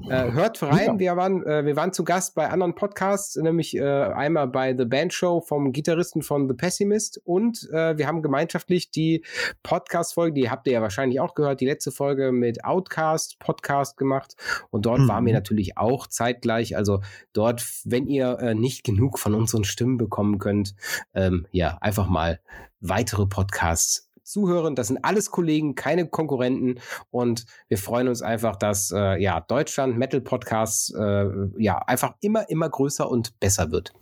Äh, 0.07 0.31
hört 0.31 0.61
rein, 0.61 0.99
wir, 0.99 1.17
waren, 1.17 1.43
äh, 1.45 1.65
wir 1.65 1.75
waren 1.75 1.93
zu 1.93 2.03
Gast 2.03 2.35
bei 2.35 2.49
anderen 2.49 2.75
Podcasts, 2.75 3.35
nämlich 3.35 3.75
äh, 3.75 3.83
einmal 3.83 4.47
bei 4.47 4.75
The 4.77 4.85
Band 4.85 5.13
Show 5.13 5.41
vom 5.41 5.71
Gitarristen 5.73 6.21
von 6.21 6.47
The 6.47 6.53
Pessimist 6.53 7.19
und 7.25 7.67
äh, 7.73 7.97
wir 7.97 8.07
haben 8.07 8.21
gemeinschaftlich 8.21 8.91
die 8.91 9.23
Podcast-Folge, 9.63 10.33
die 10.33 10.49
habt 10.49 10.67
ihr 10.67 10.73
ja 10.73 10.81
wahrscheinlich 10.81 11.19
auch 11.19 11.33
gehört, 11.33 11.59
die 11.59 11.65
letzte 11.65 11.91
Folge 11.91 12.31
mit 12.31 12.63
Outcast 12.63 13.39
Podcast 13.39 13.97
gemacht. 13.97 14.35
Und 14.69 14.85
dort 14.85 14.99
Mhm. 14.99 15.07
waren 15.07 15.25
wir 15.25 15.33
natürlich 15.33 15.72
auch 15.77 16.07
zeitgleich. 16.07 16.75
Also 16.77 17.01
dort, 17.33 17.65
wenn 17.83 18.07
ihr 18.07 18.39
äh, 18.39 18.55
nicht 18.55 18.83
genug 18.83 19.19
von 19.19 19.33
unseren 19.33 19.63
Stimmen 19.63 19.97
bekommen 19.97 20.39
könnt, 20.39 20.75
ähm, 21.13 21.47
ja, 21.51 21.77
einfach 21.81 22.07
mal 22.07 22.39
weitere 22.79 23.25
Podcasts 23.25 24.09
zuhören. 24.23 24.75
Das 24.75 24.87
sind 24.87 25.03
alles 25.03 25.31
Kollegen, 25.31 25.75
keine 25.75 26.07
Konkurrenten. 26.07 26.79
Und 27.11 27.45
wir 27.67 27.77
freuen 27.77 28.07
uns 28.07 28.21
einfach, 28.21 28.55
dass 28.55 28.91
äh, 28.91 29.21
ja, 29.21 29.41
Deutschland 29.41 29.97
Metal 29.97 30.21
Podcasts 30.21 30.93
äh, 30.93 31.25
ja 31.57 31.77
einfach 31.79 32.15
immer, 32.21 32.49
immer 32.49 32.69
größer 32.69 33.09
und 33.09 33.39
besser 33.39 33.71
wird. 33.71 33.93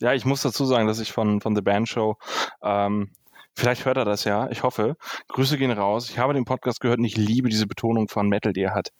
Ja, 0.00 0.12
ich 0.12 0.24
muss 0.24 0.42
dazu 0.42 0.64
sagen, 0.64 0.86
dass 0.86 1.00
ich 1.00 1.12
von, 1.12 1.40
von 1.40 1.56
The 1.56 1.62
Band 1.62 1.88
Show, 1.88 2.16
ähm, 2.62 3.10
vielleicht 3.54 3.86
hört 3.86 3.96
er 3.96 4.04
das 4.04 4.24
ja, 4.24 4.48
ich 4.50 4.62
hoffe. 4.62 4.96
Grüße 5.28 5.56
gehen 5.56 5.70
raus. 5.70 6.10
Ich 6.10 6.18
habe 6.18 6.34
den 6.34 6.44
Podcast 6.44 6.80
gehört 6.80 6.98
und 6.98 7.06
ich 7.06 7.16
liebe 7.16 7.48
diese 7.48 7.66
Betonung 7.66 8.08
von 8.08 8.28
Metal, 8.28 8.52
die 8.52 8.62
er 8.62 8.74
hat. 8.74 8.92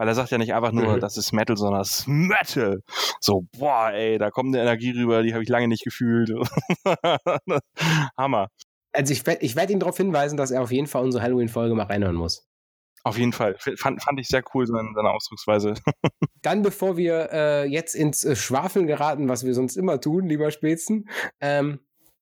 Weil 0.00 0.08
er 0.08 0.14
sagt 0.14 0.30
ja 0.30 0.38
nicht 0.38 0.54
einfach 0.54 0.72
nur, 0.72 0.96
Mhm. 0.96 1.00
das 1.00 1.18
ist 1.18 1.30
Metal, 1.32 1.58
sondern 1.58 1.80
das 1.80 1.98
ist 1.98 2.08
Metal. 2.08 2.80
So, 3.20 3.42
boah, 3.58 3.90
ey, 3.92 4.16
da 4.16 4.30
kommt 4.30 4.54
eine 4.54 4.62
Energie 4.62 4.92
rüber, 4.92 5.22
die 5.22 5.34
habe 5.34 5.42
ich 5.42 5.48
lange 5.50 5.68
nicht 5.68 5.84
gefühlt. 5.84 6.30
Hammer. 8.16 8.48
Also 8.94 9.12
ich 9.12 9.26
werde 9.26 9.44
ich 9.44 9.56
werd 9.56 9.68
ihn 9.68 9.78
darauf 9.78 9.98
hinweisen, 9.98 10.38
dass 10.38 10.52
er 10.52 10.62
auf 10.62 10.72
jeden 10.72 10.86
Fall 10.86 11.04
unsere 11.04 11.22
Halloween-Folge 11.22 11.74
mal 11.74 11.84
reinhören 11.84 12.16
muss. 12.16 12.46
Auf 13.04 13.18
jeden 13.18 13.34
Fall. 13.34 13.56
Fand, 13.58 14.02
fand 14.02 14.18
ich 14.20 14.28
sehr 14.28 14.42
cool, 14.54 14.66
seine, 14.66 14.88
seine 14.94 15.10
Ausdrucksweise. 15.10 15.74
Dann, 16.42 16.62
bevor 16.62 16.96
wir 16.96 17.28
äh, 17.30 17.64
jetzt 17.66 17.94
ins 17.94 18.24
äh, 18.24 18.36
Schwafeln 18.36 18.86
geraten, 18.86 19.28
was 19.28 19.44
wir 19.44 19.52
sonst 19.52 19.76
immer 19.76 20.00
tun, 20.00 20.26
lieber 20.26 20.50
Spätzen, 20.50 21.10
ähm, 21.42 21.80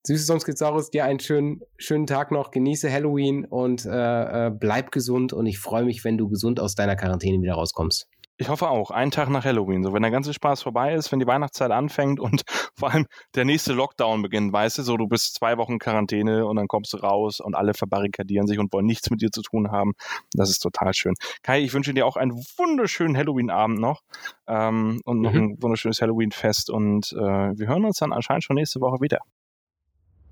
Geht's 0.09 0.61
Saurus, 0.61 0.91
dir 0.91 1.05
einen 1.05 1.21
schönen, 1.21 1.61
schönen 1.77 2.07
Tag 2.07 2.31
noch, 2.31 2.51
genieße 2.51 2.91
Halloween 2.91 3.45
und 3.45 3.85
äh, 3.85 4.47
äh, 4.47 4.51
bleib 4.51 4.91
gesund 4.91 5.33
und 5.33 5.47
ich 5.47 5.59
freue 5.59 5.85
mich, 5.85 6.05
wenn 6.05 6.17
du 6.17 6.29
gesund 6.29 6.61
aus 6.61 6.75
deiner 6.75 6.97
Quarantäne 6.97 7.43
wieder 7.43 7.55
rauskommst. 7.55 8.09
Ich 8.41 8.49
hoffe 8.49 8.71
auch, 8.71 8.93
einen 8.93 9.11
Tag 9.11 9.29
nach 9.31 9.45
Halloween, 9.45 9.83
so 9.83 9.93
wenn 9.93 10.03
der 10.03 10.13
ganze 10.13 10.33
Spaß 10.33 10.63
vorbei 10.63 10.95
ist, 10.95 11.11
wenn 11.11 11.19
die 11.19 11.27
Weihnachtszeit 11.27 11.73
anfängt 11.73 12.21
und 12.21 12.43
vor 12.79 12.93
allem 12.93 13.07
der 13.35 13.45
nächste 13.45 13.73
Lockdown 13.73 14.23
beginnt, 14.23 14.53
weißt 14.53 14.79
du, 14.79 14.83
so 14.83 14.97
du 14.97 15.09
bist 15.09 15.35
zwei 15.35 15.59
Wochen 15.59 15.79
Quarantäne 15.81 16.47
und 16.47 16.55
dann 16.57 16.69
kommst 16.69 16.93
du 16.93 16.99
raus 16.99 17.41
und 17.41 17.57
alle 17.57 17.75
verbarrikadieren 17.75 18.47
sich 18.47 18.61
und 18.61 18.73
wollen 18.73 18.87
nichts 18.87 19.11
mit 19.11 19.21
dir 19.21 19.31
zu 19.33 19.43
tun 19.43 19.73
haben. 19.73 19.93
Das 20.33 20.51
ist 20.51 20.61
total 20.61 20.95
schön. 20.95 21.15
Kai, 21.43 21.61
ich 21.61 21.75
wünsche 21.75 21.93
dir 21.93 22.07
auch 22.07 22.17
einen 22.17 22.33
wunderschönen 22.33 23.17
Halloween-Abend 23.17 23.81
noch 23.81 24.01
ähm, 24.47 25.01
und 25.05 25.21
noch 25.21 25.33
Mhm. 25.33 25.39
ein 25.39 25.57
wunderschönes 25.61 26.01
Halloween-Fest 26.01 26.71
und 26.71 27.13
äh, 27.13 27.19
wir 27.59 27.67
hören 27.67 27.85
uns 27.85 27.99
dann 27.99 28.13
anscheinend 28.13 28.45
schon 28.45 28.55
nächste 28.55 28.81
Woche 28.81 29.01
wieder. 29.01 29.19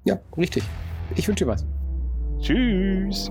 Ja, 0.06 0.18
richtig. 0.38 0.62
Ich 1.16 1.26
wünsche 1.26 1.44
dir 1.44 1.50
was. 1.50 1.66
Tschüss. 2.40 3.30